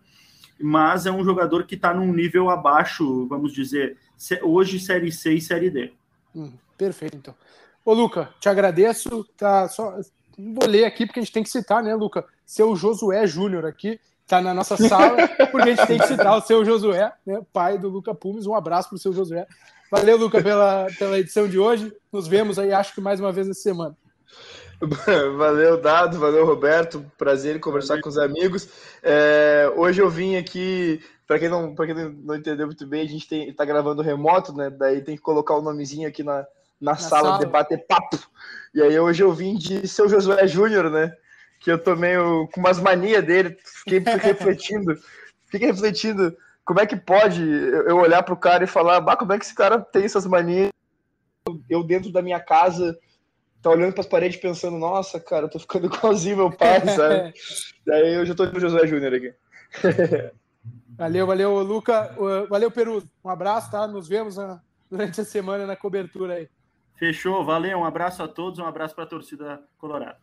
mas 0.60 1.06
é 1.06 1.12
um 1.12 1.24
jogador 1.24 1.66
que 1.66 1.76
está 1.76 1.94
num 1.94 2.14
nível 2.14 2.50
abaixo, 2.50 3.28
vamos 3.28 3.54
dizer, 3.54 3.98
hoje 4.42 4.80
Série 4.80 5.12
C 5.12 5.34
e 5.34 5.42
Série 5.42 5.70
D. 5.70 5.94
Hum, 6.36 6.52
perfeito, 6.78 7.18
então. 7.18 7.36
Ô, 7.86 7.94
Luca, 7.94 8.30
te 8.40 8.50
agradeço. 8.50 9.24
Tá, 9.38 9.68
só, 9.70 9.98
vou 10.38 10.68
ler 10.68 10.86
aqui, 10.86 11.06
porque 11.06 11.20
a 11.20 11.24
gente 11.24 11.32
tem 11.32 11.44
que 11.44 11.50
citar, 11.50 11.82
né, 11.82 11.96
Luca? 11.96 12.26
Seu 12.46 12.76
Josué 12.76 13.26
Júnior 13.26 13.66
aqui, 13.66 14.00
tá 14.28 14.42
na 14.42 14.54
nossa 14.54 14.76
sala, 14.76 15.28
porque 15.52 15.70
a 15.70 15.76
gente 15.76 15.88
tem 15.88 15.98
que 15.98 16.08
citar 16.08 16.38
o 16.38 16.42
seu 16.42 16.66
Josué, 16.66 17.12
né, 17.26 17.42
pai 17.54 17.78
do 17.78 17.88
Luca 17.88 18.14
Pumes. 18.14 18.46
Um 18.46 18.56
abraço 18.56 18.90
para 18.90 18.98
o 18.98 19.00
seu 19.00 19.14
Josué. 19.14 19.48
Valeu, 19.90 20.18
Luca, 20.18 20.42
pela, 20.42 20.88
pela 21.00 21.18
edição 21.18 21.48
de 21.48 21.58
hoje. 21.58 21.94
Nos 22.12 22.28
vemos 22.28 22.60
aí, 22.60 22.74
acho 22.74 22.94
que 22.94 23.02
mais 23.02 23.20
uma 23.20 23.32
vez 23.32 23.48
essa 23.48 23.62
semana. 23.62 23.96
Valeu, 25.38 25.82
Dado, 25.82 26.20
valeu, 26.20 26.46
Roberto. 26.46 27.04
Prazer 27.18 27.56
em 27.56 27.60
conversar 27.60 27.96
valeu. 27.96 28.04
com 28.04 28.10
os 28.10 28.18
amigos. 28.18 28.70
É, 29.02 29.72
hoje 29.76 30.02
eu 30.02 30.10
vim 30.10 30.36
aqui, 30.36 31.02
para 31.26 31.40
quem, 31.40 31.50
não, 31.50 31.74
quem 31.74 31.96
não 31.96 32.36
entendeu 32.36 32.68
muito 32.68 32.86
bem, 32.86 33.02
a 33.02 33.08
gente 33.08 33.34
está 33.34 33.66
gravando 33.66 34.04
remoto, 34.04 34.54
né? 34.54 34.70
Daí 34.70 35.02
tem 35.02 35.16
que 35.16 35.22
colocar 35.22 35.56
o 35.56 35.62
nomezinho 35.62 36.08
aqui 36.08 36.22
na, 36.22 36.46
na, 36.80 36.92
na 36.92 36.96
sala, 36.96 37.30
sala, 37.30 37.40
de 37.40 37.46
bater 37.48 37.86
papo. 37.88 38.20
E 38.74 38.82
aí 38.82 39.00
hoje 39.00 39.24
eu 39.24 39.34
vim 39.34 39.56
de 39.56 39.88
seu 39.88 40.08
Josué 40.08 40.46
Júnior, 40.48 40.92
né? 40.92 41.12
Que 41.60 41.72
eu 41.72 41.82
tô 41.82 41.96
meio 41.96 42.48
com 42.54 42.60
umas 42.60 42.80
manias 42.80 43.26
dele, 43.26 43.58
fiquei 43.84 43.98
refletindo, 44.22 44.96
fiquei 45.50 45.72
refletindo 45.72 46.38
como 46.68 46.82
é 46.82 46.86
que 46.86 46.98
pode 46.98 47.42
eu 47.42 47.98
olhar 47.98 48.22
pro 48.24 48.36
cara 48.36 48.66
e 48.66 48.68
falar, 48.68 49.00
bah, 49.00 49.16
como 49.16 49.32
é 49.32 49.40
que 49.40 49.46
esse 49.46 49.56
cara 49.56 49.80
tem 49.80 50.04
essas 50.04 50.28
manias? 50.28 50.70
Eu 51.70 51.82
dentro 51.82 52.12
da 52.12 52.22
minha 52.22 52.42
casa, 52.42 53.00
tá 53.62 53.70
olhando 53.70 53.94
para 53.94 54.02
as 54.02 54.08
paredes 54.08 54.38
pensando, 54.38 54.78
nossa, 54.78 55.18
cara, 55.18 55.46
eu 55.46 55.50
tô 55.50 55.60
ficando 55.60 55.86
igualzinho 55.96 56.36
meu 56.36 56.52
pai, 56.52 56.86
sabe? 56.86 57.34
Daí 57.88 58.16
eu 58.16 58.26
já 58.26 58.36
tô 58.36 58.52
com 58.52 58.58
o 58.58 58.60
Josué 58.60 58.86
Júnior 58.86 59.14
aqui. 59.14 59.34
valeu, 60.98 61.26
valeu, 61.26 61.64
Luca. 61.64 62.14
Valeu, 62.50 62.70
Peru. 62.70 63.02
Um 63.24 63.30
abraço, 63.30 63.72
tá? 63.72 63.88
Nos 63.88 64.10
vemos 64.10 64.36
durante 64.92 65.22
a 65.22 65.26
semana 65.26 65.66
na 65.66 65.78
cobertura 65.78 66.34
aí. 66.34 66.50
Fechou, 67.00 67.46
valeu, 67.46 67.78
um 67.80 67.86
abraço 67.86 68.22
a 68.22 68.28
todos, 68.28 68.60
um 68.60 68.66
abraço 68.66 68.94
para 68.94 69.06
a 69.06 69.08
torcida 69.08 69.64
colorada. 69.78 70.18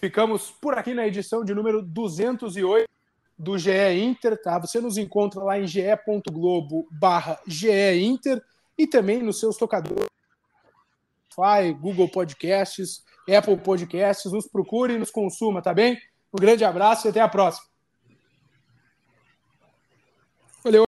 Ficamos 0.00 0.50
por 0.50 0.72
aqui 0.72 0.94
na 0.94 1.06
edição 1.06 1.44
de 1.44 1.54
número 1.54 1.82
208 1.82 2.86
do 3.38 3.58
GE 3.58 3.70
Inter, 3.98 4.40
tá? 4.40 4.58
Você 4.58 4.80
nos 4.80 4.96
encontra 4.96 5.42
lá 5.42 5.58
em 5.58 5.66
ge.globo 5.66 6.86
barra 6.90 7.40
Inter 8.00 8.42
e 8.78 8.86
também 8.86 9.22
nos 9.22 9.40
seus 9.40 9.56
tocadores 9.56 10.12
Spotify, 11.32 11.72
Google 11.72 12.08
Podcasts, 12.08 13.02
Apple 13.28 13.56
Podcasts, 13.56 14.30
nos 14.30 14.46
procure 14.46 14.94
e 14.94 14.98
nos 14.98 15.10
consuma, 15.10 15.62
tá 15.62 15.72
bem? 15.72 15.98
Um 16.32 16.40
grande 16.40 16.64
abraço 16.64 17.06
e 17.06 17.10
até 17.10 17.20
a 17.20 17.28
próxima. 17.28 17.71